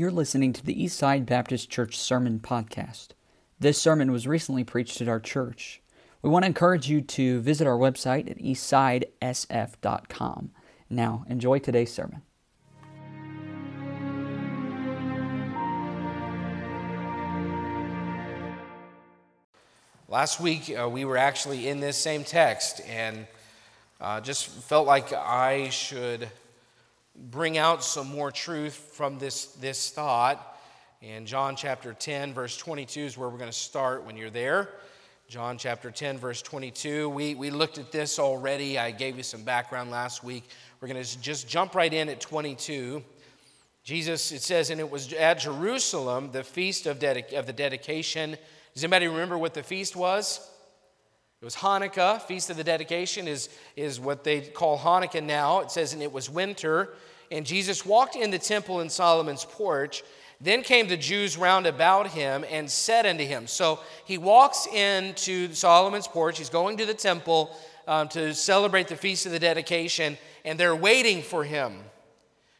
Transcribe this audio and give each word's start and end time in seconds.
You're 0.00 0.10
listening 0.10 0.54
to 0.54 0.64
the 0.64 0.74
Eastside 0.74 1.26
Baptist 1.26 1.68
Church 1.68 1.98
Sermon 1.98 2.40
Podcast. 2.40 3.08
This 3.58 3.76
sermon 3.76 4.10
was 4.10 4.26
recently 4.26 4.64
preached 4.64 5.02
at 5.02 5.08
our 5.08 5.20
church. 5.20 5.82
We 6.22 6.30
want 6.30 6.44
to 6.44 6.46
encourage 6.46 6.88
you 6.88 7.02
to 7.02 7.42
visit 7.42 7.66
our 7.66 7.76
website 7.76 8.30
at 8.30 8.38
eastsidesf.com. 8.38 10.52
Now, 10.88 11.26
enjoy 11.28 11.58
today's 11.58 11.92
sermon. 11.92 12.22
Last 20.08 20.40
week, 20.40 20.74
uh, 20.74 20.88
we 20.88 21.04
were 21.04 21.18
actually 21.18 21.68
in 21.68 21.80
this 21.80 21.98
same 21.98 22.24
text 22.24 22.80
and 22.88 23.26
uh, 24.00 24.22
just 24.22 24.46
felt 24.46 24.86
like 24.86 25.12
I 25.12 25.68
should 25.68 26.30
bring 27.16 27.58
out 27.58 27.84
some 27.84 28.08
more 28.08 28.30
truth 28.30 28.74
from 28.94 29.18
this, 29.18 29.46
this 29.46 29.90
thought. 29.90 30.58
And 31.02 31.26
John 31.26 31.56
chapter 31.56 31.94
10, 31.94 32.34
verse 32.34 32.56
22 32.56 33.00
is 33.00 33.18
where 33.18 33.28
we're 33.28 33.38
going 33.38 33.50
to 33.50 33.56
start 33.56 34.04
when 34.04 34.16
you're 34.16 34.30
there. 34.30 34.68
John 35.28 35.58
chapter 35.58 35.90
10, 35.90 36.18
verse 36.18 36.42
22. 36.42 37.08
We, 37.08 37.34
we 37.34 37.50
looked 37.50 37.78
at 37.78 37.92
this 37.92 38.18
already. 38.18 38.78
I 38.78 38.90
gave 38.90 39.16
you 39.16 39.22
some 39.22 39.44
background 39.44 39.90
last 39.90 40.24
week. 40.24 40.44
We're 40.80 40.88
going 40.88 41.02
to 41.02 41.20
just 41.20 41.48
jump 41.48 41.74
right 41.74 41.92
in 41.92 42.08
at 42.08 42.20
22. 42.20 43.02
Jesus, 43.84 44.32
it 44.32 44.42
says, 44.42 44.70
and 44.70 44.80
it 44.80 44.90
was 44.90 45.12
at 45.12 45.38
Jerusalem, 45.38 46.30
the 46.32 46.42
feast 46.42 46.86
of, 46.86 46.98
dedic- 46.98 47.32
of 47.32 47.46
the 47.46 47.52
dedication. 47.52 48.36
Does 48.74 48.84
anybody 48.84 49.08
remember 49.08 49.38
what 49.38 49.54
the 49.54 49.62
feast 49.62 49.96
was? 49.96 50.46
It 51.40 51.46
was 51.46 51.56
Hanukkah. 51.56 52.20
Feast 52.20 52.50
of 52.50 52.58
the 52.58 52.64
Dedication 52.64 53.26
is, 53.26 53.48
is 53.74 53.98
what 53.98 54.24
they 54.24 54.42
call 54.42 54.78
Hanukkah 54.78 55.24
now. 55.24 55.60
It 55.60 55.70
says, 55.70 55.94
and 55.94 56.02
it 56.02 56.12
was 56.12 56.28
winter. 56.28 56.90
And 57.30 57.46
Jesus 57.46 57.86
walked 57.86 58.14
in 58.14 58.30
the 58.30 58.38
temple 58.38 58.82
in 58.82 58.90
Solomon's 58.90 59.46
porch. 59.46 60.02
Then 60.38 60.62
came 60.62 60.86
the 60.86 60.98
Jews 60.98 61.38
round 61.38 61.66
about 61.66 62.08
him 62.08 62.44
and 62.50 62.70
said 62.70 63.06
unto 63.06 63.24
him, 63.24 63.46
So 63.46 63.80
he 64.04 64.18
walks 64.18 64.66
into 64.66 65.54
Solomon's 65.54 66.06
porch. 66.06 66.36
He's 66.36 66.50
going 66.50 66.76
to 66.76 66.84
the 66.84 66.92
temple 66.92 67.56
um, 67.88 68.08
to 68.08 68.34
celebrate 68.34 68.88
the 68.88 68.96
Feast 68.96 69.24
of 69.24 69.32
the 69.32 69.38
Dedication, 69.38 70.18
and 70.44 70.60
they're 70.60 70.76
waiting 70.76 71.22
for 71.22 71.42
him. 71.42 71.78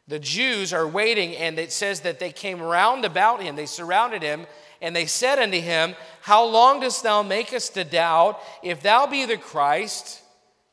The 0.09 0.19
Jews 0.19 0.73
are 0.73 0.89
waiting, 0.89 1.37
and 1.37 1.59
it 1.59 1.71
says 1.71 2.01
that 2.01 2.19
they 2.19 2.33
came 2.33 2.61
round 2.61 3.05
about 3.05 3.43
him. 3.43 3.57
They 3.57 3.67
surrounded 3.67 4.23
him, 4.23 4.47
and 4.81 4.95
they 4.95 5.07
said 5.07 5.39
unto 5.39 5.61
him, 5.61 5.95
How 6.23 6.45
long 6.45 6.81
dost 6.81 7.03
thou 7.03 7.23
make 7.23 7.53
us 7.53 7.69
to 7.71 7.85
doubt? 7.85 8.41
If 8.63 8.83
thou 8.83 9.07
be 9.07 9.27
the 9.27 9.37
Christ, 9.37 10.23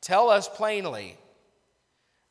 tell 0.02 0.30
us 0.30 0.48
plainly. 0.48 1.18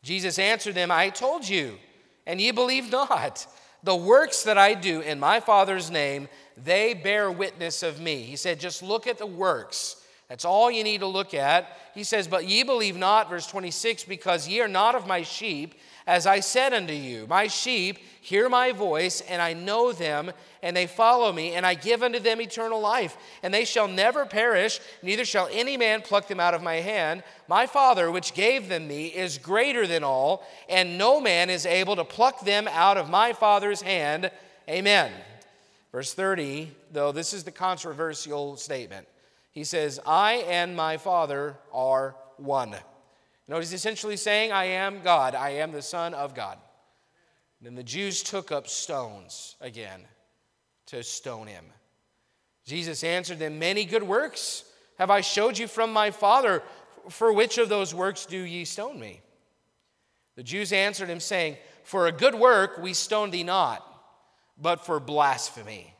Jesus 0.02 0.38
answered 0.38 0.74
them, 0.74 0.90
I 0.90 1.10
told 1.10 1.48
you, 1.48 1.78
and 2.26 2.40
ye 2.40 2.50
believe 2.50 2.90
not. 2.90 3.46
The 3.82 3.96
works 3.96 4.42
that 4.44 4.58
I 4.58 4.74
do 4.74 5.00
in 5.00 5.20
my 5.20 5.40
Father's 5.40 5.90
name, 5.90 6.28
they 6.56 6.94
bear 6.94 7.30
witness 7.30 7.82
of 7.82 8.00
me. 8.00 8.22
He 8.22 8.36
said, 8.36 8.58
Just 8.58 8.82
look 8.82 9.06
at 9.06 9.18
the 9.18 9.26
works. 9.26 9.96
That's 10.28 10.44
all 10.44 10.70
you 10.70 10.82
need 10.82 11.00
to 11.00 11.06
look 11.06 11.34
at. 11.34 11.78
He 11.94 12.02
says, 12.02 12.26
But 12.26 12.48
ye 12.48 12.64
believe 12.64 12.96
not, 12.96 13.30
verse 13.30 13.46
26, 13.46 14.04
because 14.04 14.48
ye 14.48 14.60
are 14.60 14.68
not 14.68 14.96
of 14.96 15.06
my 15.06 15.22
sheep, 15.22 15.74
as 16.04 16.26
I 16.26 16.40
said 16.40 16.72
unto 16.72 16.92
you, 16.92 17.26
My 17.28 17.46
sheep 17.46 17.98
hear 18.20 18.48
my 18.48 18.72
voice, 18.72 19.20
and 19.22 19.40
I 19.40 19.52
know 19.52 19.92
them, 19.92 20.32
and 20.62 20.76
they 20.76 20.86
follow 20.86 21.32
me, 21.32 21.52
and 21.52 21.64
I 21.64 21.74
give 21.74 22.02
unto 22.02 22.18
them 22.18 22.40
eternal 22.40 22.80
life, 22.80 23.16
and 23.42 23.54
they 23.54 23.64
shall 23.64 23.86
never 23.86 24.26
perish, 24.26 24.80
neither 25.00 25.24
shall 25.24 25.48
any 25.52 25.76
man 25.76 26.02
pluck 26.02 26.26
them 26.26 26.40
out 26.40 26.54
of 26.54 26.62
my 26.62 26.76
hand. 26.76 27.22
My 27.46 27.66
Father, 27.66 28.10
which 28.10 28.34
gave 28.34 28.68
them 28.68 28.88
me, 28.88 29.06
is 29.06 29.38
greater 29.38 29.86
than 29.86 30.02
all, 30.02 30.44
and 30.68 30.98
no 30.98 31.20
man 31.20 31.50
is 31.50 31.66
able 31.66 31.94
to 31.96 32.04
pluck 32.04 32.40
them 32.40 32.68
out 32.72 32.96
of 32.96 33.08
my 33.10 33.32
Father's 33.32 33.82
hand. 33.82 34.30
Amen. 34.68 35.12
Verse 35.92 36.14
30, 36.14 36.72
though 36.92 37.12
this 37.12 37.32
is 37.32 37.44
the 37.44 37.52
controversial 37.52 38.56
statement, 38.56 39.06
he 39.56 39.64
says, 39.64 39.98
I 40.04 40.44
and 40.48 40.76
my 40.76 40.98
Father 40.98 41.56
are 41.72 42.14
one. 42.36 42.72
You 42.72 42.76
know 43.48 43.58
he's 43.58 43.72
essentially 43.72 44.18
saying? 44.18 44.52
I 44.52 44.64
am 44.64 45.00
God. 45.00 45.34
I 45.34 45.48
am 45.52 45.72
the 45.72 45.80
Son 45.80 46.12
of 46.12 46.34
God. 46.34 46.58
Then 47.62 47.74
the 47.74 47.82
Jews 47.82 48.22
took 48.22 48.52
up 48.52 48.68
stones 48.68 49.56
again 49.62 50.02
to 50.88 51.02
stone 51.02 51.46
him. 51.46 51.64
Jesus 52.66 53.02
answered 53.02 53.38
them, 53.38 53.58
Many 53.58 53.86
good 53.86 54.02
works 54.02 54.66
have 54.98 55.08
I 55.10 55.22
showed 55.22 55.56
you 55.56 55.68
from 55.68 55.90
my 55.90 56.10
Father. 56.10 56.62
For 57.08 57.32
which 57.32 57.56
of 57.56 57.70
those 57.70 57.94
works 57.94 58.26
do 58.26 58.36
ye 58.36 58.66
stone 58.66 59.00
me? 59.00 59.22
The 60.34 60.42
Jews 60.42 60.70
answered 60.70 61.08
him, 61.08 61.18
saying, 61.18 61.56
For 61.82 62.08
a 62.08 62.12
good 62.12 62.34
work 62.34 62.76
we 62.76 62.92
stone 62.92 63.30
thee 63.30 63.42
not, 63.42 63.82
but 64.60 64.84
for 64.84 65.00
blasphemy, 65.00 65.94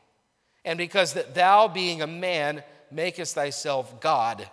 and 0.63 0.77
because 0.77 1.13
that 1.13 1.33
thou, 1.33 1.67
being 1.67 2.03
a 2.03 2.07
man, 2.07 2.61
makest 2.91 3.35
thyself 3.35 3.99
God. 3.99 4.49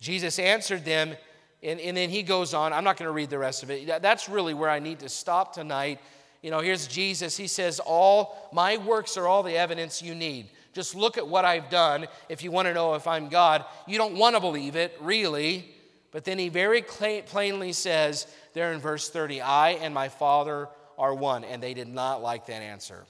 Jesus 0.00 0.38
answered 0.38 0.84
them, 0.84 1.16
and, 1.62 1.80
and 1.80 1.96
then 1.96 2.10
he 2.10 2.22
goes 2.22 2.54
on. 2.54 2.72
I'm 2.72 2.84
not 2.84 2.96
going 2.96 3.08
to 3.08 3.12
read 3.12 3.30
the 3.30 3.38
rest 3.38 3.62
of 3.62 3.70
it. 3.70 4.02
That's 4.02 4.28
really 4.28 4.54
where 4.54 4.70
I 4.70 4.78
need 4.78 5.00
to 5.00 5.08
stop 5.08 5.54
tonight. 5.54 6.00
You 6.42 6.50
know, 6.50 6.60
here's 6.60 6.86
Jesus. 6.86 7.36
He 7.36 7.46
says, 7.46 7.80
All 7.80 8.50
my 8.52 8.76
works 8.76 9.16
are 9.16 9.26
all 9.26 9.42
the 9.42 9.56
evidence 9.56 10.02
you 10.02 10.14
need. 10.14 10.50
Just 10.74 10.94
look 10.94 11.16
at 11.16 11.26
what 11.26 11.44
I've 11.44 11.70
done 11.70 12.06
if 12.28 12.44
you 12.44 12.50
want 12.50 12.68
to 12.68 12.74
know 12.74 12.94
if 12.94 13.06
I'm 13.06 13.28
God. 13.28 13.64
You 13.86 13.96
don't 13.96 14.16
want 14.16 14.36
to 14.36 14.40
believe 14.40 14.76
it, 14.76 14.96
really. 15.00 15.72
But 16.12 16.24
then 16.24 16.38
he 16.38 16.50
very 16.50 16.82
plainly 16.82 17.72
says 17.72 18.26
there 18.52 18.72
in 18.72 18.80
verse 18.80 19.08
30, 19.08 19.40
I 19.40 19.70
and 19.70 19.92
my 19.92 20.08
Father 20.08 20.68
are 20.98 21.14
one. 21.14 21.44
And 21.44 21.62
they 21.62 21.74
did 21.74 21.88
not 21.88 22.22
like 22.22 22.46
that 22.46 22.62
answer. 22.62 23.06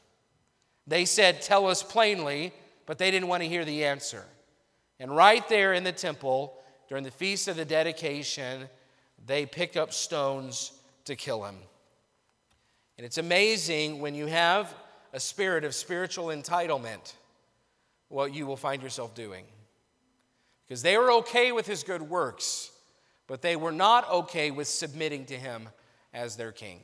They 0.87 1.05
said, 1.05 1.43
Tell 1.43 1.67
us 1.67 1.83
plainly, 1.83 2.53
but 2.87 2.99
they 2.99 3.11
didn't 3.11 3.29
want 3.29 3.43
to 3.43 3.49
hear 3.49 3.65
the 3.65 3.85
answer. 3.85 4.25
And 4.99 5.15
right 5.15 5.47
there 5.49 5.75
in 5.75 5.85
the 5.85 5.93
temple, 5.93 6.57
during 6.89 7.05
the 7.05 7.11
feast 7.11 7.49
of 7.49 7.57
the 7.57 7.65
dedication, 7.65 8.69
they 9.27 9.45
pick 9.45 9.77
up 9.77 9.93
stones 9.93 10.73
to 11.05 11.17
kill 11.17 11.45
him. 11.45 11.57
And 12.97 13.05
it's 13.05 13.19
amazing 13.19 14.01
when 14.01 14.15
you 14.15 14.27
have 14.27 14.75
a 15.13 15.21
spirit 15.21 15.65
of 15.65 15.75
spiritual 15.75 16.27
entitlement, 16.27 17.15
what 18.09 18.33
you 18.33 18.47
will 18.47 18.57
find 18.57 18.83
yourself 18.83 19.15
doing. 19.15 19.45
Because 20.67 20.83
they 20.83 20.97
were 20.97 21.13
okay 21.13 21.53
with 21.53 21.67
his 21.67 21.83
good 21.83 22.03
works, 22.03 22.71
but 23.27 23.43
they 23.43 23.57
were 23.57 23.73
not 23.73 24.09
okay 24.11 24.51
with 24.51 24.69
submitting 24.69 25.27
to 25.27 25.35
him 25.35 25.69
as 26.15 26.37
their 26.37 26.53
king. 26.53 26.81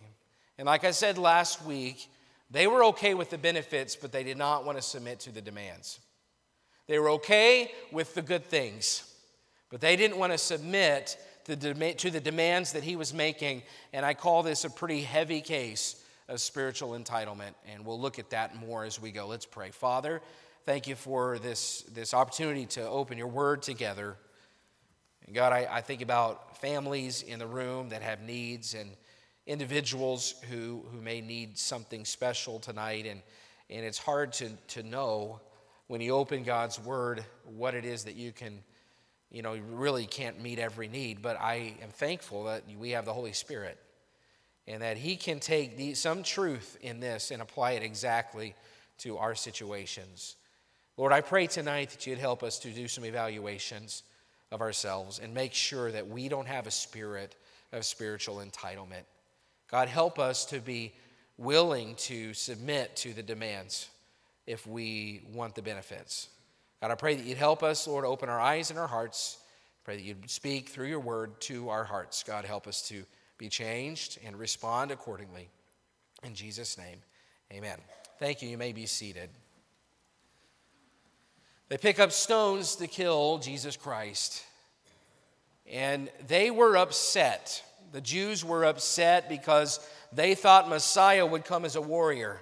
And 0.59 0.67
like 0.67 0.85
I 0.85 0.91
said 0.91 1.19
last 1.19 1.65
week, 1.65 2.09
they 2.53 2.67
were 2.67 2.85
okay 2.85 3.15
with 3.15 3.31
the 3.31 3.39
benefits, 3.39 3.97
but 3.97 4.13
they 4.13 4.23
did 4.23 4.37
not 4.37 4.65
want 4.65 4.77
to 4.77 4.83
submit 4.83 5.21
to 5.21 5.33
the 5.33 5.41
demands. 5.41 5.99
They 6.87 6.99
were 6.99 7.11
okay 7.11 7.73
with 7.91 8.15
the 8.15 8.23
good 8.23 8.45
things, 8.45 9.11
but 9.71 9.81
they 9.81 9.97
didn't 9.97 10.19
want 10.19 10.33
to 10.33 10.39
submit 10.39 11.17
to 11.47 11.57
the 11.57 12.21
demands 12.21 12.73
that 12.73 12.85
he 12.85 12.95
was 12.95 13.15
making. 13.15 13.63
And 13.93 14.05
I 14.05 14.13
call 14.15 14.43
this 14.43 14.65
a 14.65 14.71
pretty 14.71 15.01
heavy 15.01 15.41
case 15.41 16.05
of 16.29 16.41
spiritual 16.41 16.91
entitlement. 16.91 17.55
And 17.73 17.87
we'll 17.87 18.01
look 18.01 18.19
at 18.19 18.31
that 18.31 18.55
more 18.55 18.85
as 18.85 19.01
we 19.01 19.11
go. 19.11 19.27
Let's 19.27 19.47
pray. 19.47 19.71
Father, 19.71 20.21
thank 20.67 20.87
you 20.87 20.95
for 20.95 21.39
this, 21.39 21.83
this 21.95 22.13
opportunity 22.13 22.67
to 22.67 22.87
open 22.87 23.17
your 23.17 23.29
word 23.29 23.63
together. 23.63 24.17
And 25.27 25.35
God, 25.35 25.53
I, 25.53 25.67
I 25.71 25.81
think 25.81 26.03
about 26.03 26.59
families 26.59 27.23
in 27.23 27.39
the 27.39 27.47
room 27.47 27.89
that 27.89 28.03
have 28.03 28.21
needs 28.21 28.75
and 28.75 28.91
individuals 29.53 30.35
who, 30.51 30.83
who 30.91 31.01
may 31.03 31.21
need 31.21 31.59
something 31.59 32.07
special 32.07 32.59
tonight. 32.59 33.07
And, 33.07 33.21
and 33.69 33.85
it's 33.85 33.99
hard 33.99 34.33
to, 34.35 34.49
to 34.69 34.83
know 34.83 35.41
when 35.89 36.01
you 36.01 36.15
open 36.15 36.43
God's 36.43 36.81
word 36.81 37.23
what 37.45 37.75
it 37.75 37.85
is 37.85 38.05
that 38.05 38.17
you 38.17 38.33
can 38.33 38.63
you 39.31 39.41
know, 39.41 39.55
you 39.55 39.63
really 39.63 40.05
can't 40.05 40.43
meet 40.43 40.59
every 40.59 40.89
need, 40.89 41.23
but 41.23 41.41
I 41.41 41.75
am 41.83 41.89
thankful 41.89 42.45
that 42.45 42.65
we 42.79 42.91
have 42.91 43.07
the 43.07 43.15
Holy 43.15 43.33
Spirit 43.33 43.79
and 44.67 44.83
that 44.83 44.99
He 44.99 45.17
can 45.17 45.41
take 45.41 45.79
the, 45.79 45.95
some 45.95 46.23
truth 46.23 46.77
in 46.83 47.01
this 47.01 47.31
and 47.31 47.41
apply 47.41 47.73
it 47.73 47.83
exactly 47.83 48.55
to 48.99 49.17
our 49.17 49.35
situations. 49.35 50.37
Lord, 50.99 51.15
I 51.15 51.23
pray 51.23 51.47
tonight 51.47 51.91
that 51.91 52.07
you'd 52.07 52.19
help 52.19 52.43
us 52.43 52.59
to 52.59 52.69
do 52.69 52.89
some 52.89 53.07
evaluations 53.07 54.03
of 54.51 54.61
ourselves 54.61 55.19
and 55.19 55.33
make 55.33 55.55
sure 55.55 55.91
that 55.91 56.09
we 56.09 56.29
don't 56.29 56.47
have 56.47 56.67
a 56.67 56.71
spirit 56.71 57.35
of 57.73 57.87
spiritual 57.87 58.37
entitlement. 58.37 59.05
God, 59.73 59.89
help 59.89 60.19
us 60.19 60.45
to 60.47 60.61
be 60.61 60.93
willing 61.39 61.95
to 61.97 62.35
submit 62.35 62.95
to 62.97 63.15
the 63.15 63.23
demands 63.23 63.89
if 64.47 64.67
we 64.67 65.23
want 65.33 65.55
the 65.55 65.63
benefits. 65.63 66.29
God, 66.83 66.91
I 66.91 66.95
pray 66.95 67.15
that 67.15 67.25
you'd 67.25 67.39
help 67.39 67.63
us, 67.63 67.89
Lord, 67.89 68.05
open 68.05 68.29
our 68.29 68.39
eyes 68.39 68.69
and 68.69 68.79
our 68.79 68.87
hearts. 68.87 69.39
Pray 69.85 69.97
that 69.97 70.03
you'd 70.03 70.31
speak 70.31 70.69
through 70.69 70.89
your 70.89 71.01
word 71.01 71.41
to 71.43 71.71
our 71.71 71.85
hearts. 71.85 72.23
God, 72.23 72.45
help 72.45 72.67
us 72.67 72.87
to 72.89 73.05
be 73.39 73.49
changed 73.49 74.19
and 74.25 74.39
respond 74.39 74.91
accordingly. 74.91 75.49
In 76.23 76.35
Jesus' 76.35 76.77
name, 76.77 76.99
amen. 77.51 77.79
Thank 78.19 78.43
you. 78.43 78.51
You 78.51 78.59
may 78.59 78.73
be 78.73 78.85
seated. 78.85 79.31
They 81.71 81.79
pick 81.79 81.99
up 81.99 82.13
stones 82.13 82.77
to 82.77 82.87
kill 82.87 83.39
Jesus 83.39 83.79
Christ. 83.79 84.45
And 85.67 86.11
they 86.29 86.51
were 86.51 86.77
upset. 86.77 87.65
The 87.93 88.01
Jews 88.01 88.45
were 88.45 88.65
upset 88.65 89.29
because 89.29 89.79
they 90.13 90.35
thought 90.35 90.69
Messiah 90.69 91.27
would 91.27 91.45
come 91.45 91.65
as 91.65 91.77
a 91.77 91.81
warrior. 91.83 92.41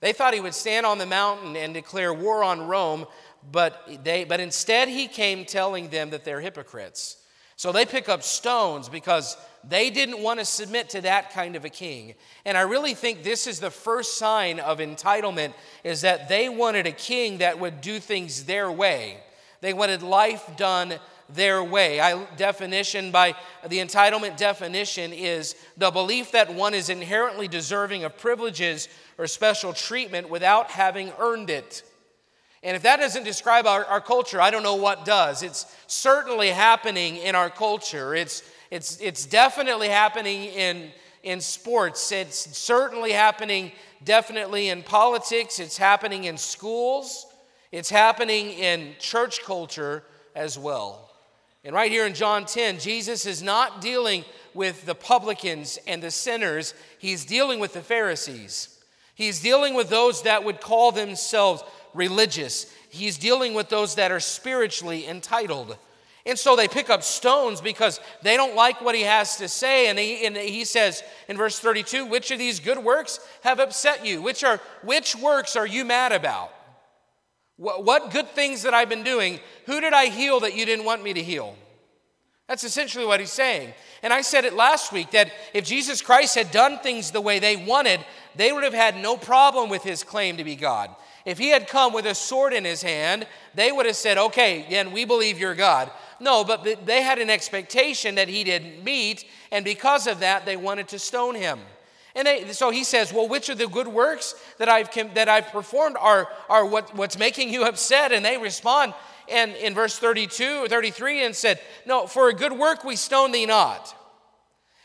They 0.00 0.12
thought 0.12 0.34
he 0.34 0.40
would 0.40 0.54
stand 0.54 0.84
on 0.84 0.98
the 0.98 1.06
mountain 1.06 1.56
and 1.56 1.72
declare 1.72 2.12
war 2.12 2.42
on 2.42 2.66
Rome, 2.66 3.06
but, 3.50 4.02
they, 4.02 4.24
but 4.24 4.40
instead 4.40 4.88
he 4.88 5.06
came 5.06 5.44
telling 5.44 5.88
them 5.88 6.10
that 6.10 6.24
they're 6.24 6.40
hypocrites. 6.40 7.18
So 7.56 7.70
they 7.70 7.86
pick 7.86 8.08
up 8.08 8.22
stones 8.22 8.88
because 8.88 9.36
they 9.62 9.90
didn't 9.90 10.20
want 10.20 10.40
to 10.40 10.44
submit 10.44 10.88
to 10.90 11.02
that 11.02 11.32
kind 11.32 11.54
of 11.54 11.64
a 11.64 11.68
king. 11.68 12.14
And 12.44 12.58
I 12.58 12.62
really 12.62 12.94
think 12.94 13.22
this 13.22 13.46
is 13.46 13.60
the 13.60 13.70
first 13.70 14.16
sign 14.16 14.58
of 14.58 14.78
entitlement 14.78 15.52
is 15.84 16.00
that 16.00 16.28
they 16.28 16.48
wanted 16.48 16.86
a 16.86 16.92
king 16.92 17.38
that 17.38 17.60
would 17.60 17.80
do 17.80 18.00
things 18.00 18.46
their 18.46 18.72
way. 18.72 19.18
They 19.60 19.72
wanted 19.72 20.02
life 20.02 20.56
done 20.56 20.94
their 21.28 21.62
way. 21.62 22.00
I 22.00 22.24
definition 22.36 23.10
by 23.10 23.34
the 23.66 23.78
entitlement 23.78 24.36
definition 24.36 25.12
is 25.12 25.54
the 25.76 25.90
belief 25.90 26.32
that 26.32 26.52
one 26.54 26.74
is 26.74 26.88
inherently 26.88 27.48
deserving 27.48 28.04
of 28.04 28.16
privileges 28.18 28.88
or 29.18 29.26
special 29.26 29.72
treatment 29.72 30.28
without 30.28 30.70
having 30.70 31.12
earned 31.18 31.50
it. 31.50 31.82
And 32.62 32.76
if 32.76 32.82
that 32.82 33.00
doesn't 33.00 33.24
describe 33.24 33.66
our, 33.66 33.84
our 33.86 34.00
culture, 34.00 34.40
I 34.40 34.50
don't 34.50 34.62
know 34.62 34.76
what 34.76 35.04
does. 35.04 35.42
It's 35.42 35.66
certainly 35.88 36.48
happening 36.48 37.16
in 37.16 37.34
our 37.34 37.50
culture. 37.50 38.14
It's, 38.14 38.42
it's, 38.70 39.00
it's 39.00 39.26
definitely 39.26 39.88
happening 39.88 40.44
in, 40.44 40.90
in 41.24 41.40
sports. 41.40 42.12
It's 42.12 42.56
certainly 42.56 43.12
happening 43.12 43.72
definitely 44.04 44.68
in 44.68 44.82
politics. 44.82 45.58
It's 45.58 45.76
happening 45.76 46.24
in 46.24 46.36
schools. 46.36 47.26
It's 47.72 47.90
happening 47.90 48.50
in 48.50 48.94
church 48.98 49.42
culture 49.42 50.04
as 50.34 50.58
well. 50.58 51.11
And 51.64 51.74
right 51.74 51.92
here 51.92 52.06
in 52.06 52.14
John 52.14 52.44
10, 52.44 52.80
Jesus 52.80 53.24
is 53.24 53.42
not 53.42 53.80
dealing 53.80 54.24
with 54.52 54.84
the 54.84 54.94
publicans 54.94 55.78
and 55.86 56.02
the 56.02 56.10
sinners, 56.10 56.74
he's 56.98 57.24
dealing 57.24 57.60
with 57.60 57.72
the 57.72 57.80
Pharisees. 57.80 58.78
He's 59.14 59.40
dealing 59.40 59.74
with 59.74 59.88
those 59.88 60.22
that 60.22 60.42
would 60.44 60.60
call 60.60 60.90
themselves 60.90 61.62
religious. 61.94 62.72
He's 62.88 63.18
dealing 63.18 63.54
with 63.54 63.68
those 63.68 63.94
that 63.94 64.10
are 64.10 64.20
spiritually 64.20 65.06
entitled. 65.06 65.76
And 66.24 66.38
so 66.38 66.56
they 66.56 66.68
pick 66.68 66.88
up 66.88 67.02
stones 67.02 67.60
because 67.60 68.00
they 68.22 68.36
don't 68.36 68.54
like 68.54 68.80
what 68.80 68.94
he 68.94 69.02
has 69.02 69.36
to 69.36 69.48
say. 69.48 69.88
And 69.88 69.98
he, 69.98 70.24
and 70.24 70.36
he 70.36 70.64
says 70.64 71.02
in 71.28 71.36
verse 71.36 71.58
32 71.58 72.06
Which 72.06 72.30
of 72.30 72.38
these 72.38 72.60
good 72.60 72.78
works 72.78 73.20
have 73.42 73.60
upset 73.60 74.06
you? 74.06 74.22
Which, 74.22 74.44
are, 74.44 74.60
which 74.82 75.16
works 75.16 75.56
are 75.56 75.66
you 75.66 75.84
mad 75.84 76.12
about? 76.12 76.52
What, 77.62 78.10
good 78.10 78.28
things 78.30 78.62
that 78.62 78.74
I've 78.74 78.88
been 78.88 79.04
doing? 79.04 79.38
Who 79.66 79.80
did 79.80 79.92
I 79.92 80.06
heal 80.06 80.40
that 80.40 80.56
you 80.56 80.66
didn't 80.66 80.84
want 80.84 81.04
me 81.04 81.12
to 81.12 81.22
heal? 81.22 81.54
That's 82.48 82.64
essentially 82.64 83.06
what 83.06 83.20
he's 83.20 83.30
saying. 83.30 83.72
And 84.02 84.12
I 84.12 84.22
said 84.22 84.44
it 84.44 84.54
last 84.54 84.92
week 84.92 85.12
that 85.12 85.30
if 85.54 85.64
Jesus 85.64 86.02
Christ 86.02 86.34
had 86.34 86.50
done 86.50 86.80
things 86.80 87.12
the 87.12 87.20
way 87.20 87.38
they 87.38 87.54
wanted, 87.54 88.00
they 88.34 88.50
would 88.50 88.64
have 88.64 88.74
had 88.74 88.96
no 88.96 89.16
problem 89.16 89.70
with 89.70 89.84
his 89.84 90.02
claim 90.02 90.38
to 90.38 90.44
be 90.44 90.56
God. 90.56 90.90
If 91.24 91.38
he 91.38 91.50
had 91.50 91.68
come 91.68 91.92
with 91.92 92.04
a 92.06 92.16
sword 92.16 92.52
in 92.52 92.64
his 92.64 92.82
hand, 92.82 93.28
they 93.54 93.70
would 93.70 93.86
have 93.86 93.94
said, 93.94 94.18
okay, 94.18 94.66
then 94.68 94.90
we 94.90 95.04
believe 95.04 95.38
you're 95.38 95.54
God. 95.54 95.88
No, 96.18 96.42
but 96.42 96.84
they 96.84 97.02
had 97.02 97.20
an 97.20 97.30
expectation 97.30 98.16
that 98.16 98.28
he 98.28 98.42
didn't 98.42 98.82
meet, 98.82 99.24
and 99.52 99.64
because 99.64 100.08
of 100.08 100.18
that, 100.18 100.44
they 100.44 100.56
wanted 100.56 100.88
to 100.88 100.98
stone 100.98 101.36
him. 101.36 101.60
And 102.14 102.26
they, 102.26 102.52
so 102.52 102.70
he 102.70 102.84
says, 102.84 103.12
Well, 103.12 103.28
which 103.28 103.48
of 103.48 103.58
the 103.58 103.68
good 103.68 103.88
works 103.88 104.34
that 104.58 104.68
I've, 104.68 104.92
that 105.14 105.28
I've 105.28 105.48
performed 105.48 105.96
are, 105.98 106.28
are 106.48 106.66
what, 106.66 106.94
what's 106.94 107.18
making 107.18 107.52
you 107.52 107.64
upset? 107.64 108.12
And 108.12 108.24
they 108.24 108.38
respond 108.38 108.94
and 109.30 109.54
in 109.56 109.74
verse 109.74 109.98
32 109.98 110.64
or 110.64 110.68
33 110.68 111.24
and 111.24 111.34
said, 111.34 111.60
No, 111.86 112.06
for 112.06 112.28
a 112.28 112.34
good 112.34 112.52
work 112.52 112.84
we 112.84 112.96
stone 112.96 113.32
thee 113.32 113.46
not. 113.46 113.96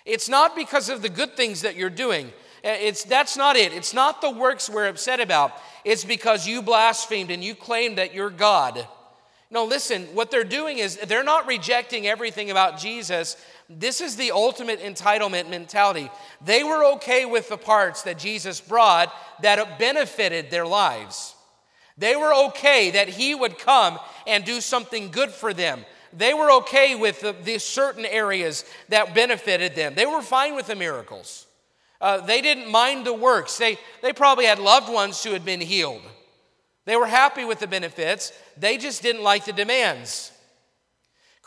It's 0.05 0.29
not 0.29 0.55
because 0.55 0.89
of 0.89 1.01
the 1.01 1.09
good 1.09 1.35
things 1.35 1.61
that 1.61 1.75
you're 1.75 1.89
doing. 1.89 2.31
Eh, 2.63 2.77
it's, 2.81 3.03
that's 3.03 3.35
not 3.35 3.55
it. 3.55 3.73
It's 3.73 3.93
not 3.93 4.21
the 4.21 4.31
works 4.31 4.69
we're 4.69 4.87
upset 4.87 5.19
about. 5.19 5.51
It's 5.83 6.05
because 6.05 6.47
you 6.47 6.61
blasphemed 6.61 7.29
and 7.29 7.43
you 7.43 7.55
claimed 7.55 7.97
that 7.97 8.13
you're 8.13 8.29
God. 8.29 8.87
No, 9.49 9.65
listen, 9.65 10.03
what 10.13 10.29
they're 10.29 10.43
doing 10.43 10.79
is 10.79 10.97
they're 10.97 11.23
not 11.23 11.47
rejecting 11.47 12.05
everything 12.05 12.51
about 12.51 12.79
Jesus. 12.79 13.37
This 13.69 13.99
is 13.99 14.15
the 14.15 14.31
ultimate 14.31 14.79
entitlement 14.79 15.49
mentality. 15.49 16.09
They 16.43 16.63
were 16.63 16.93
okay 16.95 17.25
with 17.25 17.49
the 17.49 17.57
parts 17.57 18.03
that 18.03 18.17
Jesus 18.17 18.61
brought 18.61 19.13
that 19.41 19.77
benefited 19.77 20.49
their 20.49 20.65
lives. 20.65 21.35
They 21.97 22.15
were 22.15 22.33
okay 22.47 22.91
that 22.91 23.09
he 23.09 23.35
would 23.35 23.57
come 23.57 23.99
and 24.25 24.45
do 24.45 24.61
something 24.61 25.09
good 25.09 25.31
for 25.31 25.53
them. 25.53 25.83
They 26.13 26.33
were 26.33 26.51
okay 26.59 26.95
with 26.95 27.21
the, 27.21 27.33
the 27.43 27.57
certain 27.57 28.05
areas 28.05 28.63
that 28.89 29.13
benefited 29.13 29.75
them. 29.75 29.95
They 29.95 30.05
were 30.05 30.21
fine 30.21 30.55
with 30.55 30.67
the 30.67 30.75
miracles. 30.75 31.45
Uh, 31.99 32.21
they 32.21 32.41
didn't 32.41 32.71
mind 32.71 33.05
the 33.05 33.13
works. 33.13 33.57
They, 33.57 33.77
they 34.01 34.13
probably 34.13 34.45
had 34.45 34.59
loved 34.59 34.91
ones 34.91 35.23
who 35.23 35.33
had 35.33 35.43
been 35.43 35.59
healed. 35.59 36.03
They 36.85 36.95
were 36.95 37.07
happy 37.07 37.43
with 37.43 37.59
the 37.59 37.67
benefits. 37.67 38.31
They 38.55 38.77
just 38.77 39.01
didn't 39.01 39.23
like 39.23 39.45
the 39.45 39.53
demands. 39.53 40.31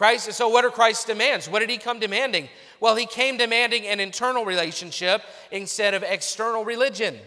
Christ, 0.00 0.32
so 0.32 0.48
what 0.48 0.64
are 0.64 0.70
Christ's 0.70 1.04
demands? 1.04 1.46
What 1.46 1.58
did 1.58 1.68
he 1.68 1.76
come 1.76 1.98
demanding? 1.98 2.48
Well, 2.80 2.96
he 2.96 3.04
came 3.04 3.36
demanding 3.36 3.86
an 3.86 4.00
internal 4.00 4.46
relationship 4.46 5.20
instead 5.50 5.92
of 5.92 6.02
external 6.02 6.64
religion. 6.64 7.18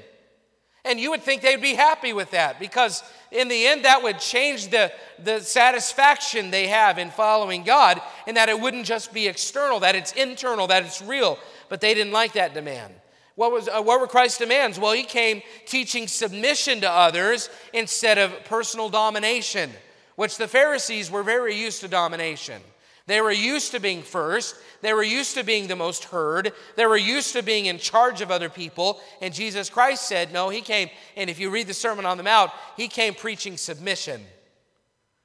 And 0.83 0.99
you 0.99 1.11
would 1.11 1.21
think 1.21 1.43
they'd 1.43 1.61
be 1.61 1.75
happy 1.75 2.13
with 2.13 2.31
that 2.31 2.59
because, 2.59 3.03
in 3.31 3.47
the 3.47 3.67
end, 3.67 3.85
that 3.85 4.01
would 4.01 4.17
change 4.17 4.69
the, 4.69 4.91
the 5.23 5.39
satisfaction 5.41 6.49
they 6.49 6.65
have 6.65 6.97
in 6.97 7.11
following 7.11 7.61
God, 7.61 8.01
and 8.25 8.37
that 8.37 8.49
it 8.49 8.59
wouldn't 8.59 8.87
just 8.87 9.13
be 9.13 9.27
external, 9.27 9.81
that 9.81 9.93
it's 9.93 10.13
internal, 10.13 10.65
that 10.65 10.83
it's 10.83 10.99
real. 10.99 11.37
But 11.69 11.79
they 11.79 11.93
didn't 11.93 12.11
like 12.11 12.33
that 12.33 12.55
demand. 12.55 12.91
What, 13.35 13.51
was, 13.51 13.67
uh, 13.67 13.83
what 13.83 14.01
were 14.01 14.07
Christ's 14.07 14.39
demands? 14.39 14.79
Well, 14.79 14.93
he 14.93 15.03
came 15.03 15.43
teaching 15.67 16.07
submission 16.07 16.81
to 16.81 16.89
others 16.89 17.51
instead 17.71 18.17
of 18.17 18.33
personal 18.45 18.89
domination, 18.89 19.69
which 20.15 20.37
the 20.37 20.47
Pharisees 20.47 21.09
were 21.09 21.23
very 21.23 21.55
used 21.55 21.81
to 21.81 21.87
domination. 21.87 22.61
They 23.05 23.19
were 23.19 23.31
used 23.31 23.71
to 23.71 23.79
being 23.79 24.01
first. 24.01 24.55
They 24.81 24.93
were 24.93 25.03
used 25.03 25.35
to 25.35 25.43
being 25.43 25.67
the 25.67 25.75
most 25.75 26.05
heard. 26.05 26.53
They 26.77 26.85
were 26.85 26.97
used 26.97 27.33
to 27.33 27.43
being 27.43 27.65
in 27.65 27.77
charge 27.77 28.21
of 28.21 28.31
other 28.31 28.49
people. 28.49 29.01
And 29.21 29.33
Jesus 29.33 29.69
Christ 29.69 30.07
said, 30.07 30.31
No, 30.31 30.49
he 30.49 30.61
came, 30.61 30.89
and 31.17 31.29
if 31.29 31.39
you 31.39 31.49
read 31.49 31.67
the 31.67 31.73
Sermon 31.73 32.05
on 32.05 32.17
the 32.17 32.23
Mount, 32.23 32.51
he 32.77 32.87
came 32.87 33.13
preaching 33.13 33.57
submission, 33.57 34.21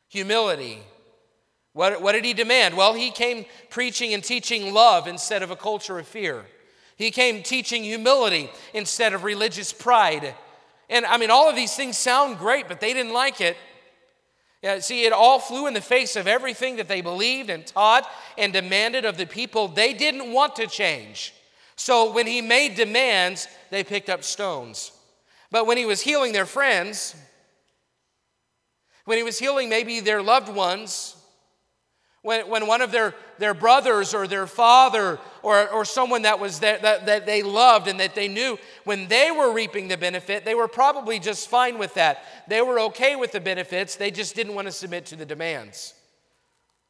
humility. 0.09 0.81
What, 1.73 2.03
what 2.03 2.13
did 2.13 2.25
he 2.25 2.33
demand? 2.33 2.77
Well, 2.77 2.95
he 2.95 3.13
came 3.13 3.45
preaching 3.71 4.13
and 4.13 4.25
teaching 4.25 4.75
love 4.75 5.07
instead 5.07 5.45
of 5.45 5.53
a 5.53 5.57
culture 5.57 6.01
of 6.01 6.09
fear. 6.09 6.45
He 6.97 7.13
came 7.13 7.45
teaching 7.45 7.85
humility 7.85 8.51
instead 8.75 9.13
of 9.13 9.23
religious 9.23 9.73
pride. 9.73 10.35
And 10.91 11.07
I 11.07 11.17
mean, 11.19 11.31
all 11.31 11.49
of 11.49 11.55
these 11.55 11.77
things 11.77 11.97
sound 11.97 12.39
great, 12.39 12.67
but 12.67 12.81
they 12.81 12.93
didn't 12.93 13.13
like 13.13 13.41
it. 13.41 13.57
Yeah, 14.63 14.81
see, 14.81 15.05
it 15.05 15.13
all 15.13 15.39
flew 15.39 15.67
in 15.67 15.75
the 15.75 15.81
face 15.81 16.17
of 16.17 16.27
everything 16.27 16.77
that 16.77 16.89
they 16.89 17.01
believed 17.01 17.49
and 17.49 17.65
taught 17.65 18.09
and 18.37 18.53
demanded 18.53 19.05
of 19.05 19.17
the 19.17 19.27
people. 19.27 19.69
They 19.69 19.93
didn't 19.93 20.33
want 20.33 20.57
to 20.57 20.67
change. 20.67 21.33
So 21.77 22.13
when 22.13 22.27
he 22.27 22.41
made 22.41 22.75
demands, 22.75 23.47
they 23.71 23.85
picked 23.85 24.11
up 24.11 24.25
stones. 24.25 24.91
But 25.53 25.67
when 25.67 25.77
he 25.77 25.87
was 25.87 26.01
healing 26.01 26.33
their 26.33 26.45
friends, 26.45 27.15
when 29.05 29.17
he 29.17 29.23
was 29.23 29.39
healing 29.39 29.69
maybe 29.69 30.01
their 30.01 30.23
loved 30.23 30.49
ones, 30.49 31.15
when, 32.23 32.49
when 32.49 32.67
one 32.67 32.83
of 32.83 32.91
their, 32.91 33.15
their 33.39 33.55
brothers 33.55 34.13
or 34.13 34.27
their 34.27 34.47
father 34.47 35.19
or, 35.43 35.69
or 35.69 35.85
someone 35.85 36.23
that, 36.23 36.41
was 36.41 36.61
that, 36.61 36.83
that, 36.83 37.07
that 37.07 37.27
they 37.27 37.43
loved 37.43 37.87
and 37.87 38.01
that 38.01 38.15
they 38.15 38.29
knew, 38.29 38.59
when 38.85 39.07
they 39.09 39.31
were 39.31 39.53
reaping 39.53 39.89
the 39.89 39.97
benefit, 39.97 40.45
they 40.45 40.55
were 40.55 40.69
probably 40.69 41.19
just 41.19 41.49
fine 41.49 41.79
with 41.79 41.95
that. 41.95 42.25
They 42.49 42.61
were 42.61 42.81
okay 42.81 43.17
with 43.17 43.33
the 43.33 43.41
benefits, 43.41 43.97
they 43.97 44.11
just 44.11 44.35
didn't 44.35 44.55
want 44.55 44.67
to 44.67 44.73
submit 44.73 45.07
to 45.07 45.17
the 45.17 45.27
demands. 45.27 45.95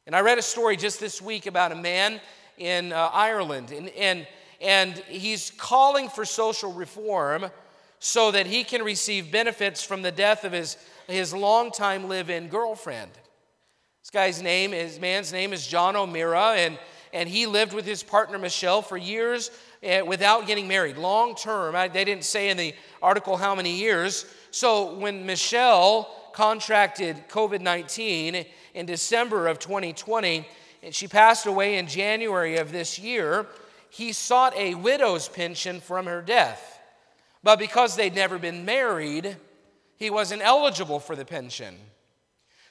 And 0.07 0.15
I 0.15 0.21
read 0.21 0.39
a 0.39 0.43
story 0.43 0.75
just 0.75 0.99
this 0.99 1.21
week 1.21 1.45
about 1.45 1.71
a 1.71 1.75
man 1.75 2.19
in 2.57 2.91
uh, 2.91 3.09
Ireland, 3.13 3.71
and, 3.71 3.89
and, 3.89 4.27
and 4.59 4.95
he's 5.07 5.51
calling 5.51 6.09
for 6.09 6.25
social 6.25 6.73
reform 6.73 7.45
so 7.99 8.31
that 8.31 8.47
he 8.47 8.63
can 8.63 8.81
receive 8.81 9.31
benefits 9.31 9.83
from 9.83 10.01
the 10.01 10.11
death 10.11 10.43
of 10.43 10.51
his, 10.51 10.77
his 11.07 11.33
longtime 11.33 12.09
live 12.09 12.29
in 12.29 12.47
girlfriend. 12.47 13.11
This 14.09 14.21
guy's 14.23 14.41
name, 14.41 14.71
his 14.71 14.99
man's 14.99 15.31
name 15.31 15.53
is 15.53 15.67
John 15.67 15.95
O'Meara, 15.95 16.55
and, 16.55 16.79
and 17.13 17.29
he 17.29 17.45
lived 17.45 17.73
with 17.73 17.85
his 17.85 18.01
partner 18.01 18.39
Michelle 18.39 18.81
for 18.81 18.97
years 18.97 19.51
uh, 19.87 20.03
without 20.03 20.47
getting 20.47 20.67
married, 20.67 20.97
long 20.97 21.35
term. 21.35 21.75
They 21.93 22.05
didn't 22.05 22.23
say 22.23 22.49
in 22.49 22.57
the 22.57 22.73
article 23.03 23.37
how 23.37 23.53
many 23.53 23.75
years. 23.75 24.25
So 24.49 24.95
when 24.95 25.27
Michelle 25.27 26.09
contracted 26.33 27.17
COVID 27.29 27.61
19 27.61 28.45
in 28.73 28.85
December 28.87 29.45
of 29.45 29.59
2020, 29.59 30.43
and 30.81 30.95
she 30.95 31.07
passed 31.07 31.45
away 31.45 31.77
in 31.77 31.85
January 31.85 32.57
of 32.57 32.71
this 32.71 32.97
year, 32.97 33.45
he 33.91 34.11
sought 34.11 34.57
a 34.57 34.73
widow's 34.73 35.29
pension 35.29 35.79
from 35.79 36.07
her 36.07 36.23
death. 36.23 36.81
But 37.43 37.59
because 37.59 37.95
they'd 37.95 38.15
never 38.15 38.39
been 38.39 38.65
married, 38.65 39.37
he 39.97 40.09
wasn't 40.09 40.41
eligible 40.41 40.99
for 40.99 41.15
the 41.15 41.25
pension. 41.25 41.75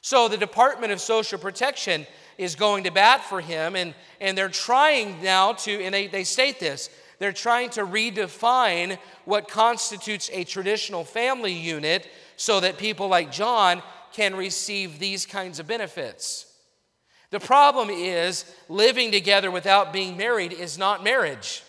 So 0.01 0.29
the 0.29 0.37
Department 0.37 0.93
of 0.93 1.01
Social 1.01 1.39
Protection 1.39 2.07
is 2.37 2.55
going 2.55 2.85
to 2.85 2.91
bat 2.91 3.25
for 3.25 3.41
him, 3.41 3.75
and, 3.75 3.95
and 4.21 4.39
they're 4.39 4.49
trying 4.49 5.23
now 5.23 5.53
to, 5.53 5.73
and 5.83 5.93
they, 5.93 6.07
they 6.07 6.25
state 6.25 6.61
this, 6.61 6.89
They're 7.19 7.33
trying 7.33 7.71
to 7.71 7.85
redefine 7.85 8.99
what 9.25 9.49
constitutes 9.49 10.31
a 10.33 10.45
traditional 10.45 11.05
family 11.05 11.53
unit 11.53 12.09
so 12.37 12.61
that 12.61 12.79
people 12.79 13.09
like 13.09 13.33
John 13.33 13.83
can 14.13 14.37
receive 14.37 14.99
these 14.99 15.27
kinds 15.27 15.59
of 15.59 15.67
benefits. 15.67 16.47
The 17.31 17.41
problem 17.41 17.91
is 17.91 18.45
living 18.69 19.11
together 19.11 19.51
without 19.51 19.93
being 19.93 20.17
married 20.17 20.53
is 20.53 20.79
not 20.79 21.05
marriage. 21.05 21.63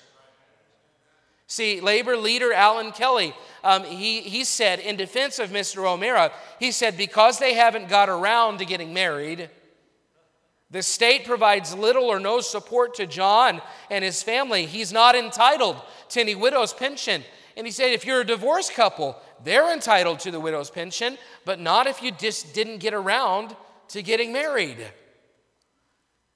See, 1.50 1.82
labor 1.82 2.16
leader 2.16 2.54
Alan 2.54 2.92
Kelly, 2.92 3.34
um, 3.64 3.84
he, 3.84 4.22
he 4.22 4.44
said 4.44 4.80
in 4.80 4.98
defense 4.98 5.40
of 5.40 5.50
Mr. 5.50 5.84
O'Meara, 5.84 6.32
he 6.60 6.72
said, 6.72 6.96
because 6.96 7.40
they 7.40 7.56
haven't 7.56 7.90
got 7.90 8.08
around 8.08 8.60
to 8.60 8.66
getting 8.66 8.94
married, 8.94 9.50
the 10.70 10.84
state 10.84 11.26
provides 11.26 11.74
little 11.74 12.04
or 12.04 12.20
no 12.20 12.40
support 12.40 12.94
to 12.96 13.08
John 13.08 13.64
and 13.90 14.06
his 14.06 14.22
family. 14.22 14.68
He's 14.68 14.94
not 14.94 15.16
entitled 15.16 15.78
to 16.10 16.22
any 16.22 16.36
widow's 16.36 16.72
pension. 16.72 17.24
And 17.58 17.66
he 17.66 17.72
said, 17.72 17.94
if 17.94 18.06
you're 18.06 18.22
a 18.22 18.26
divorced 18.26 18.74
couple, 18.74 19.18
they're 19.44 19.74
entitled 19.74 20.20
to 20.20 20.32
the 20.32 20.40
widow's 20.40 20.70
pension, 20.70 21.18
but 21.46 21.60
not 21.60 21.88
if 21.88 22.04
you 22.04 22.12
just 22.12 22.54
didn't 22.54 22.78
get 22.78 22.94
around 22.94 23.56
to 23.88 24.04
getting 24.04 24.32
married. 24.32 24.86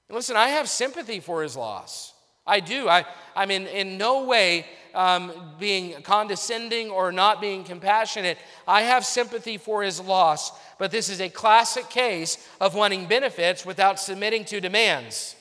listen, 0.10 0.36
I 0.36 0.48
have 0.48 0.68
sympathy 0.68 1.20
for 1.20 1.44
his 1.44 1.56
loss. 1.56 2.14
I 2.48 2.60
do. 2.60 2.90
I, 2.90 3.06
I'm 3.36 3.52
in, 3.52 3.68
in 3.68 4.00
no 4.00 4.26
way 4.26 4.66
um, 4.94 5.32
being 5.60 6.02
condescending 6.04 6.90
or 6.90 7.12
not 7.12 7.42
being 7.42 7.64
compassionate. 7.64 8.38
I 8.68 8.84
have 8.84 9.06
sympathy 9.06 9.58
for 9.58 9.84
his 9.84 10.00
loss, 10.00 10.52
but 10.78 10.92
this 10.92 11.10
is 11.10 11.22
a 11.22 11.30
classic 11.30 11.90
case 11.90 12.38
of 12.62 12.76
wanting 12.76 13.08
benefits 13.08 13.66
without 13.66 14.00
submitting 14.00 14.46
to 14.46 14.62
demands. 14.62 15.36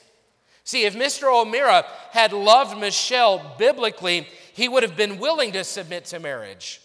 See, 0.65 0.85
if 0.85 0.95
Mr. 0.95 1.25
O'Meara 1.33 1.85
had 2.13 2.33
loved 2.33 2.79
Michelle 2.79 3.55
biblically, 3.59 4.29
he 4.53 4.69
would 4.69 4.83
have 4.83 4.97
been 4.97 5.19
willing 5.19 5.53
to 5.53 5.65
submit 5.65 6.05
to 6.07 6.21
marriage. 6.21 6.81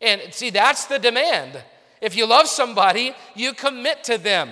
And 0.00 0.20
see, 0.32 0.50
that's 0.50 0.86
the 0.86 0.98
demand. 0.98 1.62
If 2.00 2.16
you 2.16 2.26
love 2.26 2.48
somebody, 2.48 3.14
you 3.36 3.52
commit 3.52 4.02
to 4.04 4.18
them. 4.18 4.50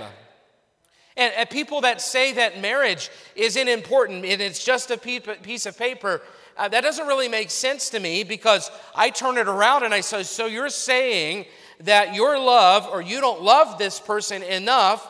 And, 1.16 1.34
and 1.36 1.50
people 1.50 1.80
that 1.80 2.00
say 2.00 2.32
that 2.34 2.60
marriage 2.60 3.10
isn't 3.34 3.68
important 3.68 4.24
and 4.24 4.40
it's 4.40 4.64
just 4.64 4.92
a 4.92 4.96
piece 4.96 5.66
of 5.66 5.76
paper, 5.76 6.22
uh, 6.60 6.68
that 6.68 6.82
doesn't 6.82 7.06
really 7.06 7.28
make 7.28 7.50
sense 7.50 7.88
to 7.88 7.98
me 7.98 8.22
because 8.22 8.70
I 8.94 9.08
turn 9.08 9.38
it 9.38 9.48
around 9.48 9.82
and 9.82 9.94
I 9.94 10.02
say, 10.02 10.24
So 10.24 10.44
you're 10.44 10.68
saying 10.68 11.46
that 11.80 12.14
your 12.14 12.38
love 12.38 12.86
or 12.86 13.00
you 13.00 13.18
don't 13.22 13.40
love 13.40 13.78
this 13.78 13.98
person 13.98 14.42
enough 14.42 15.08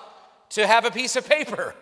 to 0.50 0.64
have 0.64 0.84
a 0.84 0.92
piece 0.92 1.16
of 1.16 1.28
paper? 1.28 1.74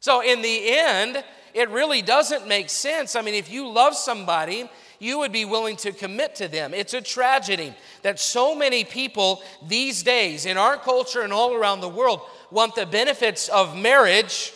So 0.00 0.20
in 0.20 0.42
the 0.42 0.76
end, 0.76 1.24
it 1.54 1.70
really 1.70 2.02
doesn't 2.02 2.46
make 2.46 2.68
sense. 2.68 3.16
I 3.16 3.22
mean, 3.22 3.32
if 3.32 3.50
you 3.50 3.70
love 3.70 3.94
somebody, 3.94 4.68
you 4.98 5.18
would 5.20 5.32
be 5.32 5.46
willing 5.46 5.76
to 5.76 5.92
commit 5.92 6.34
to 6.34 6.48
them. 6.48 6.74
It's 6.74 6.92
a 6.92 7.00
tragedy 7.00 7.72
that 8.02 8.20
so 8.20 8.54
many 8.54 8.84
people 8.84 9.42
these 9.66 10.02
days 10.02 10.44
in 10.44 10.58
our 10.58 10.76
culture 10.76 11.22
and 11.22 11.32
all 11.32 11.54
around 11.54 11.80
the 11.80 11.88
world 11.88 12.20
want 12.50 12.74
the 12.74 12.84
benefits 12.84 13.48
of 13.48 13.74
marriage 13.74 14.52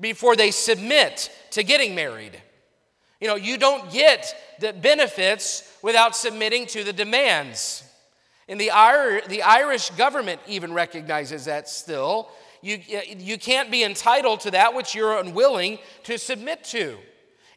before 0.00 0.34
they 0.34 0.50
submit 0.50 1.30
to 1.52 1.62
getting 1.62 1.94
married. 1.94 2.42
You 3.20 3.28
know, 3.28 3.36
you 3.36 3.58
don't 3.58 3.90
get 3.92 4.34
the 4.60 4.72
benefits 4.72 5.70
without 5.82 6.14
submitting 6.14 6.66
to 6.66 6.84
the 6.84 6.92
demands. 6.92 7.84
And 8.48 8.60
the, 8.60 8.70
the 9.28 9.42
Irish 9.42 9.90
government 9.90 10.40
even 10.46 10.72
recognizes 10.72 11.44
that 11.46 11.68
still. 11.68 12.30
You, 12.62 12.80
you 13.06 13.38
can't 13.38 13.70
be 13.70 13.84
entitled 13.84 14.40
to 14.40 14.50
that 14.52 14.74
which 14.74 14.94
you're 14.94 15.18
unwilling 15.18 15.78
to 16.04 16.18
submit 16.18 16.64
to. 16.64 16.96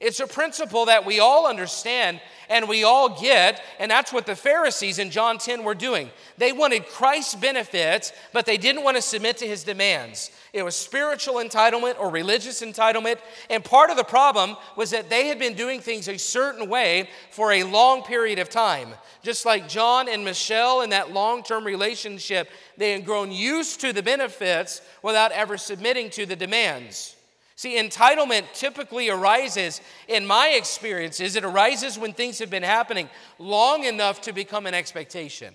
It's 0.01 0.20
a 0.20 0.25
principle 0.25 0.88
that 0.88 1.05
we 1.05 1.20
all 1.20 1.46
understand 1.46 2.22
and 2.50 2.67
we 2.67 2.84
all 2.84 3.22
get, 3.22 3.62
and 3.79 3.89
that's 3.89 4.12
what 4.12 4.25
the 4.25 4.36
Pharisees 4.36 4.98
in 4.98 5.12
John 5.12 5.38
10 5.38 5.63
were 5.63 5.75
doing. 5.75 6.10
They 6.39 6.51
wanted 6.51 6.88
Christ's 6.88 7.36
benefits, 7.36 8.12
but 8.34 8.48
they 8.48 8.58
didn't 8.58 8.84
want 8.84 8.98
to 8.98 9.01
submit 9.01 9.38
to 9.38 9.48
his 9.48 9.63
demands. 9.63 10.31
It 10.53 10.63
was 10.63 10.75
spiritual 10.75 11.36
entitlement 11.36 12.00
or 12.00 12.10
religious 12.10 12.63
entitlement, 12.63 13.20
and 13.50 13.63
part 13.63 13.91
of 13.91 13.96
the 13.96 14.03
problem 14.03 14.58
was 14.75 14.89
that 14.89 15.10
they 15.10 15.27
had 15.27 15.38
been 15.38 15.53
doing 15.53 15.79
things 15.79 16.10
a 16.10 16.17
certain 16.17 16.67
way 16.67 17.08
for 17.29 17.51
a 17.51 17.63
long 17.63 18.01
period 18.01 18.39
of 18.39 18.50
time. 18.50 18.89
Just 19.22 19.46
like 19.46 19.70
John 19.70 20.10
and 20.10 20.25
Michelle 20.25 20.81
in 20.81 20.89
that 20.89 21.13
long 21.13 21.43
term 21.43 21.63
relationship, 21.63 22.50
they 22.75 22.93
had 22.93 23.05
grown 23.05 23.31
used 23.31 23.79
to 23.81 23.93
the 23.93 24.03
benefits 24.03 24.81
without 25.03 25.31
ever 25.31 25.58
submitting 25.58 26.10
to 26.10 26.25
the 26.25 26.36
demands. 26.36 27.15
See, 27.62 27.77
entitlement 27.77 28.51
typically 28.56 29.10
arises, 29.10 29.82
in 30.08 30.25
my 30.25 30.48
experiences, 30.48 31.36
it 31.36 31.44
arises 31.44 31.96
when 31.96 32.12
things 32.12 32.39
have 32.39 32.50
been 32.50 32.63
happening 32.63 33.08
long 33.38 33.84
enough 33.84 34.22
to 34.22 34.34
become 34.34 34.65
an 34.65 34.74
expectation. 34.74 35.53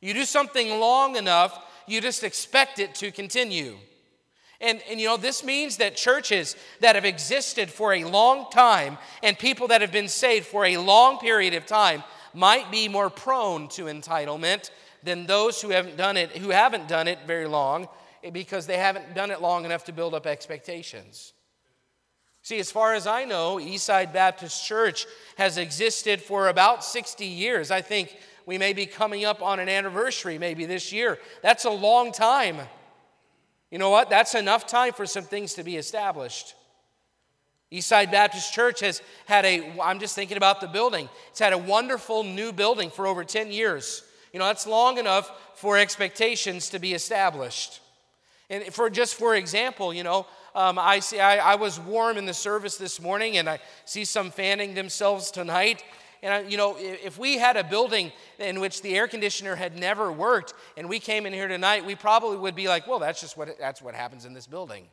You 0.00 0.12
do 0.12 0.24
something 0.24 0.80
long 0.80 1.14
enough, 1.14 1.56
you 1.86 2.00
just 2.00 2.24
expect 2.24 2.80
it 2.80 2.96
to 2.96 3.12
continue. 3.12 3.76
And, 4.60 4.82
and 4.90 4.98
you 4.98 5.06
know, 5.06 5.16
this 5.16 5.44
means 5.44 5.76
that 5.76 5.94
churches 5.94 6.56
that 6.80 6.96
have 6.96 7.04
existed 7.04 7.70
for 7.70 7.94
a 7.94 8.02
long 8.02 8.50
time 8.50 8.98
and 9.22 9.38
people 9.38 9.68
that 9.68 9.82
have 9.82 9.92
been 9.92 10.08
saved 10.08 10.46
for 10.46 10.64
a 10.64 10.78
long 10.78 11.18
period 11.18 11.54
of 11.54 11.64
time 11.64 12.02
might 12.34 12.72
be 12.72 12.88
more 12.88 13.08
prone 13.08 13.68
to 13.68 13.84
entitlement 13.84 14.72
than 15.04 15.26
those 15.26 15.62
who 15.62 15.68
haven't 15.68 15.96
done 15.96 16.16
it, 16.16 16.38
who 16.38 16.50
haven't 16.50 16.88
done 16.88 17.06
it 17.06 17.20
very 17.24 17.46
long 17.46 17.86
because 18.32 18.66
they 18.66 18.76
haven't 18.76 19.14
done 19.14 19.30
it 19.30 19.40
long 19.40 19.64
enough 19.64 19.84
to 19.84 19.92
build 19.92 20.14
up 20.14 20.26
expectations. 20.26 21.32
See, 22.42 22.58
as 22.58 22.72
far 22.72 22.94
as 22.94 23.06
I 23.06 23.24
know, 23.24 23.56
Eastside 23.56 24.12
Baptist 24.12 24.64
Church 24.64 25.06
has 25.36 25.58
existed 25.58 26.22
for 26.22 26.48
about 26.48 26.84
60 26.84 27.26
years. 27.26 27.70
I 27.70 27.82
think 27.82 28.16
we 28.46 28.56
may 28.56 28.72
be 28.72 28.86
coming 28.86 29.24
up 29.24 29.42
on 29.42 29.60
an 29.60 29.68
anniversary 29.68 30.38
maybe 30.38 30.64
this 30.64 30.92
year. 30.92 31.18
That's 31.42 31.66
a 31.66 31.70
long 31.70 32.12
time. 32.12 32.56
You 33.70 33.78
know 33.78 33.90
what? 33.90 34.10
That's 34.10 34.34
enough 34.34 34.66
time 34.66 34.92
for 34.92 35.06
some 35.06 35.24
things 35.24 35.54
to 35.54 35.62
be 35.62 35.76
established. 35.76 36.54
Eastside 37.72 38.10
Baptist 38.10 38.52
Church 38.52 38.80
has 38.80 39.00
had 39.26 39.44
a, 39.44 39.78
I'm 39.80 40.00
just 40.00 40.16
thinking 40.16 40.36
about 40.36 40.60
the 40.60 40.66
building, 40.66 41.08
it's 41.30 41.38
had 41.38 41.52
a 41.52 41.58
wonderful 41.58 42.24
new 42.24 42.52
building 42.52 42.90
for 42.90 43.06
over 43.06 43.22
10 43.22 43.52
years. 43.52 44.02
You 44.32 44.38
know, 44.38 44.46
that's 44.46 44.66
long 44.66 44.98
enough 44.98 45.30
for 45.54 45.76
expectations 45.76 46.70
to 46.70 46.78
be 46.78 46.94
established. 46.94 47.80
And 48.50 48.64
for 48.74 48.90
just 48.90 49.14
for 49.14 49.36
example, 49.36 49.94
you 49.94 50.02
know, 50.02 50.26
um, 50.56 50.78
I 50.78 50.98
see 50.98 51.20
I, 51.20 51.52
I, 51.52 51.54
was 51.54 51.78
warm 51.78 52.18
in 52.18 52.26
the 52.26 52.34
service 52.34 52.76
this 52.76 53.00
morning, 53.00 53.36
and 53.36 53.48
I 53.48 53.60
see 53.84 54.04
some 54.04 54.32
fanning 54.32 54.74
themselves 54.74 55.30
tonight. 55.30 55.84
And 56.20 56.50
you 56.50 56.58
know, 56.58 56.76
if 56.76 57.16
we 57.16 57.38
had 57.38 57.56
a 57.56 57.62
building 57.62 58.10
in 58.40 58.58
which 58.58 58.82
the 58.82 58.96
air 58.96 59.06
conditioner 59.06 59.54
had 59.54 59.78
never 59.78 60.10
worked, 60.10 60.54
and 60.76 60.88
we 60.88 60.98
came 60.98 61.26
in 61.26 61.32
here 61.32 61.46
tonight, 61.46 61.86
we 61.86 61.94
probably 61.94 62.36
would 62.36 62.56
be 62.56 62.66
like, 62.66 62.88
"Well, 62.88 62.98
that's 62.98 63.20
just 63.20 63.36
what 63.36 63.56
that's 63.58 63.80
what 63.80 63.94
happens 63.94 64.24
in 64.24 64.34
this 64.34 64.48
building." 64.48 64.88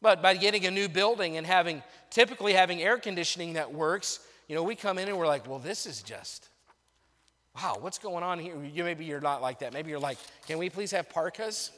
But 0.00 0.22
by 0.22 0.36
getting 0.36 0.64
a 0.64 0.70
new 0.70 0.88
building 0.88 1.36
and 1.36 1.44
having 1.44 1.82
typically 2.10 2.52
having 2.52 2.80
air 2.80 2.98
conditioning 2.98 3.54
that 3.54 3.74
works, 3.74 4.20
you 4.46 4.54
know, 4.54 4.62
we 4.62 4.76
come 4.76 4.98
in 4.98 5.08
and 5.08 5.18
we're 5.18 5.26
like, 5.26 5.48
"Well, 5.48 5.58
this 5.58 5.86
is 5.86 6.02
just." 6.02 6.48
Wow, 7.56 7.78
what's 7.80 7.98
going 7.98 8.22
on 8.22 8.38
here? 8.38 8.54
You, 8.62 8.84
maybe 8.84 9.06
you're 9.06 9.20
not 9.20 9.40
like 9.40 9.60
that. 9.60 9.72
Maybe 9.72 9.88
you're 9.88 9.98
like, 9.98 10.18
can 10.46 10.58
we 10.58 10.68
please 10.68 10.90
have 10.90 11.08
parkas? 11.08 11.70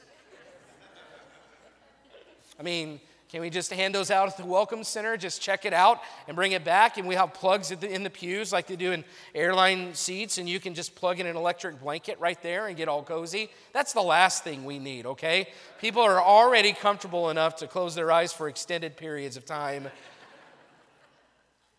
I 2.58 2.62
mean, 2.62 3.00
can 3.28 3.42
we 3.42 3.50
just 3.50 3.70
hand 3.70 3.94
those 3.94 4.10
out 4.10 4.26
at 4.28 4.38
the 4.38 4.46
Welcome 4.46 4.82
Center? 4.82 5.18
Just 5.18 5.42
check 5.42 5.66
it 5.66 5.74
out 5.74 6.00
and 6.26 6.34
bring 6.34 6.52
it 6.52 6.64
back. 6.64 6.96
And 6.96 7.06
we 7.06 7.14
have 7.14 7.34
plugs 7.34 7.70
in 7.70 8.02
the 8.02 8.08
pews 8.08 8.52
like 8.52 8.66
they 8.66 8.76
do 8.76 8.92
in 8.92 9.04
airline 9.34 9.92
seats, 9.94 10.38
and 10.38 10.48
you 10.48 10.58
can 10.58 10.72
just 10.74 10.94
plug 10.94 11.20
in 11.20 11.26
an 11.26 11.36
electric 11.36 11.78
blanket 11.78 12.18
right 12.20 12.40
there 12.42 12.68
and 12.68 12.76
get 12.76 12.88
all 12.88 13.02
cozy. 13.02 13.50
That's 13.74 13.92
the 13.92 14.00
last 14.00 14.44
thing 14.44 14.64
we 14.64 14.78
need, 14.78 15.04
okay? 15.04 15.48
People 15.78 16.00
are 16.00 16.22
already 16.22 16.72
comfortable 16.72 17.28
enough 17.28 17.56
to 17.56 17.66
close 17.66 17.94
their 17.94 18.10
eyes 18.10 18.32
for 18.32 18.48
extended 18.48 18.96
periods 18.96 19.36
of 19.36 19.44
time. 19.44 19.88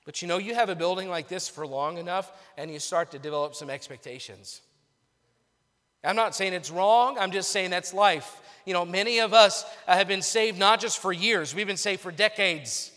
But 0.06 0.22
you 0.22 0.28
know, 0.28 0.38
you 0.38 0.54
have 0.54 0.70
a 0.70 0.76
building 0.76 1.10
like 1.10 1.28
this 1.28 1.50
for 1.50 1.66
long 1.66 1.98
enough, 1.98 2.32
and 2.58 2.72
you 2.72 2.78
start 2.78 3.10
to 3.12 3.20
develop 3.20 3.56
some 3.56 3.72
expectations. 3.72 4.62
I'm 6.04 6.16
not 6.16 6.36
saying 6.36 6.54
it's 6.54 6.72
wrong, 6.72 7.18
I'm 7.20 7.32
just 7.32 7.52
saying 7.52 7.72
that's 7.72 7.94
life. 7.94 8.42
You 8.66 8.74
know, 8.74 8.86
many 8.86 9.20
of 9.20 9.34
us 9.34 9.66
uh, 9.88 9.96
have 9.96 10.08
been 10.08 10.22
saved 10.22 10.58
not 10.58 10.80
just 10.80 11.00
for 11.00 11.12
years, 11.12 11.54
we've 11.54 11.68
been 11.68 11.78
saved 11.78 12.02
for 12.02 12.12
decades. 12.12 12.92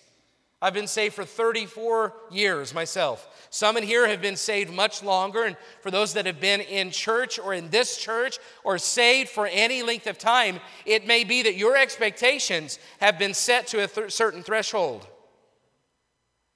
I've 0.62 0.74
been 0.74 0.86
saved 0.86 1.16
for 1.16 1.24
34 1.24 2.14
years 2.30 2.72
myself. 2.72 3.28
Some 3.50 3.76
in 3.76 3.82
here 3.82 4.06
have 4.06 4.22
been 4.22 4.36
saved 4.36 4.72
much 4.72 5.02
longer. 5.02 5.42
And 5.42 5.56
for 5.80 5.90
those 5.90 6.14
that 6.14 6.24
have 6.24 6.40
been 6.40 6.60
in 6.60 6.92
church 6.92 7.40
or 7.40 7.52
in 7.52 7.68
this 7.70 7.98
church 7.98 8.38
or 8.62 8.78
saved 8.78 9.28
for 9.28 9.48
any 9.48 9.82
length 9.82 10.06
of 10.06 10.18
time, 10.18 10.60
it 10.86 11.04
may 11.04 11.24
be 11.24 11.42
that 11.42 11.56
your 11.56 11.76
expectations 11.76 12.78
have 13.00 13.18
been 13.18 13.34
set 13.34 13.66
to 13.68 13.82
a 13.82 13.88
th- 13.88 14.12
certain 14.12 14.44
threshold. 14.44 15.04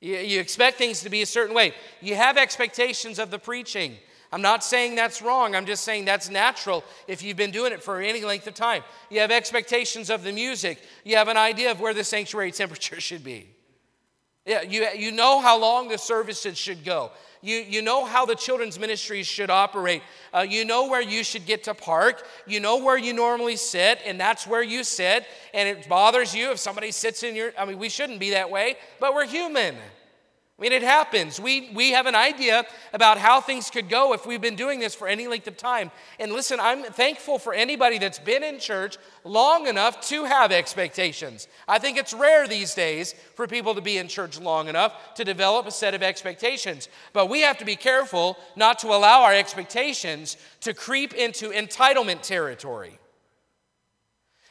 You, 0.00 0.19
you 0.19 0.41
expect 0.41 0.79
things 0.79 1.03
to 1.03 1.11
be 1.11 1.23
a 1.23 1.26
certain 1.26 1.55
way. 1.55 1.75
You 2.00 2.15
have 2.15 2.38
expectations 2.38 3.19
of 3.19 3.33
the 3.33 3.41
preaching. 3.41 3.97
I'm 4.33 4.42
not 4.42 4.64
saying 4.64 4.97
that's 4.97 5.23
wrong. 5.23 5.54
I'm 5.54 5.66
just 5.66 5.85
saying 5.85 6.04
that's 6.04 6.28
natural 6.28 6.85
if 7.06 7.23
you've 7.23 7.37
been 7.37 7.52
doing 7.52 7.73
it 7.73 7.83
for 7.83 8.00
any 8.00 8.25
length 8.25 8.47
of 8.47 8.54
time. 8.54 8.83
You 9.11 9.21
have 9.21 9.30
expectations 9.30 10.11
of 10.11 10.25
the 10.25 10.33
music, 10.33 10.83
you 11.04 11.16
have 11.16 11.28
an 11.28 11.37
idea 11.37 11.71
of 11.71 11.80
where 11.80 11.95
the 11.95 12.04
sanctuary 12.04 12.52
temperature 12.52 13.00
should 13.00 13.25
be. 13.25 13.49
Yeah, 14.45 14.62
you, 14.62 14.87
you 14.97 15.11
know 15.11 15.40
how 15.40 15.59
long 15.59 15.88
the 15.88 15.99
services 15.99 16.56
should 16.56 16.85
go. 16.85 17.11
You, 17.42 17.56
you 17.56 17.83
know 17.83 18.04
how 18.04 18.26
the 18.26 18.35
children's 18.35 18.78
ministries 18.78 19.26
should 19.26 19.50
operate. 19.50 20.02
Uh, 20.33 20.47
you 20.49 20.64
know 20.64 20.88
where 20.88 21.02
you 21.02 21.25
should 21.25 21.47
get 21.47 21.64
to 21.64 21.75
park. 21.75 22.25
You 22.47 22.61
know 22.61 22.78
where 22.78 22.97
you 22.97 23.12
normally 23.12 23.56
sit, 23.56 24.00
and 24.06 24.18
that's 24.18 24.47
where 24.47 24.62
you 24.62 24.85
sit. 24.85 25.26
And 25.52 25.68
it 25.68 25.88
bothers 25.88 26.35
you 26.35 26.52
if 26.52 26.59
somebody 26.59 26.92
sits 26.92 27.23
in 27.23 27.35
your. 27.35 27.52
I 27.59 27.64
mean, 27.64 27.78
we 27.78 27.88
shouldn't 27.88 28.21
be 28.21 28.30
that 28.30 28.50
way, 28.50 28.76
but 29.00 29.14
we're 29.14 29.26
human. 29.26 29.76
I 30.58 30.62
mean, 30.62 30.72
it 30.72 30.82
happens. 30.82 31.38
We, 31.38 31.68
we 31.75 31.90
have 31.90 32.06
an 32.06 32.14
idea 32.14 32.64
about 32.94 33.18
how 33.18 33.42
things 33.42 33.68
could 33.68 33.90
go 33.90 34.14
if 34.14 34.25
we've 34.25 34.40
been 34.40 34.56
doing 34.56 34.80
this 34.80 34.94
for 34.94 35.06
any 35.06 35.28
length 35.28 35.46
of 35.48 35.58
time. 35.58 35.90
And 36.18 36.32
listen, 36.32 36.58
I'm 36.60 36.82
thankful 36.82 37.38
for 37.38 37.52
anybody 37.52 37.98
that's 37.98 38.18
been 38.18 38.42
in 38.42 38.58
church 38.58 38.96
long 39.22 39.66
enough 39.66 40.00
to 40.08 40.25
have 40.25 40.52
expectations. 40.52 41.46
I 41.68 41.78
think 41.78 41.98
it's 41.98 42.14
rare 42.14 42.48
these 42.48 42.75
days 42.75 43.14
for 43.34 43.46
people 43.46 43.75
to 43.75 43.82
be 43.82 43.98
in 43.98 44.08
church 44.08 44.40
long 44.40 44.68
enough 44.68 45.14
to 45.16 45.25
develop 45.25 45.66
a 45.66 45.70
set 45.70 45.92
of 45.92 46.02
expectations. 46.02 46.88
But 47.12 47.28
we 47.28 47.42
have 47.42 47.58
to 47.58 47.66
be 47.66 47.76
careful 47.76 48.38
not 48.56 48.78
to 48.78 48.86
allow 48.88 49.25
our 49.25 49.34
expectations 49.34 50.38
to 50.60 50.72
creep 50.72 51.12
into 51.12 51.50
entitlement 51.50 52.22
territory. 52.22 52.98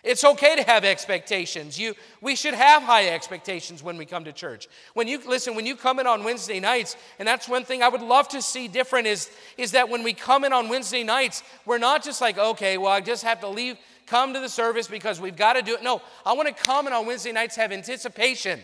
It's 0.05 0.23
okay 0.23 0.55
to 0.55 0.61
have 0.61 0.85
expectations. 0.85 1.79
You, 1.79 1.95
we 2.21 2.35
should 2.35 2.53
have 2.53 2.83
high 2.83 3.09
expectations 3.09 3.81
when 3.81 3.97
we 3.97 4.05
come 4.05 4.23
to 4.25 4.31
church. 4.31 4.67
When 4.93 5.07
you 5.07 5.19
listen, 5.27 5.55
when 5.55 5.65
you 5.65 5.75
come 5.75 5.97
in 5.99 6.05
on 6.05 6.23
Wednesday 6.23 6.59
nights, 6.59 6.95
and 7.17 7.27
that's 7.27 7.49
one 7.49 7.65
thing 7.65 7.81
I 7.81 7.89
would 7.89 8.03
love 8.03 8.27
to 8.29 8.41
see 8.41 8.67
different 8.67 9.07
is, 9.07 9.31
is 9.57 9.71
that 9.71 9.89
when 9.89 10.03
we 10.03 10.13
come 10.13 10.43
in 10.43 10.53
on 10.53 10.69
Wednesday 10.69 11.03
nights, 11.03 11.41
we're 11.65 11.79
not 11.79 12.03
just 12.03 12.21
like, 12.21 12.37
okay, 12.37 12.77
well, 12.77 12.91
I 12.91 13.01
just 13.01 13.23
have 13.23 13.39
to 13.39 13.47
leave, 13.47 13.77
come 14.05 14.35
to 14.35 14.39
the 14.39 14.47
service 14.47 14.87
because 14.87 15.19
we've 15.19 15.35
got 15.35 15.53
to 15.53 15.63
do 15.63 15.73
it. 15.73 15.81
No, 15.81 16.03
I 16.23 16.33
want 16.33 16.55
to 16.55 16.63
come 16.63 16.85
in 16.85 16.93
on 16.93 17.07
Wednesday 17.07 17.31
nights 17.31 17.55
have 17.55 17.71
anticipation. 17.71 18.59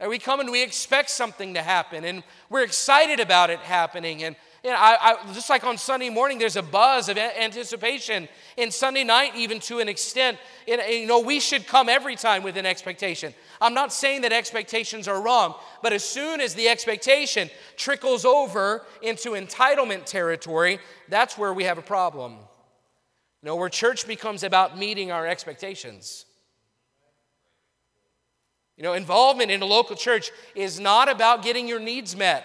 And 0.00 0.08
we 0.08 0.18
come 0.18 0.40
and 0.40 0.50
we 0.50 0.62
expect 0.62 1.10
something 1.10 1.52
to 1.52 1.62
happen, 1.62 2.06
and 2.06 2.22
we're 2.48 2.62
excited 2.62 3.20
about 3.20 3.50
it 3.50 3.58
happening. 3.58 4.22
And 4.24 4.34
you 4.62 4.70
know, 4.70 4.76
I, 4.76 5.16
I, 5.26 5.32
just 5.32 5.48
like 5.48 5.64
on 5.64 5.78
Sunday 5.78 6.10
morning, 6.10 6.38
there's 6.38 6.56
a 6.56 6.62
buzz 6.62 7.08
of 7.08 7.16
anticipation. 7.16 8.28
And 8.58 8.72
Sunday 8.72 9.04
night, 9.04 9.34
even 9.34 9.58
to 9.60 9.78
an 9.78 9.88
extent, 9.88 10.36
you 10.66 11.06
know, 11.06 11.20
we 11.20 11.40
should 11.40 11.66
come 11.66 11.88
every 11.88 12.14
time 12.14 12.42
with 12.42 12.58
an 12.58 12.66
expectation. 12.66 13.32
I'm 13.60 13.72
not 13.72 13.90
saying 13.90 14.20
that 14.22 14.32
expectations 14.32 15.08
are 15.08 15.22
wrong, 15.22 15.54
but 15.82 15.94
as 15.94 16.04
soon 16.04 16.42
as 16.42 16.54
the 16.54 16.68
expectation 16.68 17.48
trickles 17.76 18.26
over 18.26 18.84
into 19.00 19.30
entitlement 19.30 20.04
territory, 20.04 20.78
that's 21.08 21.38
where 21.38 21.54
we 21.54 21.64
have 21.64 21.78
a 21.78 21.82
problem. 21.82 22.32
You 23.42 23.46
know, 23.46 23.56
where 23.56 23.70
church 23.70 24.06
becomes 24.06 24.42
about 24.42 24.76
meeting 24.76 25.10
our 25.10 25.26
expectations. 25.26 26.26
You 28.76 28.84
know, 28.84 28.92
involvement 28.92 29.50
in 29.50 29.62
a 29.62 29.66
local 29.66 29.96
church 29.96 30.30
is 30.54 30.78
not 30.78 31.10
about 31.10 31.42
getting 31.42 31.66
your 31.66 31.80
needs 31.80 32.14
met. 32.14 32.44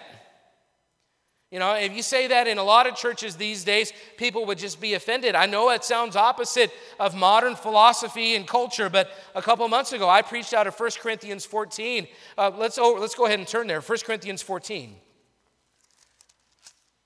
You 1.50 1.60
know, 1.60 1.74
if 1.74 1.94
you 1.94 2.02
say 2.02 2.26
that 2.26 2.48
in 2.48 2.58
a 2.58 2.62
lot 2.64 2.88
of 2.88 2.96
churches 2.96 3.36
these 3.36 3.62
days, 3.62 3.92
people 4.16 4.46
would 4.46 4.58
just 4.58 4.80
be 4.80 4.94
offended. 4.94 5.36
I 5.36 5.46
know 5.46 5.70
it 5.70 5.84
sounds 5.84 6.16
opposite 6.16 6.72
of 6.98 7.14
modern 7.14 7.54
philosophy 7.54 8.34
and 8.34 8.48
culture, 8.48 8.90
but 8.90 9.10
a 9.34 9.40
couple 9.40 9.66
months 9.68 9.92
ago 9.92 10.08
I 10.08 10.22
preached 10.22 10.52
out 10.52 10.66
of 10.66 10.78
1 10.78 10.90
Corinthians 11.00 11.46
14. 11.46 12.08
Uh, 12.36 12.50
let's, 12.56 12.78
oh, 12.78 12.96
let's 12.98 13.14
go 13.14 13.26
ahead 13.26 13.38
and 13.38 13.46
turn 13.46 13.68
there. 13.68 13.80
1 13.80 13.98
Corinthians 14.04 14.42
14. 14.42 14.96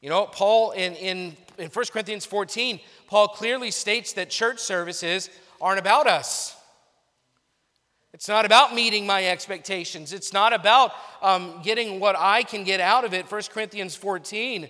You 0.00 0.08
know, 0.08 0.24
Paul, 0.24 0.70
in, 0.70 0.94
in, 0.94 1.36
in 1.58 1.68
1 1.68 1.84
Corinthians 1.92 2.24
14, 2.24 2.80
Paul 3.08 3.28
clearly 3.28 3.70
states 3.70 4.14
that 4.14 4.30
church 4.30 4.58
services 4.58 5.28
aren't 5.60 5.78
about 5.78 6.06
us. 6.06 6.56
It's 8.12 8.28
not 8.28 8.44
about 8.44 8.74
meeting 8.74 9.06
my 9.06 9.24
expectations. 9.26 10.12
It's 10.12 10.32
not 10.32 10.52
about 10.52 10.92
um, 11.22 11.60
getting 11.62 12.00
what 12.00 12.16
I 12.18 12.42
can 12.42 12.64
get 12.64 12.80
out 12.80 13.04
of 13.04 13.14
it. 13.14 13.30
1 13.30 13.42
Corinthians 13.52 13.94
14, 13.94 14.68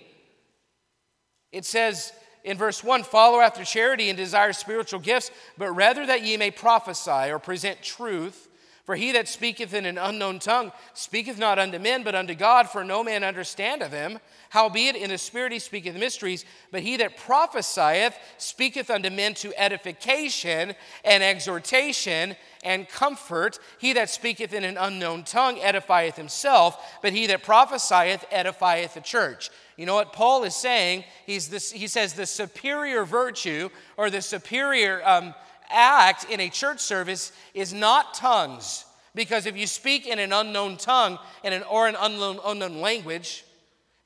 it 1.51 1.65
says 1.65 2.13
in 2.43 2.57
verse 2.57 2.83
1 2.83 3.03
Follow 3.03 3.39
after 3.39 3.63
charity 3.63 4.09
and 4.09 4.17
desire 4.17 4.53
spiritual 4.53 4.99
gifts, 4.99 5.31
but 5.57 5.71
rather 5.71 6.05
that 6.05 6.23
ye 6.23 6.37
may 6.37 6.51
prophesy 6.51 7.31
or 7.31 7.39
present 7.39 7.81
truth. 7.81 8.47
For 8.83 8.95
he 8.95 9.11
that 9.11 9.27
speaketh 9.27 9.73
in 9.73 9.85
an 9.85 9.97
unknown 9.97 10.39
tongue 10.39 10.71
speaketh 10.93 11.37
not 11.37 11.59
unto 11.59 11.77
men, 11.77 12.03
but 12.03 12.15
unto 12.15 12.33
God, 12.33 12.69
for 12.69 12.83
no 12.83 13.03
man 13.03 13.23
understandeth 13.23 13.91
him. 13.91 14.19
Howbeit 14.49 14.95
in 14.95 15.11
the 15.11 15.17
Spirit 15.17 15.51
he 15.51 15.59
speaketh 15.59 15.95
mysteries, 15.95 16.45
but 16.71 16.81
he 16.81 16.97
that 16.97 17.15
prophesieth 17.17 18.17
speaketh 18.37 18.89
unto 18.89 19.09
men 19.09 19.33
to 19.35 19.53
edification 19.59 20.73
and 21.05 21.23
exhortation 21.23 22.35
and 22.63 22.89
comfort. 22.89 23.59
He 23.77 23.93
that 23.93 24.09
speaketh 24.09 24.53
in 24.53 24.63
an 24.63 24.77
unknown 24.77 25.23
tongue 25.23 25.57
edifieth 25.57 26.15
himself, 26.15 26.99
but 27.01 27.13
he 27.13 27.27
that 27.27 27.43
prophesieth 27.43 28.25
edifieth 28.31 28.93
the 28.93 29.01
church. 29.01 29.51
You 29.77 29.85
know 29.85 29.95
what 29.95 30.13
Paul 30.13 30.43
is 30.43 30.55
saying? 30.55 31.05
He's 31.25 31.49
this, 31.49 31.71
he 31.71 31.87
says 31.87 32.13
the 32.13 32.25
superior 32.25 33.05
virtue 33.05 33.69
or 33.97 34.09
the 34.09 34.21
superior 34.21 35.01
um, 35.07 35.33
act 35.73 36.25
in 36.29 36.39
a 36.39 36.49
church 36.49 36.79
service 36.79 37.31
is 37.53 37.73
not 37.73 38.13
tongues. 38.13 38.85
Because 39.13 39.45
if 39.45 39.57
you 39.57 39.67
speak 39.67 40.07
in 40.07 40.19
an 40.19 40.31
unknown 40.31 40.77
tongue 40.77 41.19
and 41.43 41.53
an, 41.53 41.63
or 41.63 41.87
an 41.87 41.95
unknown, 41.99 42.39
unknown 42.45 42.79
language, 42.79 43.43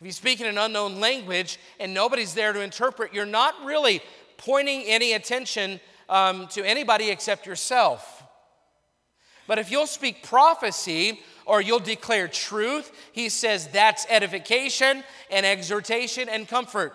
if 0.01 0.07
you 0.07 0.11
speak 0.11 0.41
in 0.41 0.47
an 0.47 0.57
unknown 0.57 0.99
language 0.99 1.59
and 1.79 1.93
nobody's 1.93 2.33
there 2.33 2.53
to 2.53 2.61
interpret, 2.61 3.13
you're 3.13 3.25
not 3.25 3.53
really 3.63 4.01
pointing 4.37 4.83
any 4.85 5.13
attention 5.13 5.79
um, 6.09 6.47
to 6.49 6.63
anybody 6.63 7.09
except 7.09 7.45
yourself. 7.45 8.23
But 9.47 9.59
if 9.59 9.69
you'll 9.69 9.87
speak 9.87 10.23
prophecy 10.23 11.21
or 11.45 11.61
you'll 11.61 11.79
declare 11.79 12.27
truth, 12.27 12.91
he 13.11 13.29
says 13.29 13.67
that's 13.67 14.05
edification 14.09 15.03
and 15.29 15.45
exhortation 15.45 16.29
and 16.29 16.47
comfort. 16.47 16.93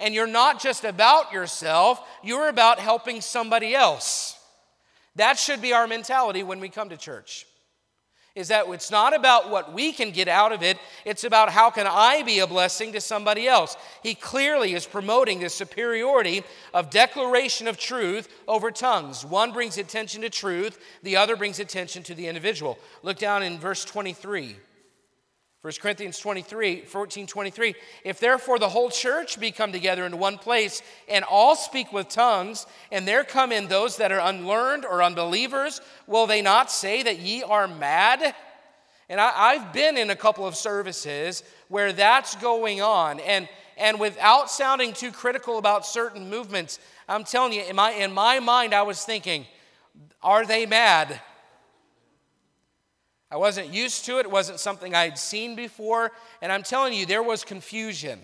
And 0.00 0.14
you're 0.14 0.26
not 0.26 0.60
just 0.60 0.84
about 0.84 1.32
yourself, 1.32 2.00
you're 2.22 2.48
about 2.48 2.78
helping 2.78 3.20
somebody 3.20 3.74
else. 3.74 4.38
That 5.16 5.38
should 5.38 5.62
be 5.62 5.72
our 5.72 5.86
mentality 5.86 6.42
when 6.42 6.60
we 6.60 6.68
come 6.68 6.90
to 6.90 6.96
church 6.96 7.46
is 8.36 8.48
that 8.48 8.68
it's 8.68 8.90
not 8.90 9.16
about 9.16 9.50
what 9.50 9.72
we 9.72 9.92
can 9.92 10.10
get 10.10 10.28
out 10.28 10.52
of 10.52 10.62
it, 10.62 10.78
it's 11.06 11.24
about 11.24 11.48
how 11.48 11.70
can 11.70 11.86
I 11.88 12.22
be 12.22 12.38
a 12.40 12.46
blessing 12.46 12.92
to 12.92 13.00
somebody 13.00 13.48
else. 13.48 13.76
He 14.02 14.14
clearly 14.14 14.74
is 14.74 14.86
promoting 14.86 15.40
the 15.40 15.48
superiority 15.48 16.44
of 16.74 16.90
declaration 16.90 17.66
of 17.66 17.78
truth 17.78 18.28
over 18.46 18.70
tongues. 18.70 19.24
One 19.24 19.52
brings 19.52 19.78
attention 19.78 20.20
to 20.20 20.30
truth, 20.30 20.78
the 21.02 21.16
other 21.16 21.34
brings 21.34 21.58
attention 21.58 22.02
to 22.04 22.14
the 22.14 22.28
individual. 22.28 22.78
Look 23.02 23.18
down 23.18 23.42
in 23.42 23.58
verse 23.58 23.86
23. 23.86 24.56
1 25.66 25.72
Corinthians 25.82 26.20
23, 26.20 26.82
14, 26.82 27.26
23. 27.26 27.74
If 28.04 28.20
therefore 28.20 28.60
the 28.60 28.68
whole 28.68 28.88
church 28.88 29.40
be 29.40 29.50
come 29.50 29.72
together 29.72 30.06
in 30.06 30.16
one 30.16 30.38
place 30.38 30.80
and 31.08 31.24
all 31.24 31.56
speak 31.56 31.92
with 31.92 32.08
tongues, 32.08 32.68
and 32.92 33.06
there 33.08 33.24
come 33.24 33.50
in 33.50 33.66
those 33.66 33.96
that 33.96 34.12
are 34.12 34.20
unlearned 34.20 34.84
or 34.84 35.02
unbelievers, 35.02 35.80
will 36.06 36.28
they 36.28 36.40
not 36.40 36.70
say 36.70 37.02
that 37.02 37.18
ye 37.18 37.42
are 37.42 37.66
mad? 37.66 38.32
And 39.08 39.20
I, 39.20 39.54
have 39.54 39.72
been 39.72 39.96
in 39.96 40.10
a 40.10 40.14
couple 40.14 40.46
of 40.46 40.54
services 40.54 41.42
where 41.66 41.92
that's 41.92 42.36
going 42.36 42.80
on. 42.80 43.18
And, 43.18 43.48
and 43.76 43.98
without 43.98 44.48
sounding 44.48 44.92
too 44.92 45.10
critical 45.10 45.58
about 45.58 45.84
certain 45.84 46.30
movements, 46.30 46.78
I'm 47.08 47.24
telling 47.24 47.52
you, 47.52 47.62
in 47.62 47.74
my, 47.74 47.90
in 47.90 48.12
my 48.12 48.38
mind, 48.38 48.72
I 48.72 48.82
was 48.82 49.04
thinking, 49.04 49.46
are 50.22 50.46
they 50.46 50.64
mad? 50.64 51.20
I 53.30 53.36
wasn't 53.36 53.72
used 53.72 54.04
to 54.06 54.18
it, 54.18 54.26
it 54.26 54.30
wasn't 54.30 54.60
something 54.60 54.94
I 54.94 55.04
had 55.04 55.18
seen 55.18 55.56
before, 55.56 56.12
and 56.40 56.52
I'm 56.52 56.62
telling 56.62 56.92
you, 56.92 57.06
there 57.06 57.22
was 57.22 57.44
confusion. 57.44 58.20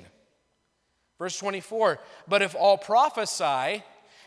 Verse 1.18 1.38
24, 1.38 1.98
but 2.28 2.42
if 2.42 2.54
all 2.54 2.78
prophesy, 2.78 3.82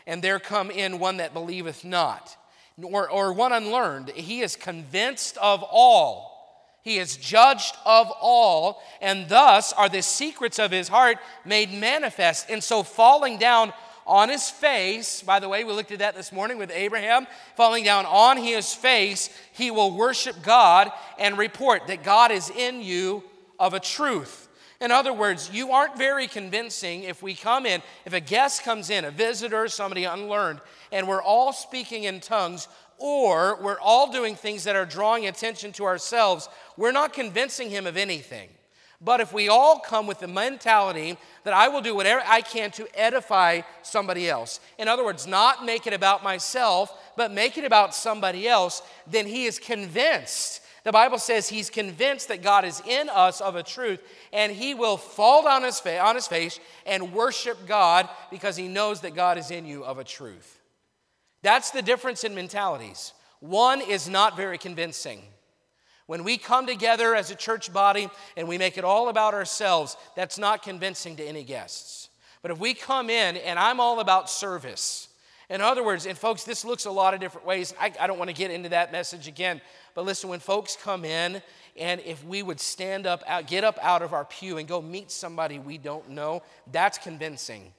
and 0.06 0.22
there 0.22 0.38
come 0.38 0.70
in 0.70 0.98
one 0.98 1.16
that 1.16 1.34
believeth 1.34 1.84
not, 1.84 2.36
or, 2.82 3.08
or 3.08 3.32
one 3.32 3.52
unlearned, 3.52 4.10
he 4.10 4.40
is 4.40 4.54
convinced 4.54 5.36
of 5.38 5.62
all. 5.62 6.36
He 6.82 6.98
is 6.98 7.16
judged 7.16 7.74
of 7.84 8.12
all, 8.20 8.80
and 9.00 9.28
thus 9.28 9.72
are 9.72 9.88
the 9.88 10.02
secrets 10.02 10.60
of 10.60 10.70
his 10.70 10.86
heart 10.86 11.18
made 11.44 11.72
manifest. 11.72 12.48
And 12.48 12.62
so, 12.62 12.84
falling 12.84 13.38
down 13.38 13.72
on 14.06 14.28
his 14.28 14.48
face. 14.48 15.22
By 15.22 15.40
the 15.40 15.48
way, 15.48 15.64
we 15.64 15.72
looked 15.72 15.92
at 15.92 15.98
that 15.98 16.14
this 16.14 16.32
morning 16.32 16.58
with 16.58 16.70
Abraham. 16.70 17.26
Falling 17.56 17.84
down 17.84 18.06
on 18.06 18.36
his 18.36 18.72
face, 18.72 19.30
he 19.52 19.70
will 19.70 19.96
worship 19.96 20.36
God 20.42 20.90
and 21.18 21.36
report 21.36 21.88
that 21.88 22.04
God 22.04 22.30
is 22.30 22.50
in 22.50 22.80
you 22.80 23.24
of 23.58 23.74
a 23.74 23.80
truth. 23.80 24.48
In 24.80 24.90
other 24.90 25.12
words, 25.12 25.50
you 25.52 25.72
aren't 25.72 25.96
very 25.96 26.26
convincing 26.26 27.04
if 27.04 27.22
we 27.22 27.34
come 27.34 27.64
in, 27.64 27.82
if 28.04 28.12
a 28.12 28.20
guest 28.20 28.62
comes 28.62 28.90
in, 28.90 29.06
a 29.06 29.10
visitor, 29.10 29.68
somebody 29.68 30.04
unlearned, 30.04 30.60
and 30.92 31.08
we're 31.08 31.22
all 31.22 31.52
speaking 31.52 32.04
in 32.04 32.20
tongues, 32.20 32.68
or 32.98 33.58
we're 33.62 33.80
all 33.80 34.12
doing 34.12 34.34
things 34.34 34.64
that 34.64 34.76
are 34.76 34.84
drawing 34.84 35.26
attention 35.26 35.72
to 35.72 35.84
ourselves, 35.84 36.48
we're 36.76 36.92
not 36.92 37.14
convincing 37.14 37.70
him 37.70 37.86
of 37.86 37.96
anything. 37.96 38.48
But 39.00 39.20
if 39.20 39.32
we 39.32 39.48
all 39.48 39.78
come 39.78 40.06
with 40.06 40.20
the 40.20 40.28
mentality 40.28 41.18
that 41.44 41.52
I 41.52 41.68
will 41.68 41.82
do 41.82 41.94
whatever 41.94 42.22
I 42.26 42.40
can 42.40 42.70
to 42.72 42.88
edify 42.94 43.60
somebody 43.82 44.28
else, 44.28 44.60
in 44.78 44.88
other 44.88 45.04
words, 45.04 45.26
not 45.26 45.64
make 45.64 45.86
it 45.86 45.92
about 45.92 46.24
myself, 46.24 46.92
but 47.16 47.30
make 47.30 47.58
it 47.58 47.64
about 47.64 47.94
somebody 47.94 48.48
else, 48.48 48.82
then 49.06 49.26
he 49.26 49.44
is 49.44 49.58
convinced 49.58 50.62
The 50.86 50.92
Bible 50.92 51.18
says 51.18 51.48
he's 51.48 51.68
convinced 51.68 52.28
that 52.28 52.42
God 52.42 52.64
is 52.64 52.80
in 52.86 53.08
us 53.08 53.40
of 53.40 53.56
a 53.56 53.64
truth, 53.64 53.98
and 54.32 54.52
he 54.52 54.72
will 54.72 54.96
fall 54.96 55.42
down 55.42 55.64
his 55.64 55.80
fa- 55.80 55.98
on 55.98 56.14
his 56.14 56.28
face 56.28 56.60
and 56.86 57.12
worship 57.12 57.66
God 57.66 58.08
because 58.30 58.56
he 58.56 58.68
knows 58.68 59.00
that 59.00 59.16
God 59.16 59.36
is 59.36 59.50
in 59.50 59.66
you 59.66 59.84
of 59.84 59.98
a 59.98 60.04
truth. 60.04 60.60
That's 61.42 61.72
the 61.72 61.82
difference 61.82 62.22
in 62.22 62.36
mentalities. 62.36 63.14
One 63.40 63.80
is 63.80 64.08
not 64.08 64.36
very 64.36 64.58
convincing. 64.58 65.22
When 66.06 66.22
we 66.22 66.38
come 66.38 66.66
together 66.66 67.14
as 67.14 67.30
a 67.30 67.34
church 67.34 67.72
body 67.72 68.08
and 68.36 68.46
we 68.46 68.58
make 68.58 68.78
it 68.78 68.84
all 68.84 69.08
about 69.08 69.34
ourselves, 69.34 69.96
that's 70.14 70.38
not 70.38 70.62
convincing 70.62 71.16
to 71.16 71.24
any 71.24 71.42
guests. 71.42 72.08
But 72.42 72.52
if 72.52 72.58
we 72.58 72.74
come 72.74 73.10
in 73.10 73.36
and 73.36 73.58
I'm 73.58 73.80
all 73.80 73.98
about 73.98 74.30
service, 74.30 75.08
in 75.48 75.60
other 75.60 75.84
words, 75.84 76.06
and 76.06 76.16
folks, 76.18 76.44
this 76.44 76.64
looks 76.64 76.86
a 76.86 76.90
lot 76.90 77.14
of 77.14 77.20
different 77.20 77.46
ways. 77.46 77.74
I, 77.80 77.92
I 78.00 78.06
don't 78.06 78.18
want 78.18 78.30
to 78.30 78.36
get 78.36 78.50
into 78.50 78.68
that 78.70 78.92
message 78.92 79.28
again. 79.28 79.60
But 79.94 80.04
listen, 80.04 80.28
when 80.28 80.40
folks 80.40 80.76
come 80.80 81.04
in, 81.04 81.40
and 81.76 82.00
if 82.00 82.24
we 82.24 82.42
would 82.42 82.60
stand 82.60 83.06
up, 83.06 83.22
out, 83.26 83.46
get 83.46 83.64
up 83.64 83.78
out 83.82 84.02
of 84.02 84.12
our 84.12 84.24
pew 84.24 84.58
and 84.58 84.66
go 84.66 84.82
meet 84.82 85.10
somebody 85.10 85.58
we 85.58 85.78
don't 85.78 86.10
know, 86.10 86.42
that's 86.72 86.98
convincing. 86.98 87.72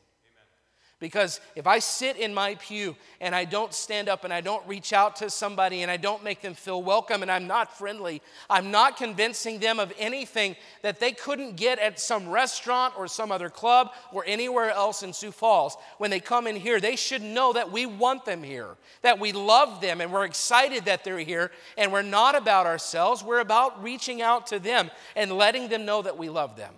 Because 0.99 1.41
if 1.55 1.67
I 1.67 1.77
sit 1.77 2.17
in 2.17 2.33
my 2.33 2.55
pew 2.55 2.95
and 3.21 3.35
I 3.35 3.45
don't 3.45 3.71
stand 3.71 4.09
up 4.09 4.23
and 4.23 4.33
I 4.33 4.41
don't 4.41 4.67
reach 4.67 4.93
out 4.93 5.17
to 5.17 5.29
somebody 5.29 5.83
and 5.83 5.91
I 5.91 5.97
don't 5.97 6.23
make 6.23 6.41
them 6.41 6.55
feel 6.55 6.81
welcome 6.81 7.21
and 7.21 7.29
I'm 7.29 7.45
not 7.45 7.77
friendly, 7.77 8.19
I'm 8.49 8.71
not 8.71 8.97
convincing 8.97 9.59
them 9.59 9.79
of 9.79 9.93
anything 9.99 10.55
that 10.81 10.99
they 10.99 11.11
couldn't 11.11 11.55
get 11.55 11.77
at 11.77 11.99
some 11.99 12.27
restaurant 12.27 12.95
or 12.97 13.07
some 13.07 13.31
other 13.31 13.51
club 13.51 13.91
or 14.11 14.23
anywhere 14.25 14.71
else 14.71 15.03
in 15.03 15.13
Sioux 15.13 15.31
Falls. 15.31 15.77
When 15.99 16.09
they 16.09 16.19
come 16.19 16.47
in 16.47 16.55
here, 16.55 16.79
they 16.79 16.95
should 16.95 17.21
know 17.21 17.53
that 17.53 17.71
we 17.71 17.85
want 17.85 18.25
them 18.25 18.41
here, 18.41 18.75
that 19.03 19.19
we 19.19 19.33
love 19.33 19.81
them 19.81 20.01
and 20.01 20.11
we're 20.11 20.25
excited 20.25 20.85
that 20.85 21.03
they're 21.03 21.19
here 21.19 21.51
and 21.77 21.91
we're 21.91 22.01
not 22.01 22.35
about 22.35 22.65
ourselves, 22.65 23.23
we're 23.23 23.39
about 23.39 23.83
reaching 23.83 24.23
out 24.23 24.47
to 24.47 24.57
them 24.57 24.89
and 25.15 25.31
letting 25.31 25.67
them 25.67 25.85
know 25.85 26.01
that 26.01 26.17
we 26.17 26.29
love 26.29 26.55
them. 26.55 26.73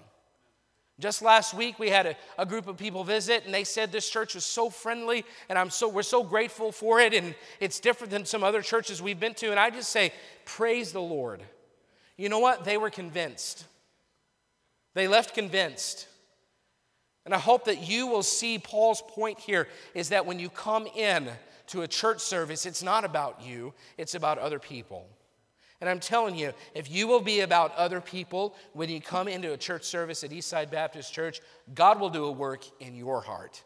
Just 1.00 1.22
last 1.22 1.54
week, 1.54 1.80
we 1.80 1.90
had 1.90 2.06
a, 2.06 2.16
a, 2.38 2.46
group 2.46 2.68
of 2.68 2.76
people 2.76 3.06
visit, 3.06 3.46
and 3.46 3.54
they 3.54 3.64
said 3.64 3.90
this 3.90 4.10
church 4.10 4.36
was 4.36 4.44
so 4.44 4.70
friendly, 4.70 5.24
and 5.48 5.58
I'm 5.58 5.70
so, 5.70 5.88
we're 5.88 6.04
so 6.04 6.24
grateful 6.24 6.74
for 6.74 7.00
it, 7.00 7.14
and 7.14 7.34
it's 7.62 7.80
different 7.80 8.12
than 8.12 8.26
some 8.26 8.44
other 8.44 8.62
churches 8.62 9.02
we've 9.02 9.20
been 9.20 9.34
to. 9.36 9.50
And 9.50 9.60
I 9.60 9.70
just 9.70 9.90
say, 9.90 10.12
praise 10.44 10.92
the 10.92 11.02
Lord. 11.02 11.42
You 12.18 12.28
know 12.28 12.40
what? 12.40 12.66
They 12.66 12.76
were 12.76 12.90
convinced. 12.90 13.64
They 14.94 15.08
left 15.08 15.34
convinced. 15.34 16.08
And 17.26 17.34
I 17.34 17.40
hope 17.40 17.66
that 17.66 17.88
you 17.88 18.08
will 18.08 18.24
see 18.24 18.60
Paul's 18.60 19.02
point 19.02 19.40
here 19.40 19.70
is 19.94 20.10
that 20.10 20.26
when 20.26 20.38
you 20.38 20.50
come 20.50 20.86
in 20.88 21.30
to 21.68 21.84
a 21.84 21.88
church 21.88 22.20
service, 22.20 22.66
it's 22.66 22.84
not 22.84 23.06
about 23.06 23.42
you, 23.42 23.74
it's 23.98 24.16
about 24.16 24.38
other 24.38 24.60
people. 24.60 25.08
And 25.82 25.90
I'm 25.90 26.00
telling 26.00 26.36
you, 26.36 26.54
if 26.76 26.92
you 26.92 27.08
will 27.08 27.22
be 27.22 27.40
about 27.40 27.74
other 27.76 28.02
people 28.02 28.56
when 28.74 28.90
you 28.90 29.00
come 29.00 29.28
into 29.28 29.54
a 29.54 29.58
church 29.58 29.84
service 29.84 30.24
at 30.24 30.32
Eastside 30.32 30.70
Baptist 30.70 31.14
Church, 31.14 31.40
God 31.74 32.00
will 32.00 32.10
do 32.10 32.26
a 32.26 32.32
work 32.32 32.66
in 32.82 32.96
your 32.96 33.22
heart. 33.22 33.64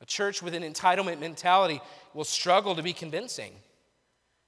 A 0.00 0.06
church 0.06 0.42
with 0.42 0.54
an 0.54 0.62
entitlement 0.62 1.20
mentality 1.20 1.80
will 2.14 2.24
struggle 2.24 2.74
to 2.74 2.82
be 2.82 2.92
convincing. 2.92 3.52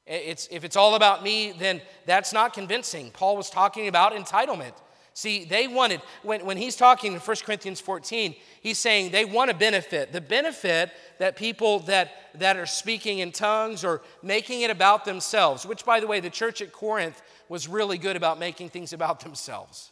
It's, 0.06 0.48
if 0.50 0.64
it's 0.64 0.76
all 0.76 0.96
about 0.96 1.22
me, 1.22 1.52
then 1.52 1.80
that's 2.06 2.32
not 2.32 2.52
convincing. 2.52 3.10
Paul 3.12 3.36
was 3.36 3.50
talking 3.50 3.86
about 3.86 4.12
entitlement. 4.12 4.72
See, 5.12 5.44
they 5.44 5.66
wanted, 5.66 6.00
when, 6.22 6.46
when 6.46 6.56
he's 6.56 6.76
talking 6.76 7.12
in 7.12 7.18
1 7.18 7.36
Corinthians 7.44 7.80
14, 7.80 8.34
he's 8.62 8.78
saying 8.78 9.10
they 9.10 9.24
want 9.24 9.50
a 9.50 9.54
benefit. 9.54 10.12
The 10.12 10.20
benefit 10.20 10.90
that 11.18 11.36
people 11.36 11.80
that, 11.80 12.12
that 12.36 12.56
are 12.56 12.66
speaking 12.66 13.18
in 13.18 13.32
tongues 13.32 13.84
or 13.84 14.02
making 14.22 14.62
it 14.62 14.70
about 14.70 15.04
themselves, 15.04 15.66
which, 15.66 15.84
by 15.84 16.00
the 16.00 16.06
way, 16.06 16.20
the 16.20 16.30
church 16.30 16.62
at 16.62 16.72
Corinth 16.72 17.20
was 17.48 17.66
really 17.66 17.98
good 17.98 18.16
about 18.16 18.38
making 18.38 18.68
things 18.68 18.92
about 18.92 19.20
themselves. 19.20 19.90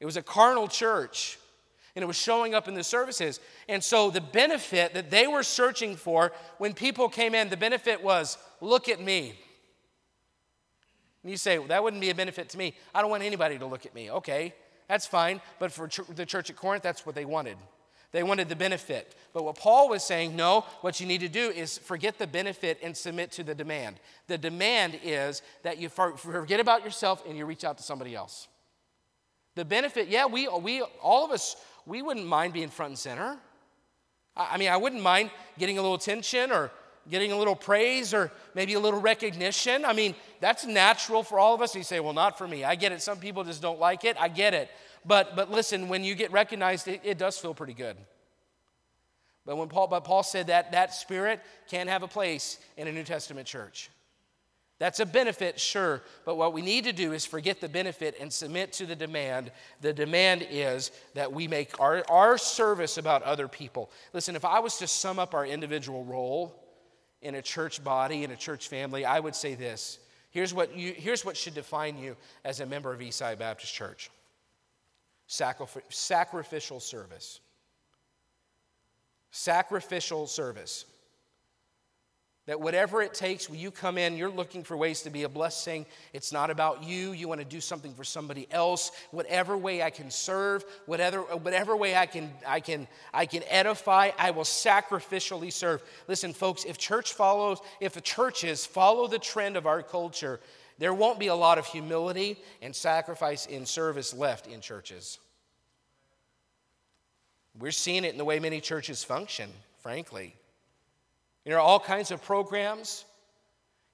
It 0.00 0.06
was 0.06 0.16
a 0.16 0.22
carnal 0.22 0.66
church, 0.66 1.38
and 1.94 2.02
it 2.02 2.06
was 2.06 2.16
showing 2.16 2.54
up 2.54 2.66
in 2.66 2.74
the 2.74 2.82
services. 2.82 3.38
And 3.68 3.84
so 3.84 4.10
the 4.10 4.22
benefit 4.22 4.94
that 4.94 5.10
they 5.10 5.26
were 5.26 5.42
searching 5.42 5.96
for 5.96 6.32
when 6.56 6.72
people 6.72 7.10
came 7.10 7.34
in, 7.34 7.50
the 7.50 7.56
benefit 7.58 8.02
was 8.02 8.38
look 8.62 8.88
at 8.88 9.00
me. 9.00 9.34
And 11.22 11.30
you 11.30 11.36
say, 11.36 11.58
well, 11.58 11.68
that 11.68 11.82
wouldn't 11.82 12.00
be 12.00 12.10
a 12.10 12.14
benefit 12.14 12.48
to 12.50 12.58
me. 12.58 12.74
I 12.94 13.02
don't 13.02 13.10
want 13.10 13.22
anybody 13.22 13.58
to 13.58 13.66
look 13.66 13.84
at 13.86 13.94
me. 13.94 14.10
Okay, 14.10 14.54
that's 14.88 15.06
fine. 15.06 15.40
But 15.58 15.72
for 15.72 15.88
ch- 15.88 16.06
the 16.14 16.26
church 16.26 16.50
at 16.50 16.56
Corinth, 16.56 16.82
that's 16.82 17.04
what 17.04 17.14
they 17.14 17.24
wanted. 17.24 17.56
They 18.12 18.22
wanted 18.22 18.48
the 18.48 18.56
benefit. 18.56 19.14
But 19.32 19.44
what 19.44 19.56
Paul 19.56 19.88
was 19.88 20.02
saying, 20.02 20.34
no, 20.34 20.64
what 20.80 20.98
you 20.98 21.06
need 21.06 21.20
to 21.20 21.28
do 21.28 21.50
is 21.50 21.78
forget 21.78 22.18
the 22.18 22.26
benefit 22.26 22.78
and 22.82 22.96
submit 22.96 23.30
to 23.32 23.44
the 23.44 23.54
demand. 23.54 24.00
The 24.26 24.38
demand 24.38 24.98
is 25.04 25.42
that 25.62 25.78
you 25.78 25.88
forget 25.88 26.58
about 26.58 26.84
yourself 26.84 27.22
and 27.28 27.36
you 27.36 27.46
reach 27.46 27.64
out 27.64 27.76
to 27.78 27.84
somebody 27.84 28.14
else. 28.14 28.48
The 29.54 29.64
benefit, 29.64 30.08
yeah, 30.08 30.26
we, 30.26 30.48
we 30.48 30.82
all 31.02 31.24
of 31.24 31.30
us, 31.30 31.56
we 31.86 32.02
wouldn't 32.02 32.26
mind 32.26 32.52
being 32.52 32.68
front 32.68 32.90
and 32.90 32.98
center. 32.98 33.36
I, 34.36 34.54
I 34.54 34.56
mean, 34.56 34.70
I 34.70 34.76
wouldn't 34.76 35.02
mind 35.02 35.30
getting 35.58 35.78
a 35.78 35.82
little 35.82 35.96
attention 35.96 36.50
or 36.50 36.72
getting 37.10 37.32
a 37.32 37.36
little 37.36 37.56
praise 37.56 38.14
or 38.14 38.30
maybe 38.54 38.74
a 38.74 38.80
little 38.80 39.00
recognition. 39.00 39.84
I 39.84 39.92
mean, 39.92 40.14
that's 40.40 40.64
natural 40.64 41.22
for 41.22 41.38
all 41.38 41.54
of 41.54 41.60
us. 41.60 41.74
You 41.74 41.82
say, 41.82 42.00
well, 42.00 42.12
not 42.12 42.38
for 42.38 42.46
me. 42.46 42.64
I 42.64 42.76
get 42.76 42.92
it. 42.92 43.02
Some 43.02 43.18
people 43.18 43.44
just 43.44 43.60
don't 43.60 43.80
like 43.80 44.04
it. 44.04 44.16
I 44.18 44.28
get 44.28 44.54
it. 44.54 44.70
But, 45.04 45.34
but 45.34 45.50
listen, 45.50 45.88
when 45.88 46.04
you 46.04 46.14
get 46.14 46.30
recognized, 46.32 46.86
it, 46.88 47.00
it 47.04 47.18
does 47.18 47.38
feel 47.38 47.54
pretty 47.54 47.74
good. 47.74 47.96
But 49.46 49.56
when 49.56 49.68
Paul, 49.68 49.88
but 49.88 50.04
Paul 50.04 50.22
said 50.22 50.48
that 50.48 50.72
that 50.72 50.94
spirit 50.94 51.40
can 51.68 51.88
have 51.88 52.02
a 52.02 52.08
place 52.08 52.58
in 52.76 52.86
a 52.86 52.92
New 52.92 53.04
Testament 53.04 53.46
church. 53.46 53.90
That's 54.78 54.98
a 54.98 55.04
benefit, 55.04 55.60
sure, 55.60 56.00
but 56.24 56.38
what 56.38 56.54
we 56.54 56.62
need 56.62 56.84
to 56.84 56.92
do 56.94 57.12
is 57.12 57.26
forget 57.26 57.60
the 57.60 57.68
benefit 57.68 58.16
and 58.18 58.32
submit 58.32 58.72
to 58.74 58.86
the 58.86 58.96
demand. 58.96 59.52
The 59.82 59.92
demand 59.92 60.46
is 60.50 60.90
that 61.12 61.30
we 61.30 61.48
make 61.48 61.78
our, 61.78 62.02
our 62.08 62.38
service 62.38 62.96
about 62.96 63.22
other 63.22 63.46
people. 63.46 63.90
Listen, 64.14 64.36
if 64.36 64.44
I 64.44 64.60
was 64.60 64.78
to 64.78 64.86
sum 64.86 65.18
up 65.18 65.34
our 65.34 65.44
individual 65.44 66.02
role, 66.04 66.54
in 67.22 67.34
a 67.34 67.42
church 67.42 67.82
body, 67.82 68.24
in 68.24 68.30
a 68.30 68.36
church 68.36 68.68
family, 68.68 69.04
I 69.04 69.20
would 69.20 69.34
say 69.34 69.54
this. 69.54 69.98
Here's 70.30 70.54
what, 70.54 70.76
you, 70.76 70.92
here's 70.92 71.24
what 71.24 71.36
should 71.36 71.54
define 71.54 71.98
you 71.98 72.16
as 72.44 72.60
a 72.60 72.66
member 72.66 72.92
of 72.92 73.00
Eastside 73.00 73.38
Baptist 73.38 73.74
Church 73.74 74.10
sacrificial 75.30 76.80
service. 76.80 77.40
Sacrificial 79.30 80.26
service. 80.26 80.86
That 82.50 82.60
whatever 82.60 83.00
it 83.00 83.14
takes, 83.14 83.48
when 83.48 83.60
you 83.60 83.70
come 83.70 83.96
in, 83.96 84.16
you're 84.16 84.28
looking 84.28 84.64
for 84.64 84.76
ways 84.76 85.02
to 85.02 85.10
be 85.10 85.22
a 85.22 85.28
blessing. 85.28 85.86
It's 86.12 86.32
not 86.32 86.50
about 86.50 86.82
you. 86.82 87.12
You 87.12 87.28
want 87.28 87.40
to 87.40 87.46
do 87.46 87.60
something 87.60 87.94
for 87.94 88.02
somebody 88.02 88.48
else. 88.50 88.90
Whatever 89.12 89.56
way 89.56 89.84
I 89.84 89.90
can 89.90 90.10
serve, 90.10 90.64
whatever, 90.86 91.20
whatever 91.20 91.76
way 91.76 91.94
I 91.94 92.06
can, 92.06 92.28
I, 92.44 92.58
can, 92.58 92.88
I 93.14 93.26
can 93.26 93.44
edify, 93.48 94.10
I 94.18 94.32
will 94.32 94.42
sacrificially 94.42 95.52
serve. 95.52 95.80
Listen, 96.08 96.32
folks, 96.32 96.64
if 96.64 96.76
church 96.76 97.12
follows, 97.12 97.60
if 97.78 97.92
the 97.92 98.00
churches 98.00 98.66
follow 98.66 99.06
the 99.06 99.20
trend 99.20 99.56
of 99.56 99.68
our 99.68 99.84
culture, 99.84 100.40
there 100.76 100.92
won't 100.92 101.20
be 101.20 101.28
a 101.28 101.36
lot 101.36 101.56
of 101.56 101.66
humility 101.66 102.36
and 102.62 102.74
sacrifice 102.74 103.46
in 103.46 103.64
service 103.64 104.12
left 104.12 104.48
in 104.48 104.60
churches. 104.60 105.20
We're 107.56 107.70
seeing 107.70 108.04
it 108.04 108.10
in 108.10 108.18
the 108.18 108.24
way 108.24 108.40
many 108.40 108.60
churches 108.60 109.04
function, 109.04 109.50
frankly. 109.78 110.34
You 111.44 111.52
know, 111.52 111.60
all 111.60 111.80
kinds 111.80 112.10
of 112.10 112.22
programs. 112.22 113.04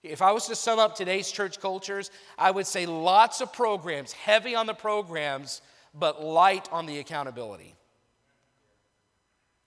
If 0.02 0.22
I 0.22 0.32
was 0.32 0.46
to 0.46 0.54
sum 0.54 0.78
up 0.78 0.94
today's 0.94 1.30
church 1.30 1.61
cultures, 1.61 2.11
I 2.38 2.50
would 2.50 2.66
say 2.66 2.87
lots 2.87 3.40
of 3.40 3.52
programs, 3.52 4.12
heavy 4.12 4.54
on 4.54 4.66
the 4.66 4.74
programs, 4.74 5.62
but 5.94 6.22
light 6.22 6.68
on 6.70 6.87
the 6.87 6.98
accountability. 6.98 7.74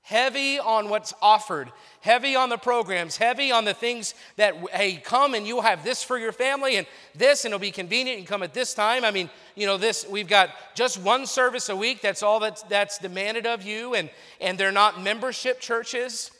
Heavy 0.01 0.57
on 0.57 0.89
what's 0.89 1.13
offered, 1.21 1.71
heavy 2.01 2.35
on 2.35 2.49
the 2.49 2.57
programs, 2.57 3.15
heavy 3.17 3.51
on 3.51 3.63
the 3.63 3.75
things 3.75 4.15
that, 4.37 4.55
hey, 4.71 4.95
come 4.95 5.35
and 5.35 5.45
you'll 5.45 5.61
have 5.61 5.83
this 5.83 6.01
for 6.01 6.17
your 6.17 6.31
family 6.31 6.77
and 6.77 6.87
this, 7.13 7.45
and 7.45 7.53
it'll 7.53 7.61
be 7.61 7.69
convenient 7.69 8.17
and 8.17 8.27
come 8.27 8.41
at 8.41 8.53
this 8.53 8.73
time. 8.73 9.05
I 9.05 9.11
mean, 9.11 9.29
you 9.55 9.67
know, 9.67 9.77
this, 9.77 10.07
we've 10.09 10.27
got 10.27 10.49
just 10.73 10.99
one 10.99 11.27
service 11.27 11.69
a 11.69 11.75
week, 11.75 12.01
that's 12.01 12.23
all 12.23 12.39
that's, 12.39 12.63
that's 12.63 12.97
demanded 12.97 13.45
of 13.45 13.61
you, 13.61 13.93
and, 13.93 14.09
and 14.41 14.57
they're 14.57 14.71
not 14.71 14.99
membership 14.99 15.59
churches. 15.59 16.31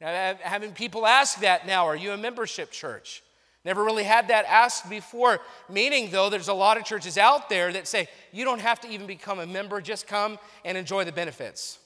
Now, 0.00 0.36
having 0.40 0.72
people 0.72 1.06
ask 1.06 1.40
that 1.40 1.66
now, 1.66 1.86
are 1.86 1.96
you 1.96 2.12
a 2.12 2.16
membership 2.16 2.70
church? 2.70 3.22
Never 3.64 3.84
really 3.84 4.04
had 4.04 4.28
that 4.28 4.44
asked 4.46 4.88
before. 4.88 5.40
Meaning, 5.68 6.10
though, 6.10 6.30
there's 6.30 6.48
a 6.48 6.54
lot 6.54 6.76
of 6.76 6.84
churches 6.84 7.18
out 7.18 7.48
there 7.48 7.72
that 7.72 7.88
say 7.88 8.08
you 8.32 8.44
don't 8.44 8.60
have 8.60 8.80
to 8.80 8.88
even 8.88 9.06
become 9.06 9.40
a 9.40 9.46
member, 9.46 9.80
just 9.80 10.06
come 10.06 10.38
and 10.64 10.78
enjoy 10.78 11.04
the 11.04 11.12
benefits. 11.12 11.78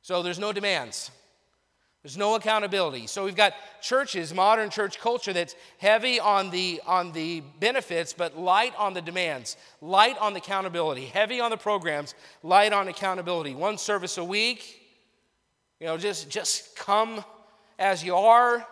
So 0.00 0.22
there's 0.22 0.38
no 0.38 0.52
demands, 0.52 1.10
there's 2.02 2.16
no 2.16 2.34
accountability. 2.34 3.06
So 3.06 3.24
we've 3.24 3.36
got 3.36 3.54
churches, 3.80 4.34
modern 4.34 4.68
church 4.68 4.98
culture, 4.98 5.32
that's 5.32 5.54
heavy 5.78 6.20
on 6.20 6.50
the, 6.50 6.80
on 6.86 7.12
the 7.12 7.42
benefits, 7.60 8.12
but 8.12 8.38
light 8.38 8.74
on 8.76 8.94
the 8.94 9.00
demands, 9.00 9.56
light 9.80 10.18
on 10.18 10.32
the 10.32 10.40
accountability, 10.40 11.06
heavy 11.06 11.40
on 11.40 11.50
the 11.50 11.56
programs, 11.56 12.14
light 12.42 12.72
on 12.72 12.88
accountability. 12.88 13.54
One 13.54 13.78
service 13.78 14.18
a 14.18 14.24
week 14.24 14.83
you 15.80 15.86
know, 15.86 15.96
just, 15.96 16.30
just 16.30 16.76
come 16.76 17.24
as 17.78 18.02
you 18.04 18.14
are. 18.14 18.66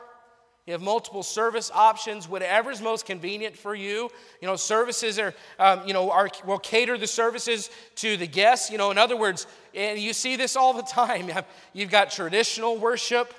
You 0.66 0.74
have 0.74 0.82
multiple 0.82 1.24
service 1.24 1.72
options, 1.74 2.28
whatever's 2.28 2.80
most 2.80 3.04
convenient 3.04 3.56
for 3.56 3.74
you. 3.74 4.08
You 4.40 4.46
know, 4.46 4.54
services 4.54 5.18
are, 5.18 5.34
um, 5.58 5.82
you 5.86 5.92
know, 5.92 6.12
are, 6.12 6.30
will 6.46 6.60
cater 6.60 6.96
the 6.96 7.08
services 7.08 7.68
to 7.96 8.16
the 8.16 8.28
guests. 8.28 8.70
You 8.70 8.78
know, 8.78 8.92
in 8.92 8.98
other 8.98 9.16
words, 9.16 9.48
and 9.74 9.98
you 9.98 10.12
see 10.12 10.36
this 10.36 10.54
all 10.54 10.72
the 10.72 10.82
time. 10.88 11.30
You've 11.72 11.90
got 11.90 12.12
traditional 12.12 12.76
worship 12.76 13.34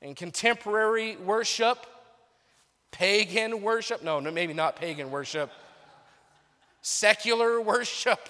and 0.00 0.14
contemporary 0.14 1.16
worship, 1.16 1.84
pagan 2.92 3.60
worship. 3.60 4.04
No, 4.04 4.20
no 4.20 4.30
maybe 4.30 4.54
not 4.54 4.76
pagan 4.76 5.10
worship. 5.10 5.50
Secular 6.82 7.60
worship. 7.60 8.28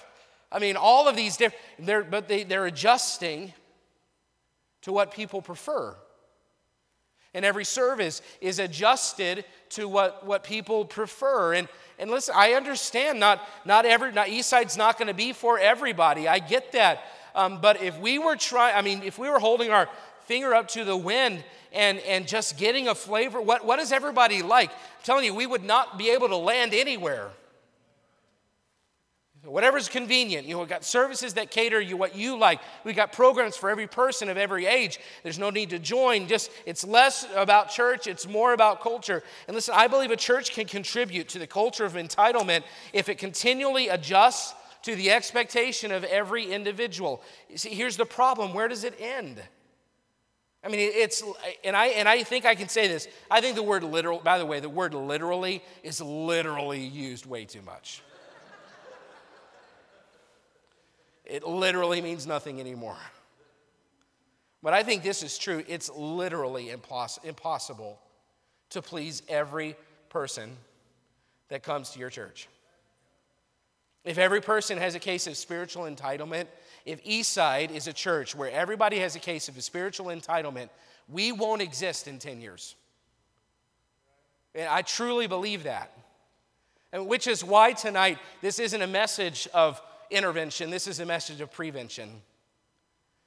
I 0.51 0.57
mean, 0.57 0.77
all 0.77 1.07
of 1.07 1.15
these 1.15 1.37
different, 1.37 2.09
but 2.09 2.27
they, 2.27 2.43
they're 2.43 2.65
adjusting 2.65 3.53
to 4.85 4.93
what 4.93 5.13
people 5.13 5.41
prefer 5.41 5.95
and 7.35 7.43
every 7.43 7.65
service 7.65 8.21
is 8.39 8.59
adjusted 8.59 9.43
to 9.71 9.89
what, 9.89 10.25
what 10.25 10.43
people 10.43 10.85
prefer. 10.85 11.53
And, 11.53 11.67
and 11.99 12.09
listen, 12.09 12.33
I 12.35 12.53
understand 12.53 13.19
not, 13.19 13.45
not 13.65 13.85
every, 13.85 14.13
not 14.13 14.29
Eastside's 14.29 14.77
not 14.77 14.97
going 14.97 15.09
to 15.09 15.13
be 15.13 15.33
for 15.33 15.59
everybody. 15.59 16.29
I 16.29 16.39
get 16.39 16.71
that. 16.71 17.03
Um, 17.35 17.59
but 17.59 17.81
if 17.81 17.99
we 17.99 18.17
were 18.19 18.37
trying, 18.37 18.75
I 18.77 18.81
mean, 18.81 19.03
if 19.03 19.19
we 19.19 19.29
were 19.29 19.39
holding 19.39 19.69
our 19.69 19.89
finger 20.27 20.55
up 20.55 20.69
to 20.69 20.85
the 20.85 20.95
wind 20.95 21.43
and, 21.73 21.99
and 21.99 22.25
just 22.25 22.57
getting 22.57 22.87
a 22.87 22.95
flavor, 22.95 23.41
what, 23.41 23.65
what 23.65 23.79
is 23.79 23.91
everybody 23.91 24.41
like? 24.41 24.71
I'm 24.71 25.03
telling 25.03 25.25
you, 25.25 25.35
we 25.35 25.45
would 25.45 25.63
not 25.63 25.97
be 25.97 26.11
able 26.11 26.29
to 26.29 26.37
land 26.37 26.73
anywhere. 26.73 27.31
Whatever's 29.45 29.87
convenient. 29.87 30.47
You 30.47 30.55
know, 30.55 30.59
we've 30.59 30.69
got 30.69 30.83
services 30.83 31.35
that 31.35 31.51
cater 31.51 31.79
you 31.79 31.97
what 31.97 32.15
you 32.15 32.37
like. 32.37 32.59
We've 32.83 32.95
got 32.95 33.11
programs 33.11 33.55
for 33.55 33.69
every 33.69 33.87
person 33.87 34.29
of 34.29 34.37
every 34.37 34.65
age. 34.65 34.99
There's 35.23 35.39
no 35.39 35.49
need 35.49 35.69
to 35.69 35.79
join. 35.79 36.27
Just 36.27 36.51
it's 36.65 36.83
less 36.83 37.27
about 37.35 37.69
church, 37.69 38.07
it's 38.07 38.27
more 38.27 38.53
about 38.53 38.81
culture. 38.81 39.23
And 39.47 39.55
listen, 39.55 39.75
I 39.77 39.87
believe 39.87 40.11
a 40.11 40.17
church 40.17 40.51
can 40.51 40.65
contribute 40.65 41.29
to 41.29 41.39
the 41.39 41.47
culture 41.47 41.85
of 41.85 41.93
entitlement 41.93 42.63
if 42.93 43.07
it 43.09 43.17
continually 43.17 43.89
adjusts 43.89 44.53
to 44.83 44.95
the 44.95 45.11
expectation 45.11 45.91
of 45.91 46.03
every 46.03 46.51
individual. 46.51 47.21
You 47.49 47.57
see, 47.57 47.69
here's 47.69 47.97
the 47.97 48.05
problem. 48.05 48.53
Where 48.53 48.67
does 48.67 48.83
it 48.83 48.95
end? 48.99 49.41
I 50.63 50.67
mean, 50.67 50.79
it's, 50.79 51.21
and 51.63 51.75
I, 51.75 51.87
and 51.87 52.09
I 52.09 52.23
think 52.23 52.45
I 52.45 52.55
can 52.55 52.69
say 52.69 52.87
this. 52.87 53.07
I 53.29 53.39
think 53.39 53.55
the 53.55 53.63
word 53.63 53.83
literal, 53.83 54.19
by 54.19 54.39
the 54.39 54.45
way, 54.47 54.59
the 54.59 54.69
word 54.69 54.95
literally 54.95 55.63
is 55.83 56.01
literally 56.01 56.83
used 56.83 57.27
way 57.27 57.45
too 57.45 57.61
much. 57.61 58.01
It 61.25 61.45
literally 61.45 62.01
means 62.01 62.27
nothing 62.27 62.59
anymore. 62.59 62.97
But 64.61 64.73
I 64.73 64.83
think 64.83 65.03
this 65.03 65.23
is 65.23 65.37
true. 65.37 65.63
It's 65.67 65.89
literally 65.91 66.67
impos- 66.67 67.23
impossible 67.23 67.99
to 68.71 68.81
please 68.81 69.21
every 69.27 69.75
person 70.09 70.55
that 71.49 71.63
comes 71.63 71.91
to 71.91 71.99
your 71.99 72.09
church. 72.09 72.47
If 74.03 74.17
every 74.17 74.41
person 74.41 74.77
has 74.77 74.93
a 74.95 74.99
case 74.99 75.25
of 75.27 75.35
spiritual 75.35 75.83
entitlement, 75.83 76.45
if 76.85 77.03
Eastside 77.03 77.71
is 77.71 77.87
a 77.87 77.93
church 77.93 78.35
where 78.35 78.51
everybody 78.51 78.99
has 78.99 79.15
a 79.15 79.19
case 79.19 79.47
of 79.47 79.57
a 79.57 79.61
spiritual 79.61 80.07
entitlement, 80.07 80.69
we 81.09 81.31
won't 81.31 81.61
exist 81.61 82.07
in 82.07 82.19
10 82.19 82.41
years. 82.41 82.75
And 84.53 84.69
I 84.69 84.83
truly 84.83 85.27
believe 85.27 85.63
that. 85.63 85.91
And 86.93 87.07
which 87.07 87.27
is 87.27 87.43
why 87.43 87.73
tonight 87.73 88.19
this 88.41 88.59
isn't 88.59 88.81
a 88.81 88.87
message 88.87 89.47
of 89.53 89.81
intervention, 90.11 90.69
this 90.69 90.87
is 90.87 90.99
a 90.99 91.05
message 91.05 91.41
of 91.41 91.51
prevention. 91.51 92.21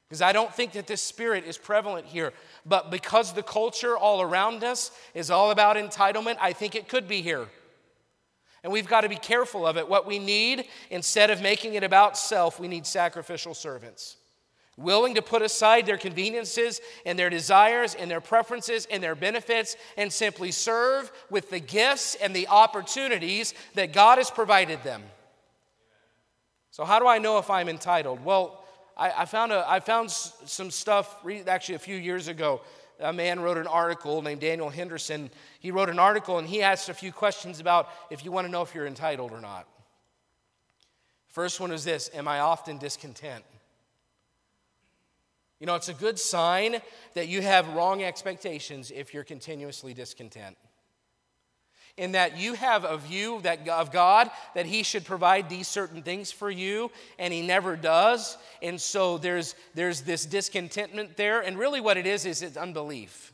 Because 0.09 0.23
I 0.23 0.33
don't 0.33 0.53
think 0.55 0.73
that 0.73 0.87
this 0.87 1.03
spirit 1.03 1.45
is 1.45 1.59
prevalent 1.59 2.07
here. 2.07 2.33
But 2.65 2.91
because 2.91 3.35
the 3.35 3.43
culture 3.43 3.97
all 3.97 4.23
around 4.23 4.65
us 4.65 4.91
is 5.15 5.31
all 5.31 5.51
about 5.51 5.77
entitlement, 5.77 6.39
I 6.41 6.55
think 6.55 6.75
it 6.75 6.89
could 6.89 7.07
be 7.07 7.21
here. 7.21 7.47
And 8.65 8.73
we've 8.73 8.89
got 8.89 9.03
to 9.03 9.09
be 9.09 9.17
careful 9.17 9.67
of 9.67 9.77
it. 9.77 9.89
What 9.89 10.07
we 10.07 10.19
need, 10.19 10.65
instead 10.91 11.31
of 11.31 11.43
making 11.43 11.75
it 11.75 11.85
about 11.85 12.17
self, 12.17 12.59
we 12.59 12.69
need 12.69 12.87
sacrificial 12.87 13.55
servants. 13.55 14.17
Willing 14.79 15.17
to 15.17 15.23
put 15.23 15.43
aside 15.43 15.87
their 15.87 15.99
conveniences 15.99 16.81
and 17.05 17.19
their 17.19 17.31
desires 17.31 17.95
and 17.95 18.11
their 18.11 18.21
preferences 18.21 18.87
and 18.91 19.03
their 19.03 19.15
benefits 19.15 19.77
and 19.97 20.13
simply 20.13 20.53
serve 20.53 21.13
with 21.31 21.51
the 21.51 21.61
gifts 21.61 22.15
and 22.15 22.35
the 22.35 22.49
opportunities 22.49 23.55
that 23.75 23.93
God 23.93 24.19
has 24.19 24.31
provided 24.31 24.83
them. 24.85 25.03
So, 26.79 26.85
how 26.85 27.01
do 27.01 27.09
I 27.09 27.19
know 27.19 27.39
if 27.39 27.51
I'm 27.51 27.69
entitled? 27.69 28.25
Well, 28.25 28.63
I, 28.97 29.11
I 29.11 29.25
found, 29.25 29.51
a, 29.51 29.69
I 29.69 29.81
found 29.81 30.13
some 30.13 30.71
stuff 30.71 31.13
actually 31.49 31.75
a 31.75 31.81
few 31.81 31.97
years 31.97 32.29
ago. 32.29 32.61
A 33.01 33.13
man 33.13 33.41
wrote 33.41 33.59
an 33.59 33.67
article 33.67 34.23
named 34.23 34.41
Daniel 34.41 34.71
Henderson. 34.71 35.29
He 35.59 35.73
wrote 35.73 35.89
an 35.89 35.99
article 35.99 36.39
and 36.39 36.47
he 36.47 36.63
asked 36.63 36.89
a 36.89 36.95
few 36.95 37.11
questions 37.11 37.59
about 37.59 37.89
if 38.13 38.25
you 38.25 38.31
want 38.31 38.47
to 38.47 38.51
know 38.53 38.63
if 38.63 38.77
you're 38.77 38.87
entitled 38.87 39.33
or 39.33 39.41
not. 39.41 39.67
First 41.27 41.59
one 41.59 41.73
was 41.73 41.83
this 41.83 42.13
Am 42.15 42.29
I 42.29 42.39
often 42.39 42.79
discontent? 42.79 43.43
You 45.59 45.67
know, 45.67 45.75
it's 45.75 45.89
a 45.89 45.95
good 45.95 46.21
sign 46.21 46.77
that 47.15 47.27
you 47.27 47.43
have 47.43 47.67
wrong 47.71 48.05
expectations 48.05 48.93
if 48.93 49.13
you're 49.13 49.25
continuously 49.25 49.95
discontent 49.95 50.57
in 51.99 52.13
that 52.13 52.39
you 52.39 52.55
have 52.55 52.85
a 52.85 52.97
view 52.97 53.41
that, 53.43 53.69
of 53.69 53.93
God 53.93 54.31
that 54.55 54.67
He 54.67 54.83
should 54.83 55.05
provide 55.05 55.51
these 55.51 55.69
certain 55.69 56.03
things 56.03 56.33
for 56.33 56.51
you, 56.51 56.91
and 57.19 57.35
He 57.35 57.43
never 57.43 57.77
does. 57.77 58.39
And 58.63 58.81
so 58.81 59.19
there's, 59.19 59.55
there's 59.75 60.03
this 60.03 60.25
discontentment 60.25 61.17
there. 61.17 61.41
And 61.41 61.59
really, 61.59 61.81
what 61.81 61.97
it 61.97 62.07
is, 62.07 62.25
is 62.25 62.41
it's 62.41 62.57
unbelief. 62.57 63.33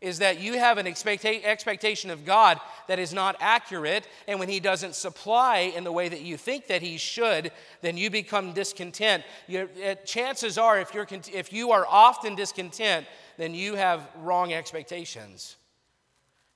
Is 0.00 0.18
that 0.18 0.40
you 0.40 0.58
have 0.58 0.78
an 0.78 0.86
expecta- 0.86 1.44
expectation 1.44 2.10
of 2.10 2.24
God 2.24 2.60
that 2.88 2.98
is 2.98 3.12
not 3.12 3.36
accurate, 3.40 4.06
and 4.26 4.38
when 4.38 4.48
He 4.48 4.60
doesn't 4.60 4.94
supply 4.94 5.72
in 5.76 5.84
the 5.84 5.92
way 5.92 6.08
that 6.08 6.22
you 6.22 6.36
think 6.36 6.68
that 6.68 6.80
He 6.80 6.96
should, 6.96 7.50
then 7.82 7.96
you 7.96 8.08
become 8.08 8.52
discontent. 8.52 9.24
You, 9.48 9.68
eh, 9.80 9.94
chances 10.04 10.58
are, 10.58 10.78
if, 10.78 10.94
you're, 10.94 11.06
if 11.32 11.52
you 11.52 11.72
are 11.72 11.86
often 11.88 12.36
discontent, 12.36 13.06
then 13.36 13.52
you 13.54 13.74
have 13.74 14.08
wrong 14.20 14.52
expectations. 14.52 15.56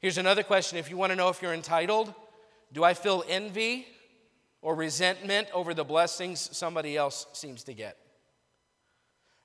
Here's 0.07 0.19
another 0.19 0.45
question 0.45 0.79
if 0.79 0.88
you 0.88 0.97
want 0.97 1.11
to 1.11 1.16
know 1.16 1.31
if 1.31 1.42
you're 1.42 1.53
entitled 1.53 2.14
do 2.73 2.85
I 2.85 2.95
feel 2.95 3.25
envy 3.29 3.88
or 4.62 4.77
resentment 4.77 5.49
over 5.53 5.75
the 5.75 5.83
blessings 5.83 6.49
somebody 6.57 6.97
else 6.97 7.27
seems 7.33 7.64
to 7.64 7.75
get? 7.75 7.97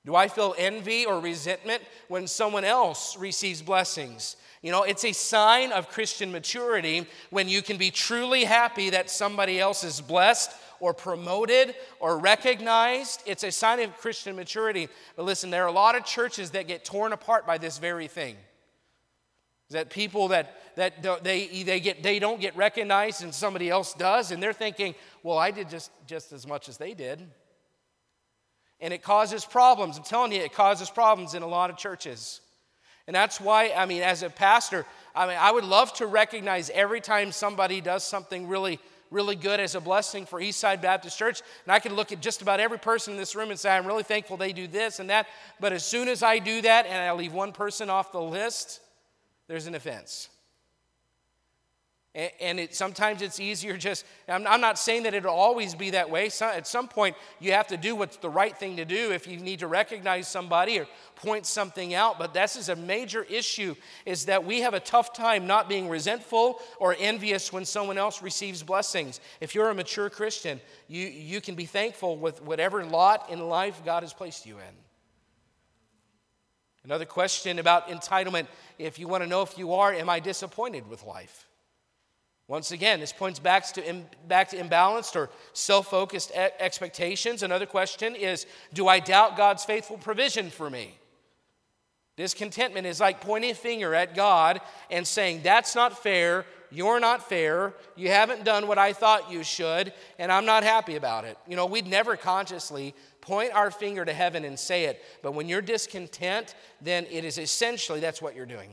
Do 0.06 0.14
I 0.14 0.28
feel 0.28 0.54
envy 0.56 1.04
or 1.04 1.18
resentment 1.18 1.82
when 2.06 2.28
someone 2.28 2.62
else 2.62 3.16
receives 3.16 3.60
blessings? 3.60 4.36
You 4.62 4.70
know, 4.70 4.84
it's 4.84 5.04
a 5.04 5.10
sign 5.10 5.72
of 5.72 5.88
Christian 5.88 6.30
maturity 6.30 7.08
when 7.30 7.48
you 7.48 7.60
can 7.60 7.76
be 7.76 7.90
truly 7.90 8.44
happy 8.44 8.90
that 8.90 9.10
somebody 9.10 9.58
else 9.58 9.82
is 9.82 10.00
blessed 10.00 10.52
or 10.78 10.94
promoted 10.94 11.74
or 11.98 12.18
recognized. 12.18 13.24
It's 13.26 13.42
a 13.42 13.50
sign 13.50 13.80
of 13.80 13.98
Christian 13.98 14.36
maturity. 14.36 14.88
But 15.16 15.24
listen, 15.24 15.50
there 15.50 15.64
are 15.64 15.68
a 15.68 15.72
lot 15.72 15.96
of 15.96 16.04
churches 16.04 16.52
that 16.52 16.68
get 16.68 16.84
torn 16.84 17.12
apart 17.12 17.48
by 17.48 17.58
this 17.58 17.78
very 17.78 18.06
thing 18.06 18.36
that 19.72 19.90
people 19.90 20.28
that, 20.28 20.56
that 20.76 21.02
they, 21.22 21.62
they, 21.64 21.80
get, 21.80 22.02
they 22.02 22.18
don't 22.18 22.40
get 22.40 22.56
recognized 22.56 23.22
and 23.22 23.34
somebody 23.34 23.68
else 23.68 23.94
does, 23.94 24.30
and 24.30 24.42
they're 24.42 24.52
thinking, 24.52 24.94
well, 25.22 25.38
I 25.38 25.50
did 25.50 25.68
just, 25.68 25.90
just 26.06 26.32
as 26.32 26.46
much 26.46 26.68
as 26.68 26.78
they 26.78 26.94
did. 26.94 27.20
And 28.80 28.92
it 28.92 29.02
causes 29.02 29.44
problems. 29.44 29.96
I'm 29.96 30.02
telling 30.04 30.32
you, 30.32 30.40
it 30.40 30.52
causes 30.52 30.90
problems 30.90 31.34
in 31.34 31.42
a 31.42 31.46
lot 31.46 31.70
of 31.70 31.76
churches. 31.76 32.40
And 33.06 33.14
that's 33.14 33.40
why, 33.40 33.72
I 33.76 33.86
mean, 33.86 34.02
as 34.02 34.22
a 34.22 34.30
pastor, 34.30 34.86
I 35.14 35.26
mean, 35.26 35.36
I 35.38 35.50
would 35.50 35.64
love 35.64 35.92
to 35.94 36.06
recognize 36.06 36.70
every 36.70 37.00
time 37.00 37.32
somebody 37.32 37.80
does 37.80 38.04
something 38.04 38.48
really, 38.48 38.78
really 39.10 39.36
good 39.36 39.60
as 39.60 39.74
a 39.74 39.80
blessing 39.80 40.24
for 40.24 40.40
Eastside 40.40 40.80
Baptist 40.80 41.18
Church. 41.18 41.42
And 41.64 41.72
I 41.72 41.78
can 41.78 41.94
look 41.94 42.12
at 42.12 42.20
just 42.20 42.42
about 42.42 42.60
every 42.60 42.78
person 42.78 43.12
in 43.12 43.18
this 43.18 43.34
room 43.34 43.50
and 43.50 43.58
say, 43.58 43.70
I'm 43.70 43.86
really 43.86 44.04
thankful 44.04 44.36
they 44.36 44.52
do 44.52 44.66
this 44.66 45.00
and 45.00 45.10
that. 45.10 45.26
But 45.60 45.72
as 45.72 45.84
soon 45.84 46.08
as 46.08 46.22
I 46.22 46.38
do 46.38 46.62
that 46.62 46.86
and 46.86 46.96
I 46.96 47.12
leave 47.12 47.32
one 47.32 47.52
person 47.52 47.90
off 47.90 48.12
the 48.12 48.20
list, 48.20 48.80
there's 49.48 49.66
an 49.66 49.74
offense. 49.74 50.28
And 52.14 52.60
it, 52.60 52.74
sometimes 52.74 53.22
it's 53.22 53.40
easier 53.40 53.78
just, 53.78 54.04
I'm, 54.28 54.42
not 54.42 54.78
saying 54.78 55.04
that 55.04 55.14
it'll 55.14 55.34
always 55.34 55.74
be 55.74 55.90
that 55.90 56.10
way. 56.10 56.28
So, 56.28 56.46
at 56.46 56.66
some 56.66 56.86
point, 56.86 57.16
you 57.40 57.52
have 57.52 57.68
to 57.68 57.78
do 57.78 57.96
what's 57.96 58.18
the 58.18 58.28
right 58.28 58.54
thing 58.54 58.76
to 58.76 58.84
do 58.84 59.12
if 59.12 59.26
you 59.26 59.38
need 59.38 59.60
to 59.60 59.66
recognize 59.66 60.28
somebody 60.28 60.78
or 60.78 60.86
point 61.16 61.46
something 61.46 61.94
out. 61.94 62.18
But 62.18 62.34
this 62.34 62.56
is 62.56 62.68
a 62.68 62.76
major 62.76 63.22
issue 63.22 63.74
is 64.04 64.26
that 64.26 64.44
we 64.44 64.60
have 64.60 64.74
a 64.74 64.80
tough 64.80 65.14
time 65.14 65.46
not 65.46 65.70
being 65.70 65.88
resentful 65.88 66.60
or 66.78 66.94
envious 66.98 67.50
when 67.50 67.64
someone 67.64 67.96
else 67.96 68.20
receives 68.20 68.62
blessings. 68.62 69.18
If 69.40 69.54
you're 69.54 69.70
a 69.70 69.74
mature 69.74 70.10
Christian, 70.10 70.60
you, 70.88 71.06
you 71.06 71.40
can 71.40 71.54
be 71.54 71.64
thankful 71.64 72.18
with 72.18 72.42
whatever 72.42 72.84
lot 72.84 73.30
in 73.30 73.48
life 73.48 73.80
God 73.86 74.02
has 74.02 74.12
placed 74.12 74.44
you 74.44 74.58
in. 74.58 74.81
Another 76.84 77.04
question 77.04 77.58
about 77.58 77.88
entitlement 77.88 78.46
if 78.78 78.98
you 78.98 79.06
want 79.06 79.22
to 79.22 79.28
know 79.28 79.42
if 79.42 79.56
you 79.56 79.74
are, 79.74 79.92
am 79.92 80.10
I 80.10 80.18
disappointed 80.18 80.88
with 80.88 81.04
life? 81.04 81.46
Once 82.48 82.72
again, 82.72 83.00
this 83.00 83.12
points 83.12 83.38
back 83.38 83.72
to, 83.72 84.04
back 84.26 84.48
to 84.50 84.56
imbalanced 84.56 85.14
or 85.14 85.30
self 85.52 85.88
focused 85.88 86.32
expectations. 86.34 87.42
Another 87.42 87.66
question 87.66 88.16
is 88.16 88.46
Do 88.74 88.88
I 88.88 88.98
doubt 88.98 89.36
God's 89.36 89.64
faithful 89.64 89.96
provision 89.96 90.50
for 90.50 90.68
me? 90.68 90.98
Discontentment 92.16 92.86
is 92.86 93.00
like 93.00 93.20
pointing 93.20 93.52
a 93.52 93.54
finger 93.54 93.94
at 93.94 94.14
God 94.14 94.60
and 94.90 95.06
saying, 95.06 95.42
That's 95.42 95.74
not 95.74 96.02
fair. 96.02 96.44
You're 96.72 97.00
not 97.00 97.28
fair. 97.28 97.74
You 97.96 98.08
haven't 98.08 98.44
done 98.44 98.66
what 98.66 98.78
I 98.78 98.94
thought 98.94 99.30
you 99.30 99.44
should, 99.44 99.92
and 100.18 100.32
I'm 100.32 100.46
not 100.46 100.64
happy 100.64 100.96
about 100.96 101.24
it. 101.24 101.36
You 101.46 101.54
know, 101.54 101.66
we'd 101.66 101.86
never 101.86 102.16
consciously 102.16 102.94
point 103.20 103.52
our 103.52 103.70
finger 103.70 104.04
to 104.04 104.12
heaven 104.12 104.44
and 104.44 104.58
say 104.58 104.84
it, 104.84 105.04
but 105.22 105.34
when 105.34 105.48
you're 105.48 105.60
discontent, 105.60 106.54
then 106.80 107.06
it 107.10 107.24
is 107.24 107.36
essentially 107.36 108.00
that's 108.00 108.22
what 108.22 108.34
you're 108.34 108.46
doing. 108.46 108.70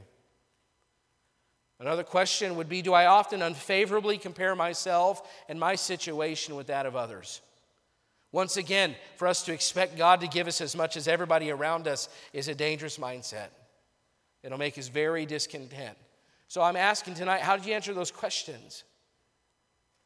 Another 1.80 2.04
question 2.04 2.56
would 2.56 2.70
be 2.70 2.82
Do 2.82 2.94
I 2.94 3.06
often 3.06 3.42
unfavorably 3.42 4.18
compare 4.18 4.56
myself 4.56 5.30
and 5.50 5.60
my 5.60 5.76
situation 5.76 6.56
with 6.56 6.68
that 6.68 6.86
of 6.86 6.96
others? 6.96 7.42
Once 8.32 8.58
again, 8.58 8.96
for 9.18 9.28
us 9.28 9.44
to 9.44 9.54
expect 9.54 9.98
God 9.98 10.22
to 10.22 10.28
give 10.28 10.48
us 10.48 10.62
as 10.62 10.76
much 10.76 10.96
as 10.96 11.08
everybody 11.08 11.52
around 11.52 11.88
us 11.88 12.08
is 12.32 12.48
a 12.48 12.56
dangerous 12.56 12.98
mindset. 12.98 13.48
It'll 14.44 14.58
make 14.58 14.78
us 14.78 14.88
very 14.88 15.26
discontent. 15.26 15.98
So 16.50 16.64
I'm 16.64 16.76
asking 16.76 17.14
tonight, 17.14 17.42
how 17.42 17.56
did 17.56 17.68
you 17.68 17.76
answer 17.76 17.94
those 17.94 18.10
questions? 18.10 18.84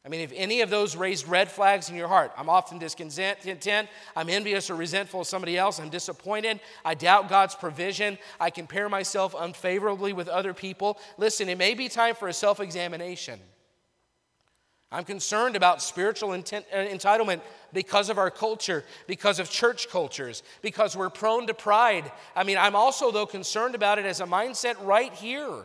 I 0.04 0.10
mean, 0.10 0.20
if 0.20 0.30
any 0.36 0.60
of 0.60 0.68
those 0.68 0.94
raised 0.94 1.26
red 1.26 1.50
flags 1.50 1.88
in 1.88 1.96
your 1.96 2.08
heart, 2.08 2.32
I'm 2.36 2.50
often 2.50 2.78
discontent, 2.78 3.88
I'm 4.14 4.28
envious 4.28 4.68
or 4.68 4.74
resentful 4.74 5.22
of 5.22 5.26
somebody 5.26 5.56
else, 5.56 5.80
I'm 5.80 5.88
disappointed, 5.88 6.60
I 6.84 6.92
doubt 6.92 7.30
God's 7.30 7.54
provision, 7.54 8.18
I 8.38 8.50
compare 8.50 8.90
myself 8.90 9.34
unfavorably 9.36 10.12
with 10.12 10.28
other 10.28 10.52
people. 10.52 10.98
Listen, 11.16 11.48
it 11.48 11.56
may 11.56 11.72
be 11.72 11.88
time 11.88 12.14
for 12.14 12.28
a 12.28 12.34
self 12.34 12.60
examination. 12.60 13.40
I'm 14.92 15.04
concerned 15.04 15.56
about 15.56 15.80
spiritual 15.80 16.34
intent, 16.34 16.66
uh, 16.70 16.76
entitlement 16.76 17.40
because 17.72 18.10
of 18.10 18.18
our 18.18 18.30
culture, 18.30 18.84
because 19.06 19.38
of 19.38 19.48
church 19.50 19.88
cultures, 19.88 20.42
because 20.60 20.94
we're 20.94 21.08
prone 21.08 21.46
to 21.46 21.54
pride. 21.54 22.12
I 22.36 22.44
mean, 22.44 22.58
I'm 22.58 22.76
also, 22.76 23.10
though, 23.10 23.26
concerned 23.26 23.74
about 23.74 23.98
it 23.98 24.04
as 24.04 24.20
a 24.20 24.26
mindset 24.26 24.76
right 24.84 25.12
here. 25.14 25.64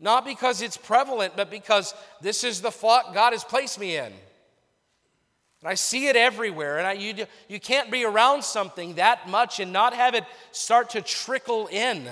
Not 0.00 0.24
because 0.24 0.62
it's 0.62 0.78
prevalent, 0.78 1.34
but 1.36 1.50
because 1.50 1.94
this 2.22 2.42
is 2.42 2.62
the 2.62 2.70
flock 2.70 3.12
God 3.12 3.32
has 3.32 3.44
placed 3.44 3.78
me 3.78 3.96
in. 3.96 4.06
And 4.06 5.68
I 5.68 5.74
see 5.74 6.08
it 6.08 6.16
everywhere. 6.16 6.78
And 6.78 6.86
I, 6.86 6.92
you, 6.94 7.26
you 7.48 7.60
can't 7.60 7.90
be 7.90 8.04
around 8.04 8.42
something 8.42 8.94
that 8.94 9.28
much 9.28 9.60
and 9.60 9.72
not 9.72 9.92
have 9.92 10.14
it 10.14 10.24
start 10.52 10.90
to 10.90 11.02
trickle 11.02 11.66
in 11.66 12.08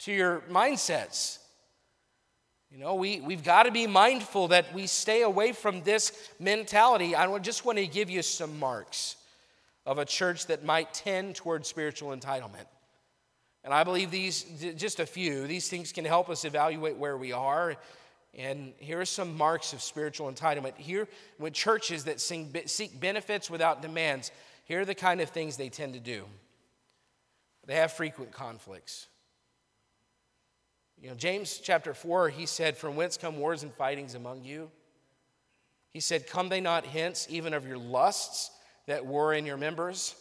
to 0.00 0.12
your 0.12 0.40
mindsets. 0.50 1.38
You 2.70 2.78
know, 2.78 2.94
we, 2.94 3.20
we've 3.20 3.44
got 3.44 3.64
to 3.64 3.70
be 3.70 3.86
mindful 3.86 4.48
that 4.48 4.74
we 4.74 4.86
stay 4.86 5.22
away 5.22 5.52
from 5.52 5.82
this 5.82 6.30
mentality. 6.38 7.14
I 7.14 7.38
just 7.38 7.64
want 7.64 7.78
to 7.78 7.86
give 7.86 8.10
you 8.10 8.22
some 8.22 8.58
marks 8.58 9.16
of 9.86 9.98
a 9.98 10.04
church 10.04 10.46
that 10.46 10.64
might 10.64 10.92
tend 10.92 11.36
toward 11.36 11.66
spiritual 11.66 12.14
entitlement. 12.14 12.66
And 13.64 13.72
I 13.72 13.84
believe 13.84 14.10
these, 14.10 14.44
just 14.76 14.98
a 14.98 15.06
few, 15.06 15.46
these 15.46 15.68
things 15.68 15.92
can 15.92 16.04
help 16.04 16.28
us 16.28 16.44
evaluate 16.44 16.96
where 16.96 17.16
we 17.16 17.32
are. 17.32 17.76
And 18.34 18.72
here 18.78 19.00
are 19.00 19.04
some 19.04 19.36
marks 19.36 19.72
of 19.72 19.82
spiritual 19.82 20.30
entitlement. 20.30 20.76
Here, 20.76 21.06
when 21.38 21.52
churches 21.52 22.04
that 22.04 22.20
sing, 22.20 22.54
seek 22.66 22.98
benefits 22.98 23.50
without 23.50 23.82
demands, 23.82 24.32
here 24.64 24.80
are 24.80 24.84
the 24.84 24.94
kind 24.94 25.20
of 25.20 25.28
things 25.28 25.56
they 25.56 25.68
tend 25.68 25.94
to 25.94 26.00
do 26.00 26.24
they 27.66 27.76
have 27.76 27.92
frequent 27.92 28.32
conflicts. 28.32 29.06
You 31.00 31.08
know, 31.10 31.14
James 31.14 31.58
chapter 31.58 31.94
4, 31.94 32.30
he 32.30 32.46
said, 32.46 32.76
From 32.76 32.96
whence 32.96 33.16
come 33.16 33.38
wars 33.38 33.62
and 33.62 33.72
fightings 33.72 34.14
among 34.14 34.44
you? 34.44 34.70
He 35.90 36.00
said, 36.00 36.26
Come 36.26 36.48
they 36.48 36.60
not 36.60 36.86
hence, 36.86 37.26
even 37.30 37.54
of 37.54 37.66
your 37.66 37.78
lusts 37.78 38.50
that 38.86 39.04
war 39.06 39.34
in 39.34 39.46
your 39.46 39.56
members? 39.56 40.14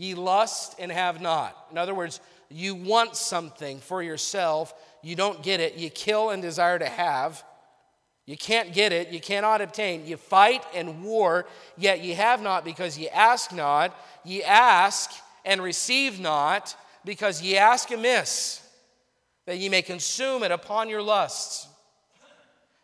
Ye 0.00 0.14
lust 0.14 0.76
and 0.78 0.90
have 0.90 1.20
not. 1.20 1.54
In 1.70 1.76
other 1.76 1.94
words, 1.94 2.20
you 2.48 2.74
want 2.74 3.16
something 3.16 3.80
for 3.80 4.02
yourself, 4.02 4.72
you 5.02 5.14
don't 5.14 5.42
get 5.42 5.60
it, 5.60 5.74
you 5.74 5.90
kill 5.90 6.30
and 6.30 6.40
desire 6.40 6.78
to 6.78 6.86
have. 6.88 7.44
You 8.24 8.38
can't 8.38 8.72
get 8.72 8.94
it, 8.94 9.10
you 9.10 9.20
cannot 9.20 9.60
obtain. 9.60 10.06
You 10.06 10.16
fight 10.16 10.64
and 10.74 11.04
war, 11.04 11.44
yet 11.76 12.02
ye 12.02 12.14
have 12.14 12.40
not 12.40 12.64
because 12.64 12.96
ye 12.96 13.10
ask 13.10 13.52
not. 13.52 13.94
Ye 14.24 14.42
ask 14.42 15.10
and 15.44 15.62
receive 15.62 16.18
not 16.18 16.74
because 17.04 17.42
ye 17.42 17.58
ask 17.58 17.90
amiss, 17.90 18.66
that 19.44 19.58
ye 19.58 19.68
may 19.68 19.82
consume 19.82 20.42
it 20.42 20.50
upon 20.50 20.88
your 20.88 21.02
lusts. 21.02 21.68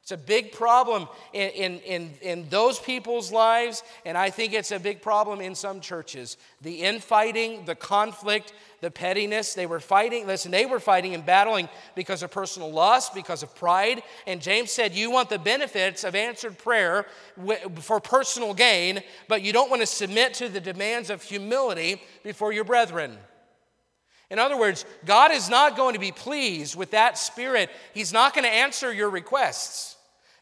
It's 0.07 0.12
a 0.12 0.16
big 0.16 0.53
problem 0.53 1.09
in, 1.33 1.51
in, 1.51 1.79
in, 1.81 2.11
in, 2.23 2.49
those 2.49 2.79
people's 2.79 3.33
lives, 3.33 3.83
and 4.05 4.16
I 4.16 4.31
think 4.31 4.53
it's 4.53 4.71
a 4.71 4.79
big 4.79 5.03
problem 5.03 5.40
in 5.40 5.57
some 5.57 5.81
churches. 5.81 6.37
The 6.62 6.83
infighting, 6.83 7.64
the 7.64 7.75
conflict, 7.75 8.53
the 8.81 8.92
pettiness, 8.92 9.55
they 9.55 9.66
were 9.66 9.81
fighting. 9.81 10.29
Listen, 10.29 10.53
they 10.53 10.64
were 10.64 10.79
fighting 10.79 11.12
and 11.14 11.27
battling 11.27 11.69
because 11.97 12.23
of 12.23 12.31
personal 12.31 12.71
lust, 12.71 13.16
because 13.16 13.42
of 13.42 13.53
pride. 13.57 14.01
And 14.29 14.40
James 14.40 14.71
said, 14.71 14.95
You 14.95 15.11
want 15.11 15.29
the 15.29 15.40
benefits 15.40 16.05
of 16.05 16.14
answered 16.14 16.57
prayer 16.57 17.07
for 17.81 17.99
personal 17.99 18.55
gain, 18.55 19.03
but 19.27 19.42
you 19.42 19.53
don't 19.53 19.71
want 19.71 19.83
to 19.83 19.87
submit 19.87 20.35
to 20.35 20.49
the 20.49 20.61
demands 20.61 21.11
of 21.11 21.21
humility 21.21 22.01
before 22.23 22.53
your 22.53 22.62
brethren. 22.62 23.19
In 24.31 24.38
other 24.38 24.57
words, 24.57 24.85
God 25.05 25.33
is 25.33 25.49
not 25.49 25.77
going 25.77 25.95
to 25.95 26.01
be 26.01 26.12
pleased 26.12 26.77
with 26.77 26.92
that 26.92 27.19
spirit. 27.19 27.71
He's 27.92 28.12
not 28.12 28.35
going 28.35 28.45
to 28.45 28.51
answer 28.51 28.92
your 28.92 29.11
requests. 29.11 29.96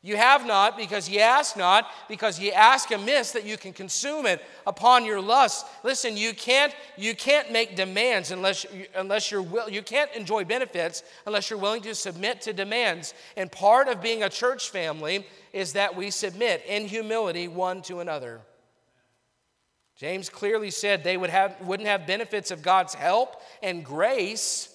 You 0.05 0.19
have 0.19 0.47
not 0.47 0.77
because 0.77 1.09
ye 1.09 1.19
ask 1.19 1.57
not, 1.57 1.89
because 2.09 2.39
ye 2.39 2.53
ask 2.53 2.91
amiss 2.91 3.33
that 3.33 3.47
you 3.47 3.57
can 3.57 3.73
consume 3.73 4.27
it 4.27 4.45
upon 4.67 5.07
your 5.07 5.19
lust. 5.19 5.65
Listen, 5.83 6.15
you 6.15 6.35
can't, 6.35 6.75
you 6.99 7.17
can't 7.17 7.51
make 7.51 7.75
demands 7.75 8.31
unless, 8.31 8.67
unless 8.95 9.31
you're 9.31 9.41
will, 9.41 9.71
you 9.71 9.81
can't 9.81 10.13
enjoy 10.13 10.45
benefits 10.45 11.03
unless 11.25 11.49
you're 11.49 11.59
willing 11.59 11.81
to 11.81 11.95
submit 11.95 12.43
to 12.43 12.53
demands. 12.53 13.15
And 13.39 13.51
part 13.51 13.89
of 13.89 14.03
being 14.03 14.23
a 14.23 14.29
church 14.29 14.69
family 14.69 15.27
is 15.55 15.73
that 15.73 15.97
we 15.97 16.11
submit 16.11 16.63
in 16.69 16.87
humility 16.87 17.49
one 17.49 17.81
to 17.83 18.01
another. 18.01 18.43
James 19.97 20.29
clearly 20.29 20.71
said 20.71 21.03
they 21.03 21.17
would 21.17 21.31
have, 21.31 21.59
wouldn't 21.63 21.89
have 21.89 22.07
benefits 22.07 22.51
of 22.51 22.61
God's 22.61 22.93
help 22.93 23.41
and 23.63 23.83
grace 23.83 24.69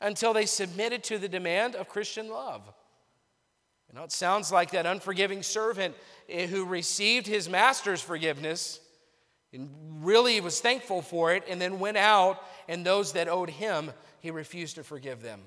until 0.00 0.32
they 0.32 0.44
submitted 0.44 1.04
to 1.04 1.18
the 1.18 1.28
demand 1.28 1.76
of 1.76 1.88
Christian 1.88 2.28
love. 2.28 2.62
Know, 3.96 4.04
it 4.04 4.12
sounds 4.12 4.52
like 4.52 4.72
that 4.72 4.84
unforgiving 4.84 5.42
servant 5.42 5.94
eh, 6.28 6.46
who 6.46 6.66
received 6.66 7.26
his 7.26 7.48
master's 7.48 8.02
forgiveness 8.02 8.78
and 9.54 9.70
really 10.02 10.38
was 10.42 10.60
thankful 10.60 11.00
for 11.00 11.32
it 11.32 11.44
and 11.48 11.58
then 11.58 11.78
went 11.78 11.96
out, 11.96 12.38
and 12.68 12.84
those 12.84 13.12
that 13.12 13.26
owed 13.26 13.48
him, 13.48 13.90
he 14.20 14.30
refused 14.30 14.74
to 14.74 14.84
forgive 14.84 15.22
them. 15.22 15.40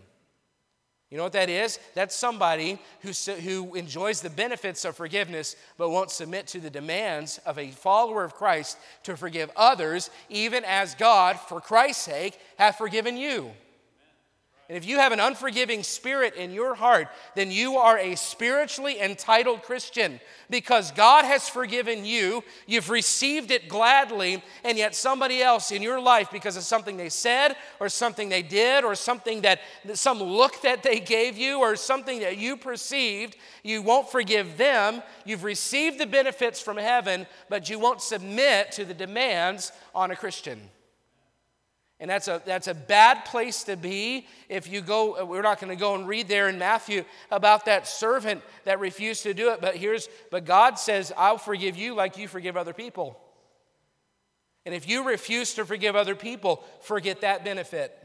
You 1.11 1.17
know 1.17 1.23
what 1.23 1.33
that 1.33 1.51
is? 1.51 1.77
That's 1.93 2.15
somebody 2.15 2.79
who, 3.01 3.11
who 3.33 3.75
enjoys 3.75 4.21
the 4.21 4.31
benefits 4.31 4.83
of 4.83 4.95
forgiveness 4.95 5.55
but 5.77 5.91
won't 5.91 6.09
submit 6.09 6.47
to 6.47 6.59
the 6.59 6.71
demands 6.71 7.39
of 7.45 7.59
a 7.59 7.69
follower 7.69 8.23
of 8.23 8.33
Christ 8.33 8.79
to 9.03 9.15
forgive 9.15 9.51
others, 9.55 10.09
even 10.27 10.63
as 10.65 10.95
God, 10.95 11.39
for 11.39 11.61
Christ's 11.61 12.03
sake, 12.03 12.39
hath 12.57 12.79
forgiven 12.79 13.15
you. 13.15 13.51
And 14.69 14.77
if 14.77 14.85
you 14.85 14.99
have 14.99 15.11
an 15.11 15.19
unforgiving 15.19 15.81
spirit 15.81 16.35
in 16.35 16.51
your 16.51 16.75
heart, 16.75 17.07
then 17.33 17.49
you 17.49 17.77
are 17.77 17.97
a 17.97 18.15
spiritually 18.15 19.01
entitled 19.01 19.63
Christian 19.63 20.19
because 20.47 20.91
God 20.91 21.25
has 21.25 21.49
forgiven 21.49 22.05
you. 22.05 22.43
You've 22.67 22.91
received 22.91 23.49
it 23.49 23.67
gladly, 23.67 24.43
and 24.63 24.77
yet 24.77 24.93
somebody 24.93 25.41
else 25.41 25.71
in 25.71 25.81
your 25.81 25.99
life, 25.99 26.29
because 26.31 26.55
of 26.55 26.61
something 26.61 26.97
they 26.97 27.09
said 27.09 27.55
or 27.79 27.89
something 27.89 28.29
they 28.29 28.43
did 28.43 28.83
or 28.83 28.93
something 28.93 29.41
that 29.41 29.59
some 29.93 30.21
look 30.21 30.61
that 30.61 30.83
they 30.83 30.99
gave 30.99 31.35
you 31.35 31.57
or 31.57 31.75
something 31.75 32.19
that 32.19 32.37
you 32.37 32.55
perceived, 32.55 33.37
you 33.63 33.81
won't 33.81 34.11
forgive 34.11 34.55
them. 34.55 35.01
You've 35.25 35.45
received 35.45 35.97
the 35.97 36.05
benefits 36.05 36.61
from 36.61 36.77
heaven, 36.77 37.25
but 37.49 37.71
you 37.71 37.79
won't 37.79 38.01
submit 38.01 38.71
to 38.73 38.85
the 38.85 38.93
demands 38.93 39.71
on 39.95 40.11
a 40.11 40.15
Christian. 40.15 40.61
And 41.99 42.09
that's 42.09 42.29
a, 42.29 42.41
that's 42.45 42.67
a 42.67 42.73
bad 42.73 43.25
place 43.25 43.63
to 43.63 43.75
be 43.75 44.25
if 44.47 44.69
you 44.71 44.79
go, 44.79 45.25
we're 45.25 45.41
not 45.41 45.59
going 45.59 45.69
to 45.69 45.79
go 45.79 45.95
and 45.95 46.07
read 46.07 46.29
there 46.29 46.47
in 46.47 46.57
Matthew 46.57 47.03
about 47.29 47.65
that 47.65 47.87
servant 47.87 48.41
that 48.63 48.79
refused 48.79 49.23
to 49.23 49.33
do 49.33 49.51
it. 49.51 49.59
But 49.59 49.75
here's, 49.75 50.07
but 50.31 50.45
God 50.45 50.79
says, 50.79 51.11
I'll 51.17 51.37
forgive 51.37 51.75
you 51.75 51.95
like 51.95 52.17
you 52.17 52.29
forgive 52.29 52.55
other 52.55 52.73
people. 52.73 53.19
And 54.65 54.73
if 54.73 54.87
you 54.87 55.03
refuse 55.07 55.55
to 55.55 55.65
forgive 55.65 55.95
other 55.95 56.15
people, 56.15 56.63
forget 56.81 57.21
that 57.21 57.43
benefit. 57.43 57.97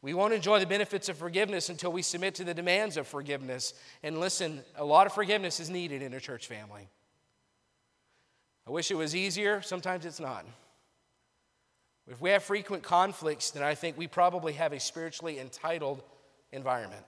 We 0.00 0.14
won't 0.14 0.34
enjoy 0.34 0.60
the 0.60 0.66
benefits 0.66 1.08
of 1.08 1.16
forgiveness 1.16 1.68
until 1.68 1.90
we 1.90 2.02
submit 2.02 2.36
to 2.36 2.44
the 2.44 2.54
demands 2.54 2.96
of 2.96 3.08
forgiveness. 3.08 3.72
And 4.02 4.20
listen, 4.20 4.62
a 4.76 4.84
lot 4.84 5.06
of 5.06 5.14
forgiveness 5.14 5.58
is 5.58 5.70
needed 5.70 6.02
in 6.02 6.12
a 6.12 6.20
church 6.20 6.46
family. 6.46 6.88
I 8.68 8.70
wish 8.70 8.90
it 8.90 8.96
was 8.96 9.16
easier. 9.16 9.62
Sometimes 9.62 10.04
it's 10.04 10.20
not. 10.20 10.44
If 12.06 12.20
we 12.20 12.30
have 12.30 12.42
frequent 12.42 12.82
conflicts, 12.82 13.50
then 13.50 13.62
I 13.62 13.74
think 13.74 13.96
we 13.96 14.06
probably 14.06 14.52
have 14.54 14.72
a 14.72 14.80
spiritually 14.80 15.38
entitled 15.38 16.02
environment. 16.52 17.04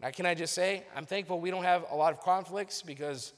Now, 0.00 0.10
can 0.10 0.26
I 0.26 0.34
just 0.34 0.54
say, 0.54 0.84
I'm 0.96 1.04
thankful 1.06 1.40
we 1.40 1.50
don't 1.50 1.64
have 1.64 1.84
a 1.90 1.96
lot 1.96 2.12
of 2.12 2.20
conflicts 2.20 2.82
because 2.82 3.32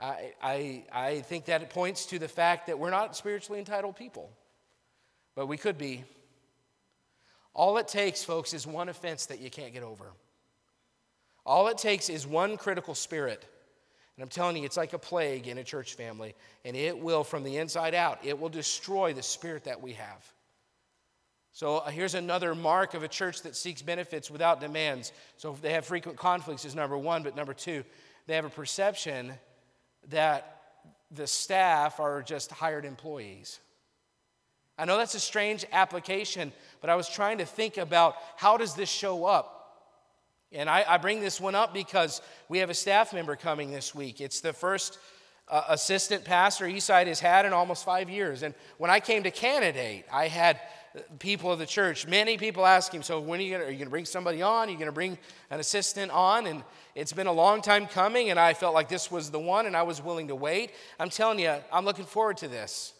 I, 0.00 0.32
I, 0.42 0.84
I 0.92 1.20
think 1.20 1.46
that 1.46 1.60
it 1.60 1.70
points 1.70 2.06
to 2.06 2.18
the 2.18 2.28
fact 2.28 2.68
that 2.68 2.78
we're 2.78 2.90
not 2.90 3.16
spiritually 3.16 3.58
entitled 3.58 3.96
people. 3.96 4.30
but 5.34 5.46
we 5.46 5.56
could 5.56 5.78
be. 5.78 6.04
All 7.52 7.76
it 7.78 7.88
takes, 7.88 8.24
folks, 8.24 8.52
is 8.52 8.66
one 8.66 8.88
offense 8.88 9.26
that 9.26 9.40
you 9.40 9.50
can't 9.50 9.72
get 9.72 9.82
over. 9.82 10.12
All 11.46 11.68
it 11.68 11.78
takes 11.78 12.08
is 12.08 12.26
one 12.26 12.56
critical 12.56 12.94
spirit. 12.94 13.44
And 14.16 14.22
I'm 14.22 14.28
telling 14.28 14.56
you, 14.56 14.64
it's 14.64 14.76
like 14.76 14.92
a 14.92 14.98
plague 14.98 15.48
in 15.48 15.58
a 15.58 15.64
church 15.64 15.94
family, 15.94 16.34
and 16.64 16.76
it 16.76 16.96
will, 16.96 17.24
from 17.24 17.42
the 17.42 17.56
inside 17.56 17.94
out, 17.94 18.20
it 18.22 18.38
will 18.38 18.48
destroy 18.48 19.12
the 19.12 19.22
spirit 19.22 19.64
that 19.64 19.82
we 19.82 19.92
have. 19.94 20.32
So 21.52 21.78
uh, 21.78 21.90
here's 21.90 22.14
another 22.14 22.54
mark 22.54 22.94
of 22.94 23.02
a 23.02 23.08
church 23.08 23.42
that 23.42 23.54
seeks 23.56 23.82
benefits 23.82 24.30
without 24.30 24.60
demands. 24.60 25.12
So 25.36 25.56
they 25.60 25.72
have 25.72 25.84
frequent 25.84 26.18
conflicts, 26.18 26.64
is 26.64 26.74
number 26.74 26.98
one, 26.98 27.22
but 27.22 27.36
number 27.36 27.54
two, 27.54 27.84
they 28.26 28.34
have 28.34 28.44
a 28.44 28.50
perception 28.50 29.32
that 30.08 30.62
the 31.10 31.26
staff 31.26 32.00
are 32.00 32.22
just 32.22 32.50
hired 32.50 32.84
employees. 32.84 33.60
I 34.76 34.84
know 34.84 34.98
that's 34.98 35.14
a 35.14 35.20
strange 35.20 35.64
application, 35.72 36.52
but 36.80 36.90
I 36.90 36.96
was 36.96 37.08
trying 37.08 37.38
to 37.38 37.46
think 37.46 37.76
about 37.76 38.16
how 38.36 38.56
does 38.56 38.74
this 38.74 38.88
show 38.88 39.24
up? 39.24 39.53
And 40.54 40.70
I, 40.70 40.84
I 40.88 40.98
bring 40.98 41.20
this 41.20 41.40
one 41.40 41.54
up 41.54 41.74
because 41.74 42.22
we 42.48 42.58
have 42.58 42.70
a 42.70 42.74
staff 42.74 43.12
member 43.12 43.34
coming 43.34 43.72
this 43.72 43.94
week. 43.94 44.20
It's 44.20 44.40
the 44.40 44.52
first 44.52 44.98
uh, 45.48 45.64
assistant 45.68 46.24
pastor 46.24 46.66
Eastside 46.66 47.06
has 47.08 47.20
had 47.20 47.44
in 47.44 47.52
almost 47.52 47.84
five 47.84 48.08
years. 48.08 48.42
And 48.42 48.54
when 48.78 48.90
I 48.90 49.00
came 49.00 49.24
to 49.24 49.30
candidate, 49.30 50.06
I 50.12 50.28
had 50.28 50.60
people 51.18 51.50
of 51.50 51.58
the 51.58 51.66
church, 51.66 52.06
many 52.06 52.38
people 52.38 52.64
asking, 52.64 53.02
so 53.02 53.20
when 53.20 53.40
are 53.40 53.42
you 53.42 53.58
going 53.58 53.78
to 53.78 53.90
bring 53.90 54.04
somebody 54.04 54.42
on? 54.42 54.68
Are 54.68 54.70
you 54.70 54.76
going 54.76 54.86
to 54.86 54.92
bring 54.92 55.18
an 55.50 55.58
assistant 55.58 56.12
on? 56.12 56.46
And 56.46 56.62
it's 56.94 57.12
been 57.12 57.26
a 57.26 57.32
long 57.32 57.60
time 57.60 57.86
coming, 57.86 58.30
and 58.30 58.38
I 58.38 58.54
felt 58.54 58.74
like 58.74 58.88
this 58.88 59.10
was 59.10 59.30
the 59.30 59.40
one, 59.40 59.66
and 59.66 59.76
I 59.76 59.82
was 59.82 60.00
willing 60.00 60.28
to 60.28 60.36
wait. 60.36 60.70
I'm 61.00 61.10
telling 61.10 61.40
you, 61.40 61.56
I'm 61.72 61.84
looking 61.84 62.04
forward 62.04 62.36
to 62.38 62.48
this. 62.48 62.92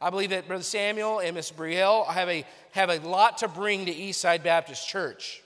I 0.00 0.10
believe 0.10 0.30
that 0.30 0.46
Brother 0.46 0.62
Samuel 0.62 1.18
and 1.18 1.34
Miss 1.34 1.50
Brielle 1.50 2.06
have 2.06 2.28
a, 2.28 2.44
have 2.70 2.90
a 2.90 2.98
lot 3.00 3.38
to 3.38 3.48
bring 3.48 3.86
to 3.86 3.92
Eastside 3.92 4.44
Baptist 4.44 4.88
Church 4.88 5.42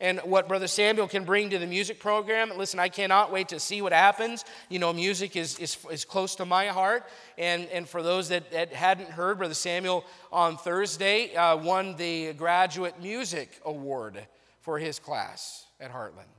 and 0.00 0.20
what 0.20 0.46
Brother 0.46 0.68
Samuel 0.68 1.08
can 1.08 1.24
bring 1.24 1.50
to 1.50 1.58
the 1.58 1.66
music 1.66 1.98
program. 1.98 2.52
Listen, 2.56 2.78
I 2.78 2.88
cannot 2.88 3.32
wait 3.32 3.48
to 3.48 3.58
see 3.58 3.82
what 3.82 3.92
happens. 3.92 4.44
You 4.68 4.78
know, 4.78 4.92
music 4.92 5.34
is, 5.34 5.58
is, 5.58 5.76
is 5.90 6.04
close 6.04 6.36
to 6.36 6.46
my 6.46 6.68
heart. 6.68 7.04
And, 7.36 7.66
and 7.70 7.88
for 7.88 8.02
those 8.02 8.28
that, 8.28 8.52
that 8.52 8.72
hadn't 8.72 9.10
heard, 9.10 9.38
Brother 9.38 9.54
Samuel 9.54 10.04
on 10.30 10.56
Thursday 10.56 11.34
uh, 11.34 11.56
won 11.56 11.96
the 11.96 12.32
Graduate 12.34 13.00
Music 13.02 13.60
Award 13.64 14.24
for 14.60 14.78
his 14.78 14.98
class 15.00 15.66
at 15.80 15.92
Heartland. 15.92 16.30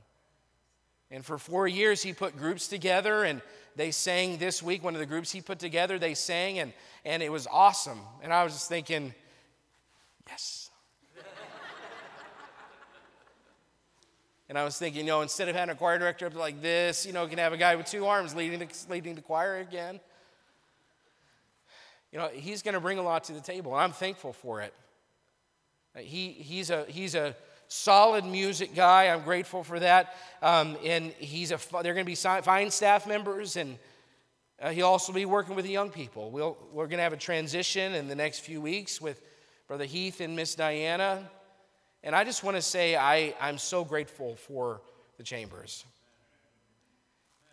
And 1.10 1.24
for 1.24 1.36
four 1.36 1.66
years, 1.66 2.02
he 2.02 2.12
put 2.12 2.36
groups 2.36 2.68
together, 2.68 3.24
and 3.24 3.42
they 3.76 3.90
sang 3.90 4.38
this 4.38 4.62
week. 4.62 4.82
One 4.84 4.94
of 4.94 5.00
the 5.00 5.06
groups 5.06 5.32
he 5.32 5.40
put 5.40 5.58
together, 5.58 5.98
they 5.98 6.14
sang, 6.14 6.60
and, 6.60 6.72
and 7.04 7.22
it 7.22 7.30
was 7.32 7.46
awesome. 7.50 8.00
And 8.22 8.32
I 8.32 8.44
was 8.44 8.52
just 8.52 8.68
thinking, 8.68 9.12
yes, 10.28 10.69
And 14.50 14.58
I 14.58 14.64
was 14.64 14.76
thinking, 14.76 15.02
you 15.02 15.12
know, 15.12 15.20
instead 15.20 15.48
of 15.48 15.54
having 15.54 15.72
a 15.72 15.78
choir 15.78 15.96
director 15.96 16.26
up 16.26 16.34
like 16.34 16.60
this, 16.60 17.06
you 17.06 17.12
know, 17.12 17.22
we 17.22 17.30
can 17.30 17.38
have 17.38 17.52
a 17.52 17.56
guy 17.56 17.76
with 17.76 17.86
two 17.86 18.04
arms 18.04 18.34
leading 18.34 18.58
the, 18.58 18.66
leading 18.88 19.14
the 19.14 19.20
choir 19.20 19.58
again. 19.58 20.00
You 22.10 22.18
know, 22.18 22.26
he's 22.32 22.60
going 22.60 22.74
to 22.74 22.80
bring 22.80 22.98
a 22.98 23.02
lot 23.02 23.22
to 23.24 23.32
the 23.32 23.40
table, 23.40 23.72
and 23.74 23.80
I'm 23.80 23.92
thankful 23.92 24.32
for 24.32 24.60
it. 24.60 24.74
Uh, 25.94 26.00
he, 26.00 26.30
he's, 26.30 26.70
a, 26.70 26.84
he's 26.88 27.14
a 27.14 27.36
solid 27.68 28.24
music 28.24 28.74
guy. 28.74 29.04
I'm 29.04 29.22
grateful 29.22 29.62
for 29.62 29.78
that. 29.78 30.16
Um, 30.42 30.76
and 30.84 31.12
he's 31.12 31.52
a, 31.52 31.60
they're 31.84 31.94
going 31.94 32.04
to 32.04 32.10
be 32.10 32.16
fine 32.16 32.72
staff 32.72 33.06
members, 33.06 33.54
and 33.54 33.78
uh, 34.60 34.70
he'll 34.70 34.88
also 34.88 35.12
be 35.12 35.26
working 35.26 35.54
with 35.54 35.64
the 35.64 35.70
young 35.70 35.90
people. 35.90 36.32
We'll, 36.32 36.58
we're 36.72 36.88
going 36.88 36.98
to 36.98 37.04
have 37.04 37.12
a 37.12 37.16
transition 37.16 37.94
in 37.94 38.08
the 38.08 38.16
next 38.16 38.40
few 38.40 38.60
weeks 38.60 39.00
with 39.00 39.22
Brother 39.68 39.84
Heath 39.84 40.20
and 40.20 40.34
Miss 40.34 40.56
Diana. 40.56 41.30
And 42.02 42.14
I 42.14 42.24
just 42.24 42.42
want 42.42 42.56
to 42.56 42.62
say 42.62 42.96
I, 42.96 43.34
I'm 43.40 43.58
so 43.58 43.84
grateful 43.84 44.36
for 44.36 44.80
the 45.18 45.22
Chambers. 45.22 45.84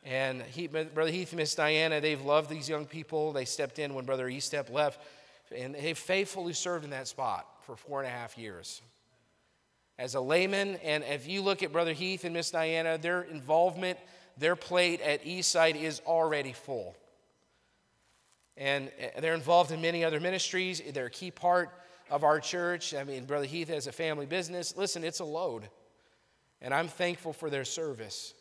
And 0.03 0.41
he, 0.41 0.67
Brother 0.67 1.11
Heath 1.11 1.33
Miss 1.33 1.53
Diana, 1.53 1.99
they've 1.99 2.21
loved 2.21 2.49
these 2.49 2.69
young 2.69 2.85
people. 2.85 3.33
They 3.33 3.43
stepped 3.43 3.77
in 3.77 3.93
when 3.93 4.05
Brother 4.05 4.29
Estep 4.29 4.71
left, 4.71 5.01
and 5.53 5.75
they 5.75 5.93
faithfully 5.93 6.53
served 6.53 6.85
in 6.85 6.91
that 6.91 7.09
spot 7.09 7.45
for 7.65 7.75
four 7.75 7.99
and 7.99 8.07
a 8.07 8.11
half 8.11 8.37
years. 8.37 8.81
As 9.99 10.15
a 10.15 10.21
layman, 10.21 10.77
and 10.77 11.03
if 11.03 11.27
you 11.27 11.41
look 11.41 11.61
at 11.61 11.73
Brother 11.73 11.91
Heath 11.91 12.23
and 12.23 12.33
Miss 12.33 12.51
Diana, 12.51 12.97
their 12.97 13.23
involvement, 13.23 13.99
their 14.37 14.55
plate 14.55 15.01
at 15.01 15.25
Eastside 15.25 15.75
is 15.75 16.01
already 16.05 16.53
full. 16.53 16.95
And 18.55 18.89
they're 19.19 19.33
involved 19.33 19.71
in 19.71 19.81
many 19.81 20.05
other 20.05 20.21
ministries. 20.21 20.81
They're 20.93 21.07
a 21.07 21.11
key 21.11 21.31
part 21.31 21.69
of 22.09 22.23
our 22.23 22.39
church. 22.39 22.93
I 22.93 23.03
mean, 23.03 23.25
Brother 23.25 23.45
Heath 23.45 23.69
has 23.69 23.87
a 23.87 23.91
family 23.91 24.25
business. 24.25 24.75
Listen, 24.75 25.03
it's 25.03 25.19
a 25.19 25.25
load. 25.25 25.69
And 26.61 26.73
I'm 26.73 26.87
thankful 26.87 27.33
for 27.33 27.49
their 27.49 27.65
service. 27.65 28.33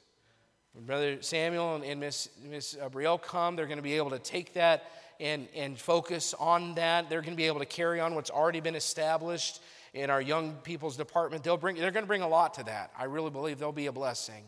When 0.72 0.84
Brother 0.84 1.22
Samuel 1.22 1.82
and 1.84 2.00
Miss, 2.00 2.28
Miss 2.44 2.74
Brielle 2.90 3.20
come, 3.20 3.56
they're 3.56 3.66
going 3.66 3.78
to 3.78 3.82
be 3.82 3.94
able 3.94 4.10
to 4.10 4.18
take 4.18 4.54
that 4.54 4.90
and, 5.20 5.48
and 5.54 5.78
focus 5.78 6.34
on 6.38 6.74
that. 6.74 7.08
They're 7.08 7.22
going 7.22 7.32
to 7.32 7.36
be 7.36 7.46
able 7.46 7.60
to 7.60 7.66
carry 7.66 8.00
on 8.00 8.14
what's 8.14 8.30
already 8.30 8.60
been 8.60 8.74
established 8.74 9.62
in 9.94 10.10
our 10.10 10.20
young 10.20 10.52
people's 10.62 10.96
department. 10.96 11.42
They'll 11.42 11.56
bring, 11.56 11.76
they're 11.76 11.90
going 11.90 12.04
to 12.04 12.08
bring 12.08 12.22
a 12.22 12.28
lot 12.28 12.54
to 12.54 12.64
that. 12.64 12.90
I 12.98 13.04
really 13.04 13.30
believe 13.30 13.58
they'll 13.58 13.72
be 13.72 13.86
a 13.86 13.92
blessing 13.92 14.44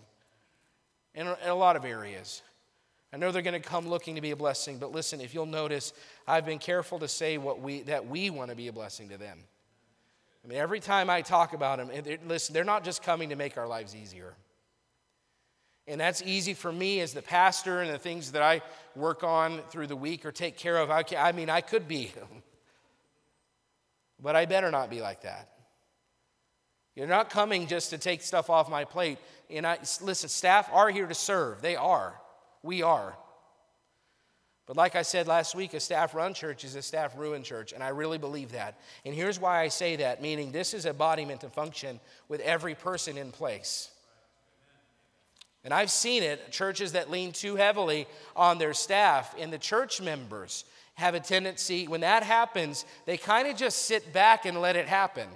in 1.15 1.27
in 1.27 1.49
a 1.49 1.55
lot 1.55 1.77
of 1.77 1.85
areas. 1.85 2.43
I 3.13 3.17
know 3.17 3.33
they're 3.33 3.43
going 3.43 3.61
to 3.61 3.69
come 3.69 3.89
looking 3.89 4.17
to 4.17 4.21
be 4.21 4.33
a 4.33 4.37
blessing, 4.37 4.79
but 4.79 4.93
listen, 4.93 5.21
if 5.21 5.33
you'll 5.33 5.47
notice, 5.47 5.93
I've 6.27 6.45
been 6.45 6.59
careful 6.59 6.99
to 6.99 7.09
say 7.09 7.39
what 7.39 7.61
we, 7.61 7.83
that 7.83 8.07
we 8.07 8.29
want 8.29 8.51
to 8.51 8.57
be 8.57 8.69
a 8.69 8.73
blessing 8.73 9.09
to 9.09 9.17
them. 9.17 9.39
I 10.45 10.49
mean, 10.49 10.59
every 10.59 10.81
time 10.81 11.09
I 11.09 11.23
talk 11.23 11.55
about 11.55 11.79
them, 11.79 11.91
they're, 12.05 12.19
listen, 12.27 12.53
they're 12.53 12.65
not 12.65 12.85
just 12.85 13.03
coming 13.03 13.31
to 13.31 13.37
make 13.37 13.57
our 13.57 13.67
lives 13.67 13.97
easier. 13.97 14.35
And 15.87 15.99
that's 15.99 16.23
easy 16.23 16.53
for 16.53 16.71
me 16.71 17.01
as 17.01 17.15
the 17.15 17.23
pastor 17.23 17.81
and 17.81 17.91
the 17.91 17.99
things 17.99 18.33
that 18.33 18.43
I 18.43 18.61
work 18.95 19.25
on 19.25 19.63
through 19.71 19.87
the 19.87 19.97
week 19.97 20.27
or 20.27 20.33
take 20.33 20.59
care 20.59 20.77
of. 20.77 20.91
I, 20.91 21.03
can, 21.03 21.19
I 21.19 21.33
mean, 21.33 21.49
I 21.49 21.63
could 21.63 21.89
be, 21.89 22.13
but 24.23 24.37
I 24.37 24.45
better 24.45 24.71
not 24.71 24.91
be 24.91 25.01
like 25.01 25.23
that. 25.23 25.49
You're 26.95 27.07
not 27.07 27.31
coming 27.31 27.69
just 27.69 27.91
to 27.91 27.99
take 27.99 28.21
stuff 28.21 28.51
off 28.51 28.69
my 28.69 28.85
plate. 28.85 29.19
And 29.49 29.67
I, 29.67 29.79
listen, 30.03 30.29
staff 30.29 30.69
are 30.73 30.91
here 30.91 31.07
to 31.07 31.15
serve, 31.15 31.63
they 31.63 31.77
are. 31.77 32.21
We 32.63 32.83
are. 32.83 33.15
But 34.67 34.77
like 34.77 34.97
I 34.97 35.03
said 35.03 35.27
last 35.27 35.55
week, 35.55 35.73
a 35.73 35.81
staff 35.81 36.15
run 36.15 36.35
church 36.35 36.63
is 36.63 36.75
a 36.75 36.83
staff 36.83 37.17
ruined 37.17 37.47
church, 37.47 37.73
and 37.73 37.83
I 37.83 37.89
really 37.89 38.19
believe 38.19 38.53
that. 38.53 38.79
And 39.07 39.15
here's 39.15 39.41
why 39.41 39.63
I 39.63 39.69
say 39.69 39.97
that 39.97 40.21
meaning 40.21 40.53
this 40.53 40.75
is 40.75 40.85
embodiment 40.85 41.43
and 41.43 41.53
function 41.53 42.01
with 42.29 42.41
every 42.43 42.75
person 42.75 43.17
in 43.17 43.33
place. 43.33 43.91
And 45.65 45.73
I've 45.73 45.91
seen 45.91 46.23
it, 46.23 46.53
churches 46.53 46.93
that 46.93 47.11
lean 47.11 47.33
too 47.33 47.57
heavily 47.57 48.07
on 48.37 48.59
their 48.59 48.75
staff 48.75 49.35
and 49.39 49.53
the 49.53 49.59
church 49.59 50.01
members 50.01 50.65
have 50.95 51.15
a 51.15 51.21
tendency, 51.21 51.87
when 51.87 52.01
that 52.01 52.23
happens, 52.25 52.85
they 53.07 53.17
kind 53.17 53.47
of 53.47 53.57
just 53.57 53.87
sit 53.87 54.13
back 54.13 54.47
and 54.47 54.61
let 54.61 54.77
it 54.77 54.87
happen. 54.87 55.29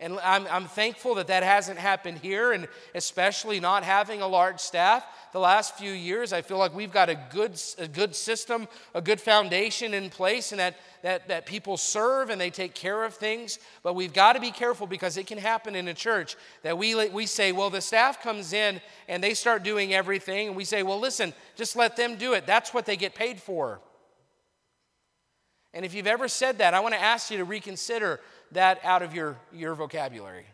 And 0.00 0.18
I'm, 0.24 0.46
I'm 0.50 0.64
thankful 0.64 1.14
that 1.14 1.28
that 1.28 1.44
hasn't 1.44 1.78
happened 1.78 2.18
here, 2.18 2.52
and 2.52 2.66
especially 2.94 3.60
not 3.60 3.84
having 3.84 4.20
a 4.22 4.26
large 4.26 4.58
staff. 4.58 5.06
The 5.32 5.38
last 5.38 5.76
few 5.76 5.92
years, 5.92 6.32
I 6.32 6.42
feel 6.42 6.58
like 6.58 6.74
we've 6.74 6.92
got 6.92 7.08
a 7.08 7.14
good, 7.30 7.60
a 7.78 7.86
good 7.86 8.14
system, 8.16 8.66
a 8.92 9.00
good 9.00 9.20
foundation 9.20 9.94
in 9.94 10.10
place, 10.10 10.50
and 10.50 10.58
that, 10.58 10.76
that, 11.02 11.28
that 11.28 11.46
people 11.46 11.76
serve 11.76 12.30
and 12.30 12.40
they 12.40 12.50
take 12.50 12.74
care 12.74 13.04
of 13.04 13.14
things. 13.14 13.60
But 13.84 13.94
we've 13.94 14.12
got 14.12 14.32
to 14.32 14.40
be 14.40 14.50
careful 14.50 14.88
because 14.88 15.16
it 15.16 15.28
can 15.28 15.38
happen 15.38 15.76
in 15.76 15.86
a 15.86 15.94
church 15.94 16.36
that 16.62 16.76
we, 16.76 17.08
we 17.10 17.26
say, 17.26 17.52
well, 17.52 17.70
the 17.70 17.80
staff 17.80 18.20
comes 18.20 18.52
in 18.52 18.80
and 19.08 19.22
they 19.22 19.34
start 19.34 19.62
doing 19.62 19.94
everything, 19.94 20.48
and 20.48 20.56
we 20.56 20.64
say, 20.64 20.82
well, 20.82 20.98
listen, 20.98 21.32
just 21.54 21.76
let 21.76 21.96
them 21.96 22.16
do 22.16 22.32
it. 22.34 22.46
That's 22.46 22.74
what 22.74 22.84
they 22.84 22.96
get 22.96 23.14
paid 23.14 23.40
for. 23.40 23.80
And 25.72 25.84
if 25.84 25.92
you've 25.92 26.06
ever 26.06 26.28
said 26.28 26.58
that, 26.58 26.72
I 26.72 26.80
want 26.80 26.94
to 26.94 27.02
ask 27.02 27.32
you 27.32 27.38
to 27.38 27.44
reconsider 27.44 28.20
that 28.54 28.80
out 28.84 29.02
of 29.02 29.14
your, 29.14 29.36
your 29.52 29.74
vocabulary. 29.74 30.46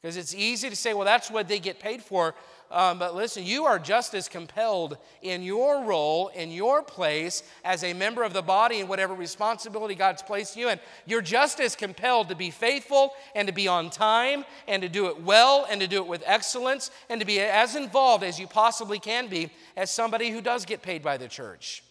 Because 0.00 0.16
it's 0.18 0.34
easy 0.34 0.68
to 0.68 0.76
say, 0.76 0.92
well, 0.92 1.06
that's 1.06 1.30
what 1.30 1.48
they 1.48 1.58
get 1.58 1.80
paid 1.80 2.02
for. 2.02 2.34
Um, 2.70 2.98
but 2.98 3.14
listen, 3.14 3.44
you 3.44 3.64
are 3.64 3.78
just 3.78 4.14
as 4.14 4.28
compelled 4.28 4.98
in 5.22 5.42
your 5.42 5.84
role, 5.84 6.28
in 6.28 6.50
your 6.50 6.82
place 6.82 7.42
as 7.64 7.84
a 7.84 7.94
member 7.94 8.22
of 8.22 8.32
the 8.32 8.42
body 8.42 8.80
and 8.80 8.88
whatever 8.88 9.14
responsibility 9.14 9.94
God's 9.94 10.22
placed 10.22 10.56
you 10.56 10.68
in. 10.68 10.80
You're 11.06 11.22
just 11.22 11.60
as 11.60 11.76
compelled 11.76 12.28
to 12.28 12.34
be 12.34 12.50
faithful 12.50 13.12
and 13.34 13.48
to 13.48 13.54
be 13.54 13.68
on 13.68 13.90
time 13.90 14.44
and 14.66 14.82
to 14.82 14.88
do 14.88 15.06
it 15.06 15.22
well 15.22 15.66
and 15.70 15.80
to 15.80 15.86
do 15.86 15.98
it 15.98 16.06
with 16.06 16.22
excellence 16.26 16.90
and 17.08 17.20
to 17.20 17.26
be 17.26 17.40
as 17.40 17.76
involved 17.76 18.24
as 18.24 18.38
you 18.38 18.46
possibly 18.46 18.98
can 18.98 19.28
be 19.28 19.50
as 19.76 19.90
somebody 19.90 20.30
who 20.30 20.40
does 20.40 20.64
get 20.64 20.82
paid 20.82 21.02
by 21.02 21.16
the 21.16 21.28
church. 21.28 21.82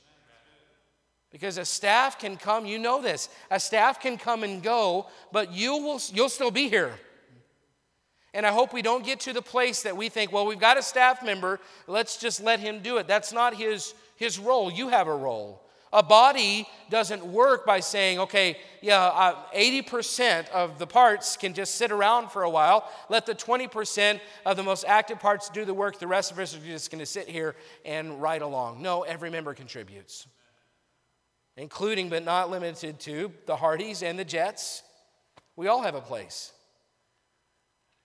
Because 1.34 1.58
a 1.58 1.66
staff 1.66 2.20
can 2.20 2.38
come, 2.38 2.66
you 2.68 2.78
know 2.78 3.02
this, 3.02 3.28
a 3.50 3.60
staff 3.60 4.00
can 4.00 4.18
come 4.18 4.44
and 4.44 4.62
go, 4.64 5.08
but 5.32 5.52
you 5.52 5.76
will, 5.78 6.00
you'll 6.14 6.30
still 6.30 6.52
be 6.52 6.70
here. 6.70 6.94
And 8.36 8.46
I 8.46 8.52
hope 8.52 8.72
we 8.72 8.84
don't 8.84 9.04
get 9.04 9.20
to 9.22 9.34
the 9.34 9.42
place 9.42 9.82
that 9.82 9.98
we 9.98 10.10
think, 10.10 10.32
well, 10.32 10.46
we've 10.46 10.60
got 10.60 10.78
a 10.78 10.84
staff 10.84 11.26
member, 11.26 11.60
let's 11.88 12.18
just 12.18 12.42
let 12.42 12.60
him 12.60 12.82
do 12.82 12.98
it. 12.98 13.08
That's 13.08 13.34
not 13.34 13.56
his, 13.56 13.96
his 14.16 14.38
role. 14.38 14.72
You 14.72 14.90
have 14.90 15.08
a 15.08 15.16
role. 15.16 15.64
A 15.92 16.02
body 16.02 16.68
doesn't 16.90 17.24
work 17.24 17.68
by 17.68 17.80
saying, 17.80 18.20
okay, 18.20 18.58
yeah, 18.82 19.04
uh, 19.04 19.36
80% 19.56 20.50
of 20.50 20.80
the 20.80 20.88
parts 20.88 21.38
can 21.38 21.54
just 21.54 21.76
sit 21.76 21.92
around 21.92 22.32
for 22.32 22.44
a 22.44 22.50
while. 22.50 22.90
Let 23.10 23.28
the 23.28 23.36
20% 23.36 24.20
of 24.46 24.58
the 24.58 24.64
most 24.64 24.86
active 24.88 25.20
parts 25.20 25.50
do 25.50 25.66
the 25.66 25.74
work. 25.74 26.00
The 26.00 26.08
rest 26.08 26.32
of 26.32 26.40
us 26.40 26.56
are 26.56 26.60
just 26.60 26.90
going 26.92 27.00
to 27.00 27.06
sit 27.06 27.28
here 27.28 27.56
and 27.86 28.20
ride 28.20 28.42
along. 28.42 28.82
No, 28.82 29.04
every 29.04 29.30
member 29.30 29.54
contributes, 29.54 30.26
including 31.58 32.10
but 32.10 32.24
not 32.24 32.50
limited 32.50 33.00
to 33.02 33.32
the 33.46 33.56
Hardys 33.56 34.04
and 34.04 34.18
the 34.18 34.26
Jets. 34.26 34.84
We 35.56 35.68
all 35.68 35.82
have 35.84 35.96
a 35.96 36.02
place. 36.02 36.52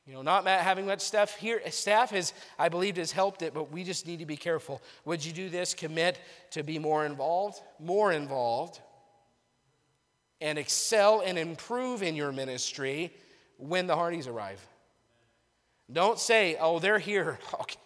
You 0.06 0.14
know, 0.14 0.22
not 0.22 0.46
having 0.46 0.86
much 0.86 1.00
stuff 1.00 1.36
here, 1.36 1.60
staff 1.68 2.10
has, 2.12 2.32
I 2.58 2.70
believe, 2.70 2.96
has 2.96 3.12
helped 3.12 3.42
it, 3.42 3.52
but 3.52 3.70
we 3.70 3.84
just 3.84 4.06
need 4.06 4.20
to 4.20 4.26
be 4.26 4.38
careful. 4.38 4.80
Would 5.04 5.22
you 5.22 5.32
do 5.32 5.50
this? 5.50 5.74
Commit 5.74 6.18
to 6.52 6.62
be 6.62 6.78
more 6.78 7.04
involved, 7.04 7.60
more 7.78 8.10
involved, 8.10 8.80
and 10.40 10.58
excel 10.58 11.20
and 11.20 11.36
improve 11.36 12.02
in 12.02 12.16
your 12.16 12.32
ministry 12.32 13.12
when 13.58 13.86
the 13.86 13.94
Hardys 13.94 14.26
arrive. 14.26 14.66
Don't 15.92 16.18
say, 16.18 16.56
oh, 16.58 16.78
they're 16.78 16.98
here. 16.98 17.38
Okay. 17.60 17.76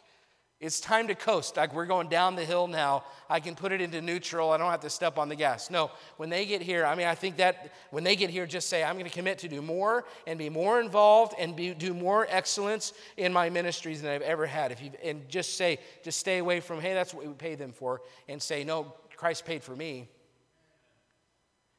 It's 0.63 0.79
time 0.79 1.09
to 1.09 1.17
coast. 1.17 1.57
Like 1.57 1.75
we're 1.75 1.87
going 1.87 2.09
down 2.09 2.37
the 2.37 2.45
hill 2.45 2.69
now. 2.69 3.03
I 3.29 3.41
can 3.41 3.57
put 3.57 3.73
it 3.73 3.81
into 3.81 4.01
neutral. 4.01 4.53
I 4.53 4.59
don't 4.59 4.71
have 4.71 4.83
to 4.83 4.91
step 4.91 5.19
on 5.19 5.29
the 5.29 5.35
gas. 5.35 5.71
No, 5.71 5.91
when 6.19 6.31
they 6.31 6.47
get 6.47 6.63
here, 6.63 6.87
I 6.87 6.95
mean, 6.95 7.09
I 7.09 7.17
think 7.17 7.39
that 7.39 7.73
when 7.91 8.05
they 8.05 8.15
get 8.15 8.31
here, 8.31 8.47
just 8.47 8.69
say, 8.69 8.85
I'm 8.85 8.95
going 8.95 9.05
to 9.05 9.11
commit 9.11 9.41
to 9.41 9.49
do 9.49 9.61
more 9.61 10.05
and 10.25 10.39
be 10.39 10.49
more 10.49 10.81
involved 10.81 11.35
and 11.37 11.57
be, 11.57 11.75
do 11.75 11.93
more 11.93 12.29
excellence 12.31 12.93
in 13.17 13.33
my 13.33 13.51
ministries 13.51 14.03
than 14.03 14.13
I've 14.13 14.23
ever 14.23 14.47
had. 14.47 14.71
If 14.71 14.81
you 14.81 14.93
and 15.03 15.29
just 15.29 15.57
say, 15.57 15.81
just 16.05 16.21
stay 16.21 16.39
away 16.39 16.61
from, 16.61 16.81
hey, 16.81 16.95
that's 16.95 17.13
what 17.13 17.27
we 17.27 17.33
pay 17.33 17.57
them 17.57 17.73
for, 17.73 18.01
and 18.29 18.41
say, 18.41 18.63
no, 18.63 18.95
Christ 19.17 19.45
paid 19.45 19.65
for 19.65 19.75
me. 19.75 20.09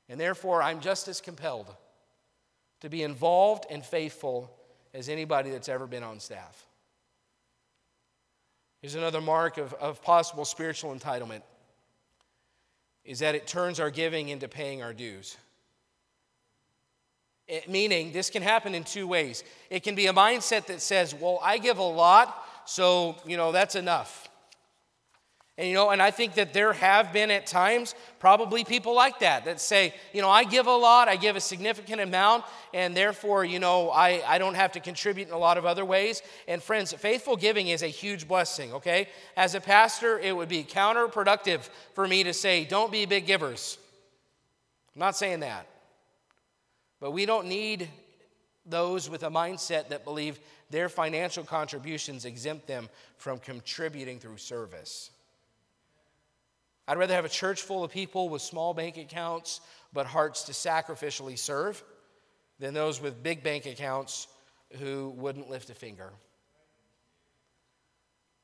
And 0.09 0.19
therefore, 0.19 0.61
I'm 0.61 0.81
just 0.81 1.07
as 1.07 1.21
compelled 1.21 1.73
to 2.81 2.89
be 2.89 3.01
involved 3.01 3.65
and 3.69 3.81
faithful 3.81 4.53
as 4.93 5.07
anybody 5.07 5.51
that's 5.51 5.69
ever 5.69 5.87
been 5.87 6.03
on 6.03 6.19
staff. 6.19 6.67
Here's 8.83 8.95
another 8.95 9.21
mark 9.21 9.57
of, 9.57 9.73
of 9.75 10.01
possible 10.03 10.43
spiritual 10.43 10.93
entitlement 10.93 11.41
is 13.05 13.19
that 13.19 13.33
it 13.33 13.47
turns 13.47 13.79
our 13.79 13.89
giving 13.89 14.27
into 14.27 14.49
paying 14.49 14.83
our 14.83 14.91
dues. 14.91 15.37
It, 17.47 17.69
meaning, 17.69 18.11
this 18.11 18.29
can 18.29 18.41
happen 18.41 18.75
in 18.75 18.83
two 18.83 19.07
ways. 19.07 19.45
It 19.69 19.83
can 19.83 19.95
be 19.95 20.07
a 20.07 20.13
mindset 20.13 20.65
that 20.65 20.81
says, 20.81 21.15
well, 21.15 21.39
I 21.41 21.59
give 21.59 21.77
a 21.77 21.81
lot, 21.81 22.45
so, 22.65 23.15
you 23.25 23.37
know, 23.37 23.53
that's 23.53 23.75
enough. 23.75 24.27
And 25.55 25.67
you 25.67 25.75
know, 25.75 25.91
and 25.91 26.01
I 26.01 26.09
think 26.09 26.33
that 26.33 26.51
there 26.51 26.73
have 26.73 27.13
been 27.13 27.29
at 27.29 27.45
times 27.45 27.93
probably 28.17 28.63
people 28.63 28.95
like 28.95 29.19
that 29.19 29.45
that 29.45 29.61
say, 29.61 29.93
you 30.11 30.19
know, 30.19 30.29
I 30.29 30.45
give 30.45 30.65
a 30.65 30.75
lot, 30.75 31.07
I 31.07 31.15
give 31.15 31.35
a 31.35 31.39
significant 31.39 32.01
amount, 32.01 32.43
and 32.73 32.97
therefore, 32.97 33.45
you 33.45 33.59
know, 33.59 33.91
I, 33.91 34.23
I 34.25 34.39
don't 34.39 34.55
have 34.55 34.71
to 34.71 34.79
contribute 34.79 35.27
in 35.27 35.33
a 35.33 35.37
lot 35.37 35.59
of 35.59 35.65
other 35.65 35.85
ways. 35.85 36.23
And 36.47 36.61
friends, 36.61 36.91
faithful 36.93 37.35
giving 37.35 37.67
is 37.67 37.83
a 37.83 37.87
huge 37.87 38.27
blessing, 38.27 38.73
okay? 38.73 39.09
As 39.37 39.53
a 39.53 39.61
pastor, 39.61 40.17
it 40.17 40.35
would 40.35 40.49
be 40.49 40.63
counterproductive 40.63 41.69
for 41.93 42.07
me 42.07 42.23
to 42.23 42.33
say, 42.33 42.65
don't 42.65 42.91
be 42.91 43.05
big 43.05 43.27
givers. 43.27 43.77
I'm 44.95 45.01
not 45.01 45.15
saying 45.15 45.41
that. 45.41 45.67
But 46.99 47.11
we 47.11 47.27
don't 47.27 47.45
need 47.47 47.89
those 48.65 49.07
with 49.07 49.21
a 49.21 49.29
mindset 49.29 49.89
that 49.89 50.03
believe 50.03 50.39
their 50.71 50.89
financial 50.89 51.43
contributions 51.43 52.25
exempt 52.25 52.65
them 52.65 52.89
from 53.17 53.37
contributing 53.37 54.19
through 54.19 54.37
service. 54.37 55.11
I'd 56.87 56.97
rather 56.97 57.13
have 57.13 57.25
a 57.25 57.29
church 57.29 57.61
full 57.61 57.83
of 57.83 57.91
people 57.91 58.29
with 58.29 58.41
small 58.41 58.73
bank 58.73 58.97
accounts 58.97 59.61
but 59.93 60.05
hearts 60.05 60.43
to 60.43 60.51
sacrificially 60.51 61.37
serve 61.37 61.81
than 62.59 62.73
those 62.73 63.01
with 63.01 63.21
big 63.23 63.43
bank 63.43 63.65
accounts 63.65 64.27
who 64.79 65.09
wouldn't 65.15 65.49
lift 65.49 65.69
a 65.69 65.75
finger. 65.75 66.11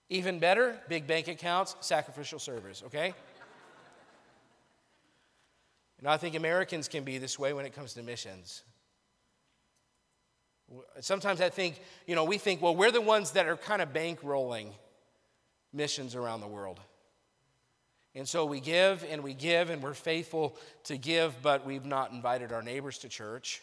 Even 0.10 0.40
better, 0.40 0.80
big 0.88 1.06
bank 1.08 1.28
accounts, 1.28 1.76
sacrificial 1.82 2.40
servers, 2.40 2.84
okay? 2.86 3.14
And 6.00 6.08
I 6.08 6.18
think 6.18 6.36
Americans 6.36 6.88
can 6.88 7.04
be 7.04 7.18
this 7.18 7.38
way 7.38 7.54
when 7.54 7.66
it 7.66 7.76
comes 7.76 7.94
to 7.94 8.04
missions. 8.04 8.64
Sometimes 11.02 11.42
I 11.42 11.50
think, 11.50 11.80
you 12.08 12.16
know, 12.16 12.24
we 12.24 12.38
think, 12.38 12.62
well, 12.62 12.76
we're 12.76 12.92
the 12.92 13.02
ones 13.02 13.32
that 13.32 13.48
are 13.48 13.58
kind 13.58 13.82
of 13.82 13.92
bankrolling 13.92 14.72
missions 15.74 16.16
around 16.16 16.42
the 16.42 16.48
world. 16.48 16.80
And 18.16 18.28
so 18.28 18.46
we 18.46 18.60
give 18.60 19.06
and 19.10 19.24
we 19.24 19.34
give 19.34 19.70
and 19.70 19.84
we're 19.84 19.94
faithful 19.94 20.56
to 20.86 20.98
give, 20.98 21.42
but 21.42 21.66
we've 21.66 21.86
not 21.86 22.12
invited 22.12 22.52
our 22.52 22.62
neighbors 22.62 22.98
to 23.00 23.10
church. 23.10 23.62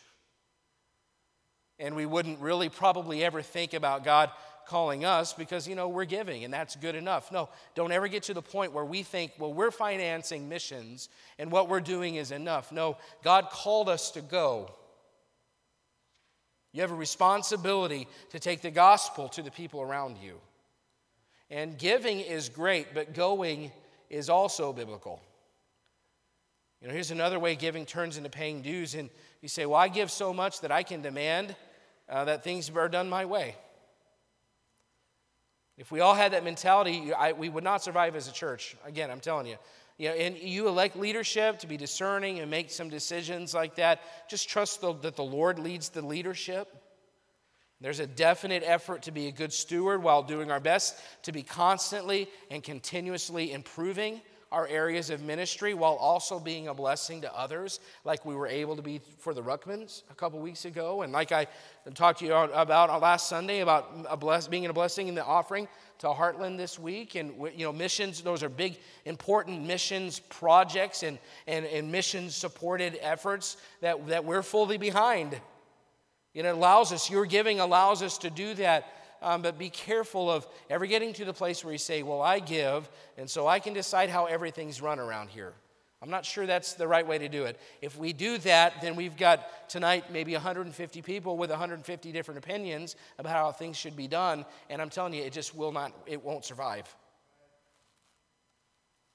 And 1.79 1.95
we 1.95 2.07
wouldn't 2.07 2.41
really 2.41 2.69
probably 2.69 3.25
ever 3.25 3.43
think 3.43 3.75
about 3.75 4.05
God 4.05 4.31
calling 4.67 5.05
us 5.05 5.33
because, 5.33 5.69
you 5.69 5.75
know, 5.75 5.89
we're 5.89 6.05
giving 6.05 6.45
and 6.45 6.53
that's 6.53 6.77
good 6.77 6.95
enough. 6.95 7.31
No, 7.31 7.49
don't 7.75 7.93
ever 7.93 8.09
get 8.09 8.25
to 8.25 8.35
the 8.35 8.43
point 8.43 8.73
where 8.73 8.85
we 8.85 9.03
think, 9.03 9.33
well, 9.39 9.53
we're 9.53 9.71
financing 9.71 10.49
missions 10.49 11.09
and 11.39 11.51
what 11.51 11.69
we're 11.69 11.81
doing 11.81 12.17
is 12.17 12.31
enough. 12.31 12.73
No, 12.73 12.97
God 13.23 13.51
called 13.51 13.89
us 13.89 14.11
to 14.13 14.21
go. 14.21 14.71
You 16.73 16.83
have 16.83 16.93
a 16.93 16.97
responsibility 16.97 18.07
to 18.31 18.39
take 18.39 18.61
the 18.61 18.71
gospel 18.71 19.29
to 19.31 19.43
the 19.43 19.51
people 19.51 19.81
around 19.81 20.19
you. 20.19 20.35
And 21.49 21.79
giving 21.79 22.21
is 22.21 22.49
great, 22.49 22.93
but 22.93 23.15
going 23.15 23.71
is 24.11 24.29
also 24.29 24.73
biblical. 24.73 25.21
You 26.81 26.89
know, 26.89 26.95
here's 26.95 27.11
another 27.11 27.39
way 27.39 27.57
giving 27.57 27.87
turns 27.87 28.17
into 28.17 28.31
paying 28.31 28.63
dues. 28.63 28.95
And 28.95 29.11
you 29.41 29.49
say, 29.49 29.67
Well, 29.67 29.81
I 29.81 29.89
give 29.89 30.11
so 30.11 30.33
much 30.33 30.61
that 30.61 30.71
I 30.71 30.83
can 30.83 31.03
demand 31.03 31.55
uh, 32.09 32.25
that 32.27 32.45
things 32.45 32.71
are 32.71 32.89
done 32.89 33.09
my 33.09 33.25
way. 33.25 33.57
If 35.79 35.91
we 35.91 36.01
all 36.01 36.15
had 36.15 36.33
that 36.33 36.45
mentality, 36.45 37.13
I, 37.13 37.33
we 37.33 37.49
would 37.49 37.65
not 37.65 37.83
survive 37.83 38.17
as 38.17 38.29
a 38.29 38.33
church. 38.33 38.77
Again, 38.85 39.11
I'm 39.11 39.21
telling 39.21 39.47
you. 39.47 39.57
You 39.99 40.09
know, 40.11 40.15
and 40.15 40.37
you 40.37 40.69
elect 40.69 40.97
leadership 40.97 41.59
to 41.61 41.67
be 41.67 41.77
discerning 41.77 42.39
and 42.39 42.51
make 42.51 42.71
some 42.71 42.89
decisions 42.91 43.55
like 43.55 43.77
that. 43.77 44.01
Just 44.29 44.49
trust 44.49 44.81
the, 44.81 44.93
that 44.95 45.17
the 45.17 45.25
Lord 45.25 45.59
leads 45.59 45.89
the 45.89 46.03
leadership. 46.03 46.69
There's 47.81 48.01
a 48.01 48.07
definite 48.07 48.63
effort 48.65 49.03
to 49.03 49.11
be 49.11 49.29
a 49.29 49.33
good 49.33 49.53
steward 49.53 50.03
while 50.03 50.23
doing 50.23 50.51
our 50.51 50.61
best 50.61 50.97
to 51.23 51.33
be 51.33 51.43
constantly 51.43 52.29
and 52.51 52.63
continuously 52.63 53.53
improving 53.53 54.23
our 54.53 54.67
areas 54.69 55.11
of 55.11 55.23
ministry 55.23 55.75
while 55.75 55.95
also 55.95 56.39
being 56.39 56.69
a 56.69 56.75
blessing 56.75 57.21
to 57.21 57.37
others, 57.37 57.81
like 58.05 58.25
we 58.25 58.35
were 58.35 58.47
able 58.47 58.77
to 58.77 58.83
be 58.83 59.01
for 59.19 59.35
the 59.35 59.43
Ruckmans 59.43 60.03
a 60.11 60.15
couple 60.15 60.39
weeks 60.39 60.65
ago, 60.65 61.03
and 61.03 61.13
like 61.13 61.33
I 61.33 61.47
talked 61.95 62.21
to 62.21 62.25
you 62.25 62.33
about 62.33 63.03
last 63.03 63.29
Sunday 63.29 63.61
about 63.61 64.19
bless, 64.21 64.47
being 64.47 64.65
a 64.65 64.73
blessing 64.73 65.09
in 65.09 65.15
the 65.15 65.25
offering 65.25 65.67
to 65.99 66.07
Heartland 66.09 66.57
this 66.57 66.79
week. 66.79 67.17
And 67.17 67.35
you 67.57 67.67
know, 67.67 67.73
missions; 67.73 68.23
those 68.23 68.43
are 68.43 68.49
big, 68.49 68.79
important 69.05 69.67
missions 69.67 70.21
projects 70.21 71.03
and 71.03 71.19
and, 71.47 71.67
and 71.67 71.91
missions 71.91 72.37
supported 72.37 72.99
efforts 73.01 73.57
that 73.81 74.07
that 74.07 74.25
we're 74.25 74.43
fully 74.43 74.79
behind. 74.79 75.41
And 76.37 76.47
it 76.47 76.55
allows 76.55 76.93
us, 76.93 77.11
your 77.11 77.25
giving 77.25 77.61
allows 77.61 78.03
us 78.03 78.19
to 78.19 78.31
do 78.31 78.55
that. 78.55 78.93
Um, 79.23 79.41
but 79.41 79.59
be 79.59 79.71
careful 79.71 80.31
of 80.31 80.47
ever 80.69 80.85
getting 80.85 81.15
to 81.15 81.25
the 81.25 81.33
place 81.33 81.65
where 81.65 81.73
you 81.73 81.79
say, 81.79 82.03
Well, 82.03 82.21
I 82.21 82.39
give, 82.39 82.89
and 83.17 83.29
so 83.29 83.47
I 83.47 83.59
can 83.61 83.73
decide 83.73 84.11
how 84.11 84.27
everything's 84.27 84.83
run 84.83 84.99
around 84.99 85.31
here. 85.31 85.55
I'm 86.03 86.11
not 86.11 86.27
sure 86.27 86.47
that's 86.47 86.75
the 86.75 86.87
right 86.87 87.07
way 87.07 87.17
to 87.19 87.29
do 87.29 87.45
it. 87.45 87.59
If 87.81 87.97
we 87.97 88.13
do 88.13 88.37
that, 88.39 88.83
then 88.83 88.95
we've 88.95 89.17
got 89.17 89.69
tonight 89.71 90.13
maybe 90.13 90.35
150 90.35 91.01
people 91.03 91.39
with 91.39 91.49
150 91.49 92.13
different 92.13 92.39
opinions 92.39 92.97
about 93.19 93.33
how 93.33 93.53
things 93.53 93.79
should 93.79 93.97
be 93.97 94.07
done, 94.07 94.45
and 94.69 94.83
I'm 94.83 94.91
telling 94.91 95.15
you, 95.15 95.23
it 95.23 95.33
just 95.33 95.57
will 95.57 95.73
not, 95.73 95.93
it 96.07 96.23
won't 96.23 96.45
survive. 96.45 96.95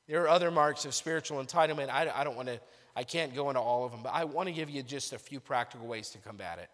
There 0.08 0.24
are 0.24 0.30
other 0.30 0.50
marks 0.50 0.86
of 0.86 0.96
spiritual 0.96 1.42
entitlement. 1.42 1.90
I, 1.90 2.12
I 2.14 2.24
don't 2.24 2.36
want 2.36 2.48
to, 2.48 2.60
I 2.96 3.04
can't 3.04 3.36
go 3.36 3.50
into 3.50 3.62
all 3.62 3.86
of 3.86 3.92
them, 3.92 4.02
but 4.04 4.14
I 4.14 4.24
want 4.24 4.48
to 4.48 4.54
give 4.54 4.70
you 4.70 4.82
just 4.82 5.14
a 5.14 5.20
few 5.20 5.40
practical 5.40 5.88
ways 5.88 6.10
to 6.10 6.18
combat 6.18 6.58
it. 6.58 6.70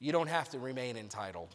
You 0.00 0.12
don't 0.12 0.28
have 0.28 0.48
to 0.50 0.58
remain 0.58 0.96
entitled. 0.96 1.54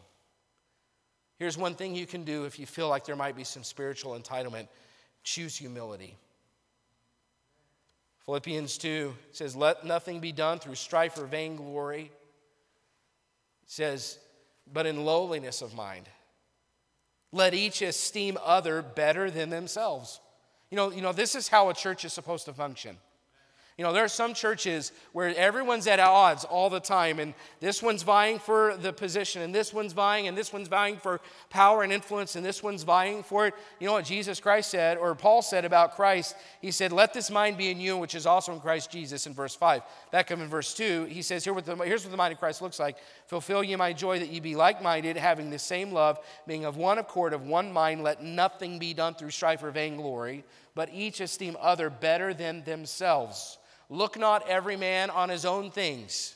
Here's 1.38 1.58
one 1.58 1.74
thing 1.74 1.94
you 1.94 2.06
can 2.06 2.24
do 2.24 2.44
if 2.44 2.58
you 2.58 2.64
feel 2.64 2.88
like 2.88 3.04
there 3.04 3.16
might 3.16 3.36
be 3.36 3.44
some 3.44 3.64
spiritual 3.64 4.18
entitlement 4.18 4.68
choose 5.22 5.56
humility. 5.56 6.16
Philippians 8.24 8.78
2 8.78 9.14
says, 9.32 9.54
Let 9.54 9.84
nothing 9.84 10.20
be 10.20 10.32
done 10.32 10.58
through 10.58 10.76
strife 10.76 11.18
or 11.18 11.26
vainglory. 11.26 12.04
It 12.04 12.10
says, 13.66 14.18
But 14.72 14.86
in 14.86 15.04
lowliness 15.04 15.60
of 15.60 15.74
mind. 15.74 16.08
Let 17.32 17.54
each 17.54 17.82
esteem 17.82 18.38
other 18.42 18.80
better 18.82 19.30
than 19.30 19.50
themselves. 19.50 20.20
You 20.70 20.76
know, 20.76 20.90
you 20.90 21.02
know, 21.02 21.12
this 21.12 21.34
is 21.34 21.48
how 21.48 21.68
a 21.68 21.74
church 21.74 22.04
is 22.04 22.12
supposed 22.12 22.46
to 22.46 22.52
function. 22.52 22.96
You 23.78 23.84
know, 23.84 23.92
there 23.92 24.04
are 24.04 24.08
some 24.08 24.32
churches 24.32 24.90
where 25.12 25.36
everyone's 25.36 25.86
at 25.86 26.00
odds 26.00 26.44
all 26.44 26.70
the 26.70 26.80
time, 26.80 27.18
and 27.18 27.34
this 27.60 27.82
one's 27.82 28.02
vying 28.02 28.38
for 28.38 28.74
the 28.74 28.90
position, 28.90 29.42
and 29.42 29.54
this 29.54 29.70
one's 29.70 29.92
vying, 29.92 30.28
and 30.28 30.38
this 30.38 30.50
one's 30.50 30.68
vying 30.68 30.96
for 30.96 31.20
power 31.50 31.82
and 31.82 31.92
influence, 31.92 32.36
and 32.36 32.44
this 32.44 32.62
one's 32.62 32.84
vying 32.84 33.22
for 33.22 33.48
it. 33.48 33.54
You 33.78 33.86
know 33.86 33.92
what 33.92 34.06
Jesus 34.06 34.40
Christ 34.40 34.70
said, 34.70 34.96
or 34.96 35.14
Paul 35.14 35.42
said 35.42 35.66
about 35.66 35.94
Christ? 35.94 36.36
He 36.62 36.70
said, 36.70 36.90
Let 36.90 37.12
this 37.12 37.30
mind 37.30 37.58
be 37.58 37.68
in 37.68 37.78
you, 37.78 37.98
which 37.98 38.14
is 38.14 38.24
also 38.24 38.54
in 38.54 38.60
Christ 38.60 38.90
Jesus, 38.90 39.26
in 39.26 39.34
verse 39.34 39.54
5. 39.54 39.82
Back 40.10 40.32
up 40.32 40.38
in 40.38 40.48
verse 40.48 40.72
2, 40.72 41.04
he 41.04 41.20
says, 41.20 41.44
Here 41.44 41.52
what 41.52 41.66
the, 41.66 41.76
Here's 41.76 42.02
what 42.02 42.10
the 42.10 42.16
mind 42.16 42.32
of 42.32 42.38
Christ 42.38 42.62
looks 42.62 42.78
like 42.78 42.96
Fulfill 43.26 43.62
ye 43.62 43.76
my 43.76 43.92
joy 43.92 44.18
that 44.20 44.30
ye 44.30 44.40
be 44.40 44.56
like 44.56 44.82
minded, 44.82 45.18
having 45.18 45.50
the 45.50 45.58
same 45.58 45.92
love, 45.92 46.18
being 46.46 46.64
of 46.64 46.78
one 46.78 46.96
accord, 46.96 47.34
of 47.34 47.42
one 47.42 47.70
mind, 47.70 48.02
let 48.02 48.22
nothing 48.22 48.78
be 48.78 48.94
done 48.94 49.14
through 49.14 49.32
strife 49.32 49.62
or 49.62 49.70
vainglory, 49.70 50.44
but 50.74 50.88
each 50.94 51.20
esteem 51.20 51.58
other 51.60 51.90
better 51.90 52.32
than 52.32 52.64
themselves. 52.64 53.58
Look 53.88 54.18
not 54.18 54.48
every 54.48 54.76
man 54.76 55.10
on 55.10 55.28
his 55.28 55.44
own 55.44 55.70
things, 55.70 56.34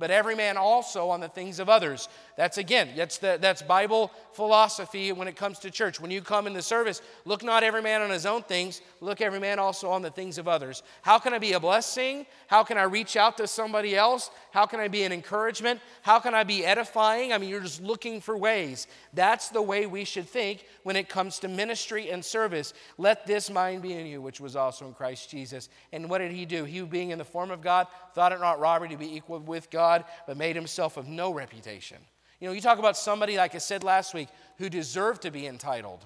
but 0.00 0.10
every 0.10 0.34
man 0.34 0.56
also 0.56 1.10
on 1.10 1.20
the 1.20 1.28
things 1.28 1.60
of 1.60 1.68
others. 1.68 2.08
That's 2.36 2.58
again, 2.58 2.88
that's, 2.96 3.18
the, 3.18 3.38
that's 3.40 3.62
Bible 3.62 4.10
philosophy 4.32 5.12
when 5.12 5.28
it 5.28 5.36
comes 5.36 5.58
to 5.60 5.70
church. 5.70 6.00
When 6.00 6.10
you 6.10 6.22
come 6.22 6.46
in 6.46 6.54
the 6.54 6.62
service, 6.62 7.02
look 7.24 7.44
not 7.44 7.62
every 7.62 7.82
man 7.82 8.00
on 8.00 8.10
his 8.10 8.26
own 8.26 8.42
things, 8.42 8.80
look 9.00 9.20
every 9.20 9.38
man 9.38 9.58
also 9.58 9.90
on 9.90 10.02
the 10.02 10.10
things 10.10 10.38
of 10.38 10.48
others. 10.48 10.82
How 11.02 11.18
can 11.18 11.34
I 11.34 11.38
be 11.38 11.52
a 11.52 11.60
blessing? 11.60 12.26
How 12.46 12.64
can 12.64 12.78
I 12.78 12.84
reach 12.84 13.16
out 13.16 13.36
to 13.36 13.46
somebody 13.46 13.94
else? 13.94 14.30
How 14.52 14.66
can 14.66 14.80
I 14.80 14.88
be 14.88 15.02
an 15.02 15.12
encouragement? 15.12 15.80
How 16.02 16.18
can 16.18 16.34
I 16.34 16.44
be 16.44 16.64
edifying? 16.64 17.32
I 17.32 17.38
mean, 17.38 17.50
you're 17.50 17.60
just 17.60 17.82
looking 17.82 18.20
for 18.20 18.36
ways. 18.36 18.86
That's 19.12 19.48
the 19.48 19.62
way 19.62 19.86
we 19.86 20.04
should 20.04 20.28
think 20.28 20.64
when 20.82 20.96
it 20.96 21.08
comes 21.08 21.38
to 21.40 21.48
ministry 21.48 22.10
and 22.10 22.24
service. 22.24 22.74
Let 22.98 23.26
this 23.26 23.50
mind 23.50 23.82
be 23.82 23.92
in 23.92 24.06
you, 24.06 24.20
which 24.20 24.40
was 24.40 24.56
also 24.56 24.86
in 24.86 24.94
Christ 24.94 25.30
Jesus. 25.30 25.68
And 25.92 26.08
what 26.10 26.18
did 26.18 26.32
he 26.32 26.44
do? 26.44 26.64
He, 26.64 26.80
being 26.82 27.10
in 27.10 27.18
the 27.18 27.24
form 27.24 27.50
of 27.50 27.60
God, 27.60 27.86
thought 28.14 28.32
it 28.32 28.40
not 28.40 28.60
robbery 28.60 28.88
to 28.90 28.96
be 28.96 29.14
equal 29.14 29.38
with 29.38 29.70
God, 29.70 30.04
but 30.26 30.36
made 30.36 30.56
himself 30.56 30.96
of 30.96 31.08
no 31.08 31.32
reputation 31.32 31.98
you 32.40 32.48
know, 32.48 32.54
you 32.54 32.60
talk 32.62 32.78
about 32.78 32.96
somebody, 32.96 33.36
like 33.36 33.54
I 33.54 33.58
said 33.58 33.84
last 33.84 34.14
week, 34.14 34.28
who 34.56 34.70
deserved 34.70 35.22
to 35.22 35.30
be 35.30 35.46
entitled 35.46 36.04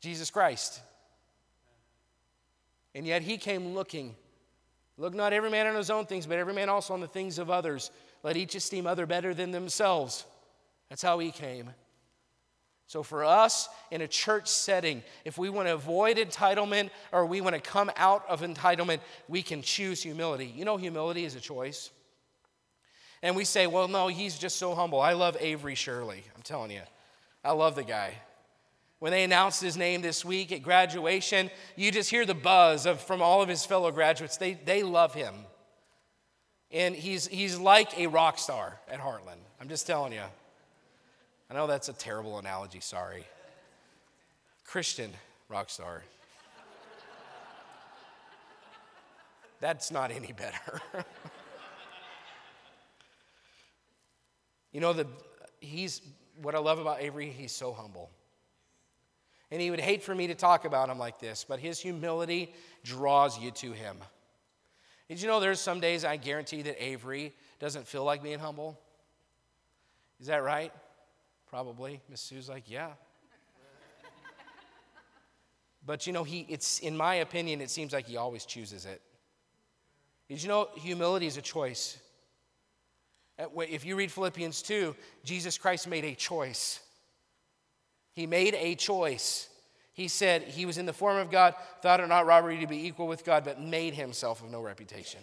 Jesus 0.00 0.30
Christ. 0.30 0.80
And 2.94 3.06
yet 3.06 3.20
he 3.20 3.36
came 3.36 3.74
looking. 3.74 4.16
Look 4.98 5.14
not 5.14 5.32
every 5.32 5.48
man 5.48 5.68
on 5.68 5.76
his 5.76 5.90
own 5.90 6.06
things, 6.06 6.26
but 6.26 6.38
every 6.38 6.52
man 6.52 6.68
also 6.68 6.92
on 6.92 7.00
the 7.00 7.06
things 7.06 7.38
of 7.38 7.50
others. 7.50 7.92
Let 8.24 8.36
each 8.36 8.56
esteem 8.56 8.86
other 8.86 9.06
better 9.06 9.32
than 9.32 9.52
themselves. 9.52 10.26
That's 10.88 11.02
how 11.02 11.20
he 11.20 11.30
came. 11.30 11.70
So, 12.88 13.02
for 13.02 13.22
us 13.22 13.68
in 13.90 14.00
a 14.00 14.08
church 14.08 14.48
setting, 14.48 15.02
if 15.24 15.36
we 15.38 15.50
want 15.50 15.68
to 15.68 15.74
avoid 15.74 16.16
entitlement 16.16 16.88
or 17.12 17.26
we 17.26 17.40
want 17.40 17.54
to 17.54 17.60
come 17.60 17.90
out 17.96 18.24
of 18.28 18.40
entitlement, 18.40 19.00
we 19.28 19.42
can 19.42 19.62
choose 19.62 20.02
humility. 20.02 20.46
You 20.46 20.64
know, 20.64 20.78
humility 20.78 21.24
is 21.24 21.36
a 21.36 21.40
choice. 21.40 21.90
And 23.22 23.36
we 23.36 23.44
say, 23.44 23.66
well, 23.66 23.88
no, 23.88 24.08
he's 24.08 24.38
just 24.38 24.56
so 24.56 24.74
humble. 24.74 25.00
I 25.00 25.12
love 25.12 25.36
Avery 25.38 25.74
Shirley. 25.74 26.24
I'm 26.34 26.42
telling 26.42 26.70
you, 26.70 26.80
I 27.44 27.52
love 27.52 27.74
the 27.74 27.84
guy. 27.84 28.14
When 28.98 29.12
they 29.12 29.22
announced 29.22 29.62
his 29.62 29.76
name 29.76 30.02
this 30.02 30.24
week 30.24 30.50
at 30.50 30.62
graduation, 30.62 31.50
you 31.76 31.92
just 31.92 32.10
hear 32.10 32.26
the 32.26 32.34
buzz 32.34 32.84
of, 32.84 33.00
from 33.00 33.22
all 33.22 33.42
of 33.42 33.48
his 33.48 33.64
fellow 33.64 33.90
graduates. 33.92 34.36
They, 34.36 34.54
they 34.54 34.82
love 34.82 35.14
him. 35.14 35.34
And 36.70 36.94
he's, 36.94 37.26
he's 37.26 37.58
like 37.58 37.98
a 37.98 38.08
rock 38.08 38.38
star 38.38 38.78
at 38.88 39.00
Heartland. 39.00 39.40
I'm 39.60 39.68
just 39.68 39.86
telling 39.86 40.12
you. 40.12 40.22
I 41.50 41.54
know 41.54 41.66
that's 41.66 41.88
a 41.88 41.92
terrible 41.92 42.38
analogy, 42.38 42.80
sorry. 42.80 43.24
Christian 44.64 45.12
rock 45.48 45.70
star. 45.70 46.02
That's 49.60 49.90
not 49.90 50.10
any 50.10 50.32
better. 50.32 50.82
You 54.72 54.80
know, 54.80 54.92
the, 54.92 55.06
he's, 55.60 56.02
what 56.42 56.54
I 56.54 56.58
love 56.58 56.78
about 56.78 57.00
Avery, 57.00 57.30
he's 57.30 57.52
so 57.52 57.72
humble. 57.72 58.10
And 59.50 59.60
he 59.60 59.70
would 59.70 59.80
hate 59.80 60.02
for 60.02 60.14
me 60.14 60.26
to 60.26 60.34
talk 60.34 60.64
about 60.64 60.90
him 60.90 60.98
like 60.98 61.18
this, 61.18 61.44
but 61.48 61.58
his 61.58 61.80
humility 61.80 62.54
draws 62.84 63.38
you 63.38 63.50
to 63.52 63.72
him. 63.72 63.96
Did 65.08 65.22
you 65.22 65.28
know 65.28 65.40
there's 65.40 65.60
some 65.60 65.80
days 65.80 66.04
I 66.04 66.16
guarantee 66.16 66.62
that 66.62 66.82
Avery 66.82 67.34
doesn't 67.58 67.86
feel 67.86 68.04
like 68.04 68.22
being 68.22 68.38
humble? 68.38 68.78
Is 70.20 70.26
that 70.26 70.42
right? 70.42 70.72
Probably. 71.48 72.02
Miss 72.10 72.20
Sue's 72.20 72.48
like, 72.48 72.70
yeah. 72.70 72.90
but 75.86 76.06
you 76.06 76.12
know, 76.12 76.24
he 76.24 76.44
it's 76.48 76.80
in 76.80 76.94
my 76.94 77.16
opinion, 77.16 77.62
it 77.62 77.70
seems 77.70 77.94
like 77.94 78.06
he 78.06 78.18
always 78.18 78.44
chooses 78.44 78.84
it. 78.84 79.00
Did 80.28 80.42
you 80.42 80.48
know 80.48 80.68
humility 80.76 81.26
is 81.26 81.38
a 81.38 81.42
choice? 81.42 81.98
If 83.38 83.86
you 83.86 83.96
read 83.96 84.10
Philippians 84.10 84.62
2, 84.62 84.94
Jesus 85.24 85.56
Christ 85.56 85.86
made 85.88 86.04
a 86.04 86.14
choice. 86.14 86.80
He 88.18 88.26
made 88.26 88.56
a 88.56 88.74
choice. 88.74 89.48
He 89.92 90.08
said 90.08 90.42
he 90.42 90.66
was 90.66 90.76
in 90.76 90.86
the 90.86 90.92
form 90.92 91.18
of 91.18 91.30
God, 91.30 91.54
thought 91.82 92.00
it 92.00 92.08
not 92.08 92.26
robbery 92.26 92.58
to 92.58 92.66
be 92.66 92.88
equal 92.88 93.06
with 93.06 93.24
God, 93.24 93.44
but 93.44 93.60
made 93.60 93.94
himself 93.94 94.42
of 94.42 94.50
no 94.50 94.60
reputation. 94.60 95.20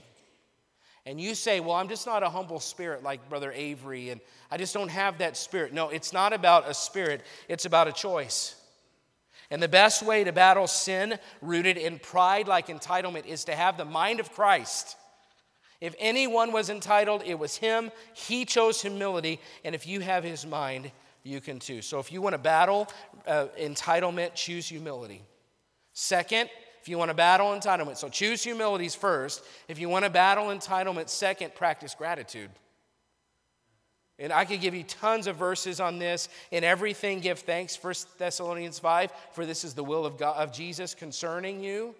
And 1.06 1.20
you 1.20 1.36
say, 1.36 1.60
Well, 1.60 1.74
I'm 1.76 1.90
just 1.90 2.06
not 2.06 2.24
a 2.24 2.30
humble 2.30 2.62
spirit 2.62 3.04
like 3.04 3.28
Brother 3.28 3.52
Avery, 3.54 4.12
and 4.12 4.22
I 4.50 4.56
just 4.56 4.74
don't 4.74 4.88
have 4.88 5.18
that 5.18 5.36
spirit. 5.36 5.74
No, 5.74 5.90
it's 5.90 6.14
not 6.14 6.32
about 6.32 6.70
a 6.70 6.74
spirit, 6.74 7.26
it's 7.50 7.66
about 7.66 7.90
a 7.90 7.92
choice. 7.92 8.56
And 9.52 9.62
the 9.62 9.68
best 9.68 10.02
way 10.02 10.24
to 10.24 10.32
battle 10.32 10.66
sin 10.66 11.20
rooted 11.42 11.76
in 11.76 12.00
pride 12.00 12.48
like 12.48 12.68
entitlement 12.68 13.26
is 13.26 13.44
to 13.44 13.56
have 13.56 13.76
the 13.76 13.84
mind 13.84 14.22
of 14.22 14.32
Christ. 14.32 14.96
If 15.82 15.96
anyone 16.00 16.54
was 16.54 16.70
entitled, 16.70 17.24
it 17.26 17.38
was 17.38 17.58
him. 17.58 17.92
He 18.14 18.46
chose 18.46 18.82
humility. 18.82 19.42
And 19.66 19.76
if 19.76 19.86
you 19.86 20.00
have 20.00 20.24
his 20.24 20.46
mind, 20.46 20.92
you 21.26 21.42
can 21.42 21.60
too. 21.60 21.82
So 21.82 22.00
if 22.00 22.12
you 22.12 22.22
want 22.22 22.34
to 22.34 22.40
battle 22.40 22.88
uh, 23.28 23.48
entitlement, 23.60 24.36
choose 24.36 24.68
humility. 24.68 25.24
Second, 25.94 26.50
if 26.82 26.88
you 26.88 26.98
want 26.98 27.10
to 27.10 27.16
battle 27.16 27.48
entitlement, 27.48 27.98
so 27.98 28.10
choose 28.10 28.44
humilities 28.44 28.94
first. 28.94 29.44
If 29.68 29.80
you 29.80 29.90
want 29.90 30.06
to 30.06 30.12
battle 30.12 30.46
entitlement, 30.46 31.10
second, 31.10 31.56
practice 31.56 31.96
gratitude. 31.96 32.52
And 34.20 34.32
I 34.32 34.46
could 34.46 34.62
give 34.62 34.74
you 34.74 34.84
tons 34.84 35.28
of 35.28 35.36
verses 35.36 35.80
on 35.80 36.00
this. 36.00 36.30
In 36.52 36.64
everything, 36.64 37.20
give 37.20 37.40
thanks. 37.40 37.78
1 37.82 37.94
Thessalonians 38.18 38.80
5, 38.80 39.12
for 39.34 39.46
this 39.46 39.64
is 39.64 39.74
the 39.74 39.84
will 39.84 40.06
of, 40.06 40.18
God, 40.18 40.38
of 40.38 40.54
Jesus 40.54 40.94
concerning 40.94 41.64
you. 41.64 41.96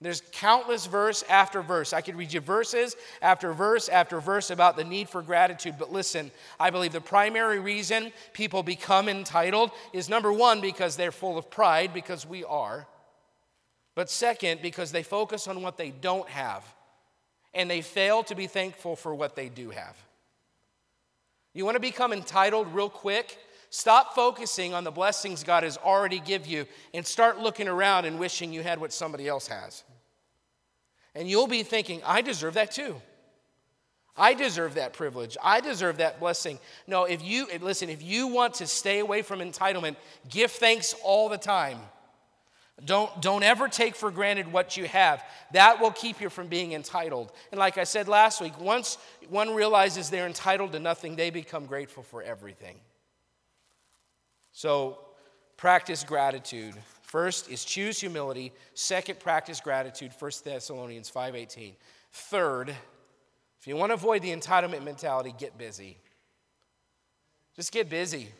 There's 0.00 0.22
countless 0.30 0.86
verse 0.86 1.24
after 1.28 1.60
verse. 1.60 1.92
I 1.92 2.02
could 2.02 2.14
read 2.14 2.32
you 2.32 2.40
verses 2.40 2.94
after 3.20 3.52
verse 3.52 3.88
after 3.88 4.20
verse 4.20 4.50
about 4.50 4.76
the 4.76 4.84
need 4.84 5.08
for 5.08 5.22
gratitude. 5.22 5.74
But 5.76 5.92
listen, 5.92 6.30
I 6.60 6.70
believe 6.70 6.92
the 6.92 7.00
primary 7.00 7.58
reason 7.58 8.12
people 8.32 8.62
become 8.62 9.08
entitled 9.08 9.72
is 9.92 10.08
number 10.08 10.32
one, 10.32 10.60
because 10.60 10.96
they're 10.96 11.10
full 11.10 11.36
of 11.36 11.50
pride, 11.50 11.92
because 11.92 12.24
we 12.24 12.44
are. 12.44 12.86
But 13.96 14.08
second, 14.08 14.62
because 14.62 14.92
they 14.92 15.02
focus 15.02 15.48
on 15.48 15.62
what 15.62 15.76
they 15.76 15.90
don't 15.90 16.28
have 16.28 16.64
and 17.52 17.68
they 17.68 17.80
fail 17.80 18.22
to 18.24 18.36
be 18.36 18.46
thankful 18.46 18.94
for 18.94 19.12
what 19.12 19.34
they 19.34 19.48
do 19.48 19.70
have. 19.70 19.96
You 21.54 21.64
want 21.64 21.74
to 21.74 21.80
become 21.80 22.12
entitled 22.12 22.72
real 22.72 22.90
quick? 22.90 23.36
Stop 23.70 24.14
focusing 24.14 24.72
on 24.72 24.84
the 24.84 24.90
blessings 24.90 25.44
God 25.44 25.62
has 25.62 25.76
already 25.76 26.20
give 26.20 26.46
you 26.46 26.66
and 26.94 27.06
start 27.06 27.38
looking 27.38 27.68
around 27.68 28.06
and 28.06 28.18
wishing 28.18 28.52
you 28.52 28.62
had 28.62 28.80
what 28.80 28.92
somebody 28.92 29.28
else 29.28 29.48
has. 29.48 29.84
And 31.14 31.28
you'll 31.28 31.46
be 31.46 31.62
thinking, 31.62 32.00
I 32.04 32.22
deserve 32.22 32.54
that 32.54 32.70
too. 32.70 33.00
I 34.16 34.34
deserve 34.34 34.74
that 34.74 34.94
privilege. 34.94 35.36
I 35.42 35.60
deserve 35.60 35.98
that 35.98 36.18
blessing. 36.18 36.58
No, 36.86 37.04
if 37.04 37.22
you 37.22 37.46
listen, 37.60 37.88
if 37.88 38.02
you 38.02 38.26
want 38.26 38.54
to 38.54 38.66
stay 38.66 38.98
away 38.98 39.22
from 39.22 39.38
entitlement, 39.38 39.96
give 40.28 40.50
thanks 40.50 40.94
all 41.04 41.28
the 41.28 41.38
time. 41.38 41.78
Don't, 42.84 43.20
don't 43.20 43.42
ever 43.42 43.68
take 43.68 43.96
for 43.96 44.10
granted 44.10 44.52
what 44.52 44.76
you 44.76 44.86
have. 44.86 45.24
That 45.52 45.80
will 45.80 45.90
keep 45.90 46.20
you 46.20 46.30
from 46.30 46.46
being 46.46 46.72
entitled. 46.72 47.32
And 47.50 47.58
like 47.58 47.76
I 47.76 47.84
said 47.84 48.06
last 48.06 48.40
week, 48.40 48.58
once 48.60 48.98
one 49.28 49.54
realizes 49.54 50.10
they're 50.10 50.26
entitled 50.26 50.72
to 50.72 50.78
nothing, 50.78 51.16
they 51.16 51.30
become 51.30 51.66
grateful 51.66 52.04
for 52.04 52.22
everything. 52.22 52.76
So 54.58 54.98
practice 55.56 56.02
gratitude. 56.02 56.74
First 57.02 57.48
is 57.48 57.64
choose 57.64 58.00
humility. 58.00 58.52
Second, 58.74 59.20
practice 59.20 59.60
gratitude. 59.60 60.10
1 60.18 60.42
Thessalonians 60.42 61.08
5:18. 61.08 61.76
Third, 62.10 62.70
if 63.60 63.68
you 63.68 63.76
want 63.76 63.90
to 63.90 63.94
avoid 63.94 64.20
the 64.20 64.34
entitlement 64.34 64.82
mentality, 64.82 65.32
get 65.38 65.56
busy. 65.56 65.96
Just 67.54 67.70
get 67.70 67.88
busy. 67.88 68.32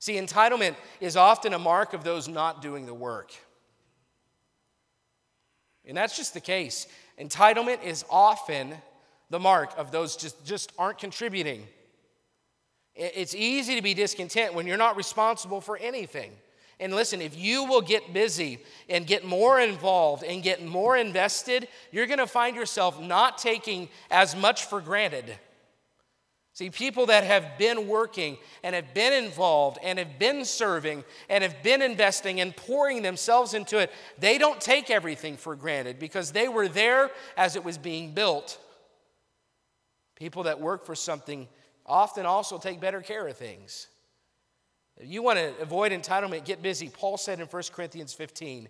See, 0.00 0.14
entitlement 0.14 0.74
is 0.98 1.16
often 1.16 1.54
a 1.54 1.58
mark 1.60 1.92
of 1.92 2.02
those 2.02 2.26
not 2.26 2.60
doing 2.60 2.84
the 2.84 2.92
work. 2.92 3.32
And 5.84 5.96
that's 5.96 6.16
just 6.16 6.34
the 6.34 6.40
case. 6.40 6.88
Entitlement 7.16 7.84
is 7.84 8.04
often 8.10 8.74
the 9.30 9.38
mark 9.38 9.72
of 9.78 9.92
those 9.92 10.16
just, 10.16 10.44
just 10.44 10.72
aren't 10.76 10.98
contributing. 10.98 11.68
It's 12.94 13.34
easy 13.34 13.74
to 13.76 13.82
be 13.82 13.94
discontent 13.94 14.54
when 14.54 14.66
you're 14.66 14.76
not 14.76 14.96
responsible 14.96 15.60
for 15.60 15.76
anything. 15.78 16.32
And 16.78 16.94
listen, 16.94 17.20
if 17.20 17.36
you 17.38 17.64
will 17.64 17.80
get 17.80 18.12
busy 18.12 18.58
and 18.88 19.06
get 19.06 19.24
more 19.24 19.60
involved 19.60 20.24
and 20.24 20.42
get 20.42 20.64
more 20.64 20.96
invested, 20.96 21.68
you're 21.92 22.06
going 22.06 22.18
to 22.18 22.26
find 22.26 22.56
yourself 22.56 23.00
not 23.00 23.38
taking 23.38 23.88
as 24.10 24.34
much 24.34 24.64
for 24.64 24.80
granted. 24.80 25.38
See, 26.54 26.68
people 26.68 27.06
that 27.06 27.24
have 27.24 27.56
been 27.56 27.88
working 27.88 28.36
and 28.62 28.74
have 28.74 28.92
been 28.92 29.24
involved 29.24 29.78
and 29.82 29.98
have 29.98 30.18
been 30.18 30.44
serving 30.44 31.02
and 31.30 31.42
have 31.42 31.62
been 31.62 31.80
investing 31.80 32.40
and 32.40 32.54
pouring 32.54 33.00
themselves 33.00 33.54
into 33.54 33.78
it, 33.78 33.90
they 34.18 34.36
don't 34.36 34.60
take 34.60 34.90
everything 34.90 35.38
for 35.38 35.56
granted 35.56 35.98
because 35.98 36.32
they 36.32 36.48
were 36.48 36.68
there 36.68 37.10
as 37.38 37.56
it 37.56 37.64
was 37.64 37.78
being 37.78 38.12
built. 38.12 38.58
People 40.14 40.42
that 40.42 40.60
work 40.60 40.84
for 40.84 40.94
something 40.94 41.48
often 41.86 42.26
also 42.26 42.58
take 42.58 42.80
better 42.80 43.00
care 43.00 43.26
of 43.26 43.36
things. 43.36 43.88
If 44.96 45.08
you 45.08 45.22
want 45.22 45.38
to 45.38 45.54
avoid 45.60 45.92
entitlement, 45.92 46.44
get 46.44 46.62
busy. 46.62 46.88
Paul 46.88 47.16
said 47.16 47.40
in 47.40 47.46
1 47.46 47.62
Corinthians 47.72 48.12
15, 48.12 48.68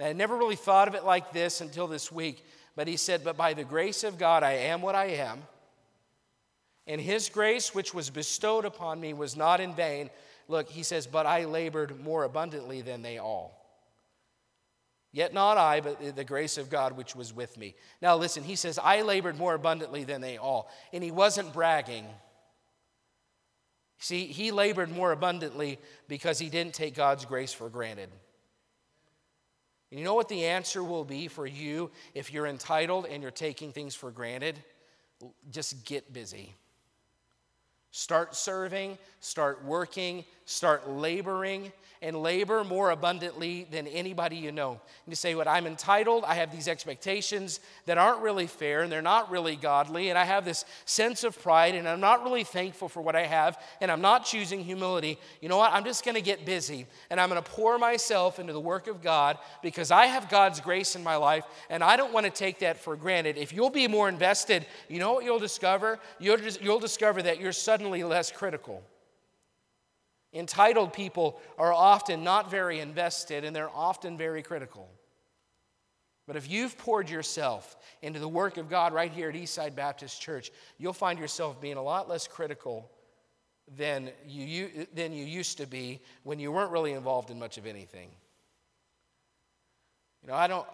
I 0.00 0.12
never 0.12 0.36
really 0.36 0.56
thought 0.56 0.88
of 0.88 0.94
it 0.94 1.04
like 1.04 1.32
this 1.32 1.60
until 1.60 1.86
this 1.86 2.10
week, 2.10 2.44
but 2.74 2.88
he 2.88 2.96
said, 2.96 3.22
But 3.24 3.36
by 3.36 3.54
the 3.54 3.64
grace 3.64 4.04
of 4.04 4.18
God, 4.18 4.42
I 4.42 4.52
am 4.52 4.82
what 4.82 4.94
I 4.94 5.06
am. 5.06 5.42
And 6.86 7.00
his 7.00 7.28
grace, 7.28 7.74
which 7.74 7.94
was 7.94 8.10
bestowed 8.10 8.64
upon 8.64 9.00
me, 9.00 9.14
was 9.14 9.36
not 9.36 9.60
in 9.60 9.74
vain. 9.74 10.10
Look, 10.48 10.68
he 10.68 10.82
says, 10.82 11.06
But 11.06 11.26
I 11.26 11.44
labored 11.44 12.02
more 12.02 12.24
abundantly 12.24 12.82
than 12.82 13.02
they 13.02 13.18
all. 13.18 13.62
Yet 15.12 15.34
not 15.34 15.58
I, 15.58 15.80
but 15.80 16.16
the 16.16 16.24
grace 16.24 16.56
of 16.56 16.70
God 16.70 16.96
which 16.96 17.14
was 17.14 17.34
with 17.34 17.58
me. 17.58 17.74
Now 18.00 18.16
listen, 18.16 18.42
he 18.42 18.56
says, 18.56 18.78
I 18.82 19.02
labored 19.02 19.36
more 19.36 19.52
abundantly 19.52 20.04
than 20.04 20.22
they 20.22 20.38
all. 20.38 20.70
And 20.92 21.04
he 21.04 21.10
wasn't 21.10 21.52
bragging. 21.52 22.06
See, 24.02 24.26
he 24.26 24.50
labored 24.50 24.90
more 24.90 25.12
abundantly 25.12 25.78
because 26.08 26.36
he 26.36 26.48
didn't 26.48 26.74
take 26.74 26.96
God's 26.96 27.24
grace 27.24 27.52
for 27.52 27.68
granted. 27.68 28.10
And 29.92 30.00
you 30.00 30.04
know 30.04 30.14
what 30.14 30.28
the 30.28 30.44
answer 30.46 30.82
will 30.82 31.04
be 31.04 31.28
for 31.28 31.46
you 31.46 31.88
if 32.12 32.32
you're 32.32 32.48
entitled 32.48 33.06
and 33.06 33.22
you're 33.22 33.30
taking 33.30 33.70
things 33.70 33.94
for 33.94 34.10
granted? 34.10 34.58
Just 35.52 35.86
get 35.86 36.12
busy. 36.12 36.52
Start 37.92 38.34
serving, 38.34 38.98
start 39.20 39.64
working, 39.64 40.24
start 40.44 40.88
laboring, 40.88 41.72
and 42.02 42.20
labor 42.20 42.64
more 42.64 42.90
abundantly 42.90 43.68
than 43.70 43.86
anybody 43.86 44.36
you 44.36 44.50
know. 44.50 44.72
And 44.72 44.80
you 45.06 45.14
say, 45.14 45.36
What 45.36 45.46
I'm 45.46 45.66
entitled, 45.66 46.24
I 46.26 46.34
have 46.34 46.50
these 46.50 46.66
expectations 46.66 47.60
that 47.86 47.96
aren't 47.96 48.20
really 48.20 48.48
fair 48.48 48.82
and 48.82 48.90
they're 48.90 49.00
not 49.00 49.30
really 49.30 49.54
godly, 49.54 50.10
and 50.10 50.18
I 50.18 50.24
have 50.24 50.44
this 50.44 50.64
sense 50.84 51.22
of 51.22 51.40
pride, 51.40 51.76
and 51.76 51.88
I'm 51.88 52.00
not 52.00 52.24
really 52.24 52.42
thankful 52.42 52.88
for 52.88 53.00
what 53.00 53.14
I 53.14 53.24
have, 53.24 53.56
and 53.80 53.90
I'm 53.90 54.00
not 54.00 54.24
choosing 54.24 54.64
humility. 54.64 55.16
You 55.40 55.48
know 55.48 55.56
what? 55.56 55.72
I'm 55.72 55.84
just 55.84 56.04
going 56.04 56.16
to 56.16 56.20
get 56.20 56.44
busy, 56.44 56.86
and 57.08 57.20
I'm 57.20 57.28
going 57.28 57.42
to 57.42 57.50
pour 57.50 57.78
myself 57.78 58.40
into 58.40 58.52
the 58.52 58.60
work 58.60 58.88
of 58.88 59.00
God 59.00 59.38
because 59.62 59.92
I 59.92 60.06
have 60.06 60.28
God's 60.28 60.60
grace 60.60 60.96
in 60.96 61.04
my 61.04 61.16
life, 61.16 61.44
and 61.70 61.84
I 61.84 61.96
don't 61.96 62.12
want 62.12 62.26
to 62.26 62.32
take 62.32 62.58
that 62.58 62.78
for 62.78 62.96
granted. 62.96 63.38
If 63.38 63.52
you'll 63.52 63.70
be 63.70 63.86
more 63.86 64.08
invested, 64.08 64.66
you 64.88 64.98
know 64.98 65.12
what 65.12 65.24
you'll 65.24 65.38
discover? 65.38 66.00
You'll, 66.18 66.40
you'll 66.40 66.80
discover 66.80 67.22
that 67.22 67.38
you're 67.38 67.52
suddenly 67.52 68.02
less 68.02 68.32
critical. 68.32 68.82
Entitled 70.34 70.92
people 70.92 71.40
are 71.58 71.72
often 71.72 72.24
not 72.24 72.50
very 72.50 72.80
invested 72.80 73.44
and 73.44 73.54
they're 73.54 73.70
often 73.70 74.16
very 74.16 74.42
critical. 74.42 74.88
But 76.26 76.36
if 76.36 76.50
you've 76.50 76.78
poured 76.78 77.10
yourself 77.10 77.76
into 78.00 78.18
the 78.18 78.28
work 78.28 78.56
of 78.56 78.70
God 78.70 78.94
right 78.94 79.10
here 79.10 79.28
at 79.28 79.34
Eastside 79.34 79.74
Baptist 79.74 80.20
Church, 80.20 80.50
you'll 80.78 80.92
find 80.92 81.18
yourself 81.18 81.60
being 81.60 81.76
a 81.76 81.82
lot 81.82 82.08
less 82.08 82.26
critical 82.26 82.90
than 83.76 84.10
you, 84.26 84.86
than 84.94 85.12
you 85.12 85.24
used 85.24 85.58
to 85.58 85.66
be 85.66 86.00
when 86.22 86.38
you 86.38 86.52
weren't 86.52 86.70
really 86.70 86.92
involved 86.92 87.30
in 87.30 87.38
much 87.38 87.58
of 87.58 87.66
anything. 87.66 88.08
You 90.22 90.28
know, 90.28 90.34
I 90.34 90.46
don't, 90.46 90.66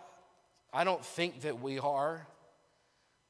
I 0.73 0.85
don't 0.85 1.05
think 1.05 1.41
that 1.41 1.61
we 1.61 1.79
are, 1.79 2.27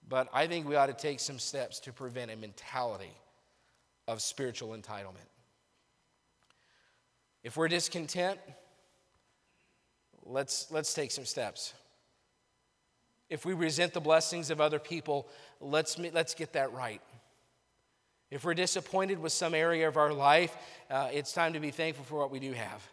but 0.09 0.29
I 0.33 0.47
think 0.47 0.69
we 0.69 0.75
ought 0.75 0.87
to 0.87 0.93
take 0.93 1.21
some 1.21 1.39
steps 1.39 1.81
to 1.81 1.93
prevent 1.93 2.31
a 2.31 2.37
mentality 2.37 3.15
of 4.09 4.21
spiritual 4.21 4.71
entitlement. 4.71 5.29
If 7.43 7.57
we're 7.57 7.69
discontent, 7.69 8.39
let's, 10.25 10.71
let's 10.71 10.93
take 10.93 11.11
some 11.11 11.25
steps. 11.25 11.75
If 13.31 13.45
we 13.45 13.53
resent 13.53 13.93
the 13.93 14.01
blessings 14.01 14.51
of 14.51 14.61
other 14.61 14.79
people, 14.79 15.29
let's, 15.61 15.99
let's 15.99 16.35
get 16.35 16.55
that 16.55 16.73
right. 16.73 17.03
If 18.31 18.45
we're 18.45 18.55
disappointed 18.55 19.19
with 19.19 19.33
some 19.33 19.55
area 19.55 19.89
of 19.89 19.97
our 19.97 20.13
life, 20.13 20.57
uh, 20.91 21.09
it's 21.13 21.33
time 21.33 21.55
to 21.55 21.61
be 21.61 21.71
thankful 21.71 22.05
for 22.05 22.19
what 22.19 22.31
we 22.31 22.41
do 22.41 22.53
have. 22.53 22.87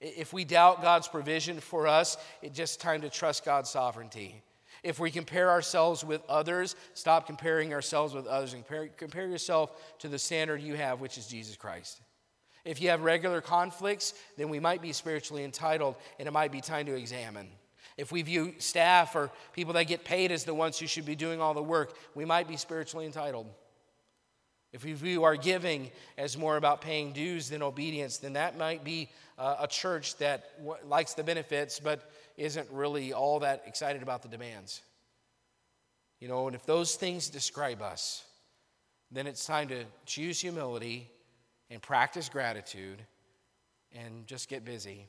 If 0.00 0.32
we 0.32 0.44
doubt 0.44 0.80
God's 0.80 1.08
provision 1.08 1.60
for 1.60 1.86
us, 1.86 2.16
it's 2.40 2.56
just 2.56 2.80
time 2.80 3.00
to 3.02 3.10
trust 3.10 3.44
God's 3.44 3.68
sovereignty. 3.68 4.42
If 4.82 5.00
we 5.00 5.10
compare 5.10 5.50
ourselves 5.50 6.04
with 6.04 6.22
others, 6.28 6.76
stop 6.94 7.26
comparing 7.26 7.74
ourselves 7.74 8.14
with 8.14 8.26
others 8.26 8.54
and 8.54 8.64
compare, 8.64 8.88
compare 8.88 9.26
yourself 9.26 9.72
to 9.98 10.08
the 10.08 10.18
standard 10.18 10.62
you 10.62 10.74
have, 10.74 11.00
which 11.00 11.18
is 11.18 11.26
Jesus 11.26 11.56
Christ. 11.56 12.00
If 12.68 12.82
you 12.82 12.90
have 12.90 13.00
regular 13.00 13.40
conflicts, 13.40 14.12
then 14.36 14.50
we 14.50 14.60
might 14.60 14.82
be 14.82 14.92
spiritually 14.92 15.42
entitled 15.42 15.96
and 16.18 16.28
it 16.28 16.32
might 16.32 16.52
be 16.52 16.60
time 16.60 16.84
to 16.84 16.94
examine. 16.94 17.48
If 17.96 18.12
we 18.12 18.20
view 18.20 18.56
staff 18.58 19.16
or 19.16 19.30
people 19.54 19.72
that 19.72 19.84
get 19.84 20.04
paid 20.04 20.30
as 20.30 20.44
the 20.44 20.52
ones 20.52 20.78
who 20.78 20.86
should 20.86 21.06
be 21.06 21.16
doing 21.16 21.40
all 21.40 21.54
the 21.54 21.62
work, 21.62 21.96
we 22.14 22.26
might 22.26 22.46
be 22.46 22.58
spiritually 22.58 23.06
entitled. 23.06 23.46
If 24.70 24.84
we 24.84 24.92
view 24.92 25.24
our 25.24 25.34
giving 25.34 25.90
as 26.18 26.36
more 26.36 26.58
about 26.58 26.82
paying 26.82 27.14
dues 27.14 27.48
than 27.48 27.62
obedience, 27.62 28.18
then 28.18 28.34
that 28.34 28.58
might 28.58 28.84
be 28.84 29.08
uh, 29.38 29.56
a 29.60 29.66
church 29.66 30.18
that 30.18 30.50
likes 30.84 31.14
the 31.14 31.24
benefits 31.24 31.80
but 31.80 32.12
isn't 32.36 32.68
really 32.70 33.14
all 33.14 33.40
that 33.40 33.62
excited 33.66 34.02
about 34.02 34.20
the 34.20 34.28
demands. 34.28 34.82
You 36.20 36.28
know, 36.28 36.48
and 36.48 36.54
if 36.54 36.66
those 36.66 36.96
things 36.96 37.30
describe 37.30 37.80
us, 37.80 38.26
then 39.10 39.26
it's 39.26 39.46
time 39.46 39.68
to 39.68 39.84
choose 40.04 40.38
humility 40.38 41.08
and 41.70 41.82
practice 41.82 42.28
gratitude 42.28 43.02
and 43.92 44.26
just 44.26 44.48
get 44.48 44.64
busy. 44.64 45.06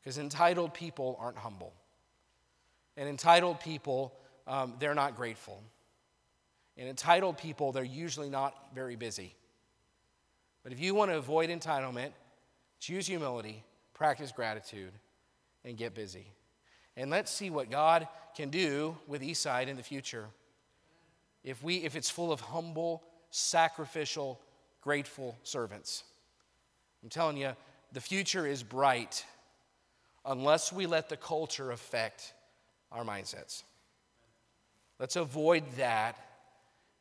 Because 0.00 0.18
entitled 0.18 0.72
people 0.74 1.16
aren't 1.20 1.38
humble. 1.38 1.72
And 2.96 3.08
entitled 3.08 3.60
people, 3.60 4.14
um, 4.46 4.74
they're 4.78 4.94
not 4.94 5.16
grateful. 5.16 5.62
And 6.76 6.88
entitled 6.88 7.38
people, 7.38 7.72
they're 7.72 7.84
usually 7.84 8.30
not 8.30 8.54
very 8.74 8.96
busy. 8.96 9.34
But 10.62 10.72
if 10.72 10.80
you 10.80 10.94
want 10.94 11.10
to 11.10 11.16
avoid 11.16 11.50
entitlement, 11.50 12.10
choose 12.80 13.06
humility, 13.06 13.62
practice 13.94 14.32
gratitude, 14.32 14.92
and 15.64 15.76
get 15.76 15.94
busy. 15.94 16.26
And 16.96 17.10
let's 17.10 17.30
see 17.30 17.50
what 17.50 17.70
God 17.70 18.08
can 18.34 18.50
do 18.50 18.96
with 19.06 19.22
Eastside 19.22 19.68
in 19.68 19.76
the 19.76 19.82
future. 19.82 20.26
If, 21.44 21.62
we, 21.62 21.76
if 21.76 21.94
it's 21.94 22.10
full 22.10 22.32
of 22.32 22.40
humble, 22.40 23.02
sacrificial, 23.30 24.40
grateful 24.86 25.36
servants. 25.42 26.04
I'm 27.02 27.08
telling 27.08 27.36
you, 27.36 27.56
the 27.90 28.00
future 28.00 28.46
is 28.46 28.62
bright 28.62 29.24
unless 30.24 30.72
we 30.72 30.86
let 30.86 31.08
the 31.08 31.16
culture 31.16 31.72
affect 31.72 32.32
our 32.92 33.02
mindsets. 33.02 33.64
Let's 35.00 35.16
avoid 35.16 35.64
that 35.76 36.16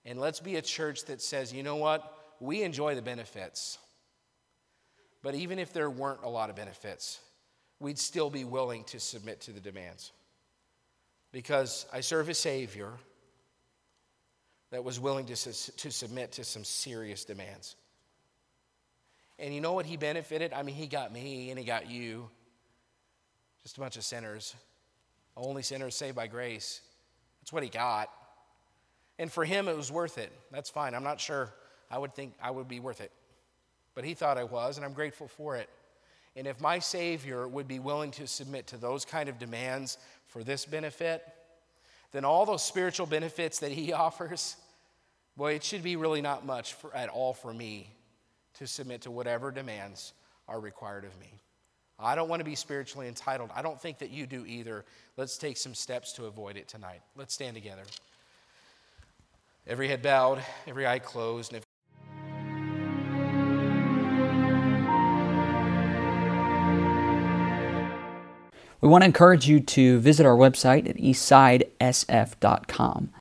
and 0.03 0.19
let's 0.19 0.39
be 0.39 0.55
a 0.55 0.63
church 0.63 1.05
that 1.05 1.21
says, 1.21 1.53
you 1.53 1.61
know 1.61 1.75
what? 1.75 2.11
We 2.39 2.63
enjoy 2.63 2.95
the 2.95 3.03
benefits. 3.03 3.77
But 5.21 5.35
even 5.35 5.59
if 5.59 5.71
there 5.71 5.87
weren't 5.87 6.23
a 6.23 6.29
lot 6.29 6.49
of 6.49 6.55
benefits, 6.55 7.19
we'd 7.79 7.99
still 7.99 8.31
be 8.31 8.45
willing 8.45 8.83
to 8.85 8.99
submit 8.99 9.41
to 9.41 9.51
the 9.51 9.59
demands. 9.59 10.11
Because 11.31 11.85
I 11.93 12.01
serve 12.01 12.29
a 12.29 12.33
Savior 12.33 12.93
that 14.75 14.83
was 14.83 14.99
willing 14.99 15.25
to, 15.25 15.35
to 15.35 15.89
submit 15.89 16.33
to 16.33 16.43
some 16.43 16.65
serious 16.65 17.23
demands. 17.23 17.77
And 19.39 19.55
you 19.55 19.61
know 19.61 19.71
what 19.71 19.85
he 19.85 19.95
benefited? 19.95 20.51
I 20.51 20.63
mean, 20.63 20.75
he 20.75 20.87
got 20.87 21.13
me 21.13 21.49
and 21.49 21.57
he 21.57 21.63
got 21.63 21.89
you. 21.89 22.29
Just 23.63 23.77
a 23.77 23.79
bunch 23.79 23.95
of 23.95 24.03
sinners. 24.03 24.53
Only 25.37 25.63
sinners 25.63 25.95
saved 25.95 26.17
by 26.17 26.27
grace. 26.27 26.81
That's 27.39 27.53
what 27.53 27.63
he 27.63 27.69
got. 27.69 28.09
And 29.17 29.31
for 29.31 29.45
him, 29.45 29.69
it 29.69 29.77
was 29.77 29.93
worth 29.93 30.17
it. 30.17 30.29
That's 30.51 30.69
fine. 30.69 30.93
I'm 30.93 31.05
not 31.05 31.21
sure 31.21 31.53
I 31.89 31.97
would 31.97 32.13
think 32.13 32.33
I 32.43 32.51
would 32.51 32.67
be 32.67 32.81
worth 32.81 32.99
it. 32.99 33.13
But 33.93 34.03
he 34.03 34.13
thought 34.13 34.37
I 34.37 34.43
was, 34.43 34.75
and 34.75 34.85
I'm 34.85 34.91
grateful 34.91 35.29
for 35.29 35.55
it. 35.55 35.69
And 36.35 36.47
if 36.47 36.59
my 36.59 36.79
Savior 36.79 37.47
would 37.47 37.69
be 37.69 37.79
willing 37.79 38.11
to 38.11 38.27
submit 38.27 38.67
to 38.67 38.77
those 38.77 39.05
kind 39.05 39.29
of 39.29 39.39
demands 39.39 39.97
for 40.27 40.43
this 40.43 40.65
benefit, 40.65 41.23
then 42.11 42.25
all 42.25 42.45
those 42.45 42.61
spiritual 42.61 43.05
benefits 43.05 43.59
that 43.59 43.71
he 43.71 43.93
offers, 43.93 44.57
Boy, 45.37 45.53
it 45.53 45.63
should 45.63 45.83
be 45.83 45.97
really 45.97 46.21
not 46.21 46.45
much 46.45 46.73
for, 46.73 46.95
at 46.95 47.09
all 47.09 47.33
for 47.33 47.53
me 47.53 47.89
to 48.55 48.65
submit 48.65 49.01
to 49.01 49.11
whatever 49.11 49.51
demands 49.51 50.13
are 50.47 50.61
required 50.61 51.03
of 51.03 51.19
me. 51.19 51.27
I 51.99 52.15
don't 52.15 52.29
want 52.29 52.39
to 52.39 52.45
be 52.45 52.55
spiritually 52.55 53.07
entitled. 53.07 53.51
I 53.53 53.61
don't 53.61 53.81
think 53.81 53.99
that 53.99 54.11
you 54.11 54.27
do 54.27 54.45
either. 54.45 54.85
Let's 55.17 55.37
take 55.37 55.57
some 55.57 55.73
steps 55.73 56.13
to 56.13 56.25
avoid 56.25 56.57
it 56.57 56.67
tonight. 56.67 57.01
Let's 57.15 57.33
stand 57.33 57.55
together. 57.55 57.83
Every 59.67 59.87
head 59.87 60.01
bowed, 60.01 60.41
every 60.67 60.87
eye 60.87 60.99
closed. 60.99 61.51
and 61.51 61.57
if 61.57 61.63
We 68.81 68.89
want 68.89 69.01
to 69.01 69.07
encourage 69.07 69.47
you 69.47 69.61
to 69.61 69.99
visit 69.99 70.27
our 70.27 70.35
website 70.35 70.87
at 70.87 70.97
eastsidesf.com. 70.97 73.14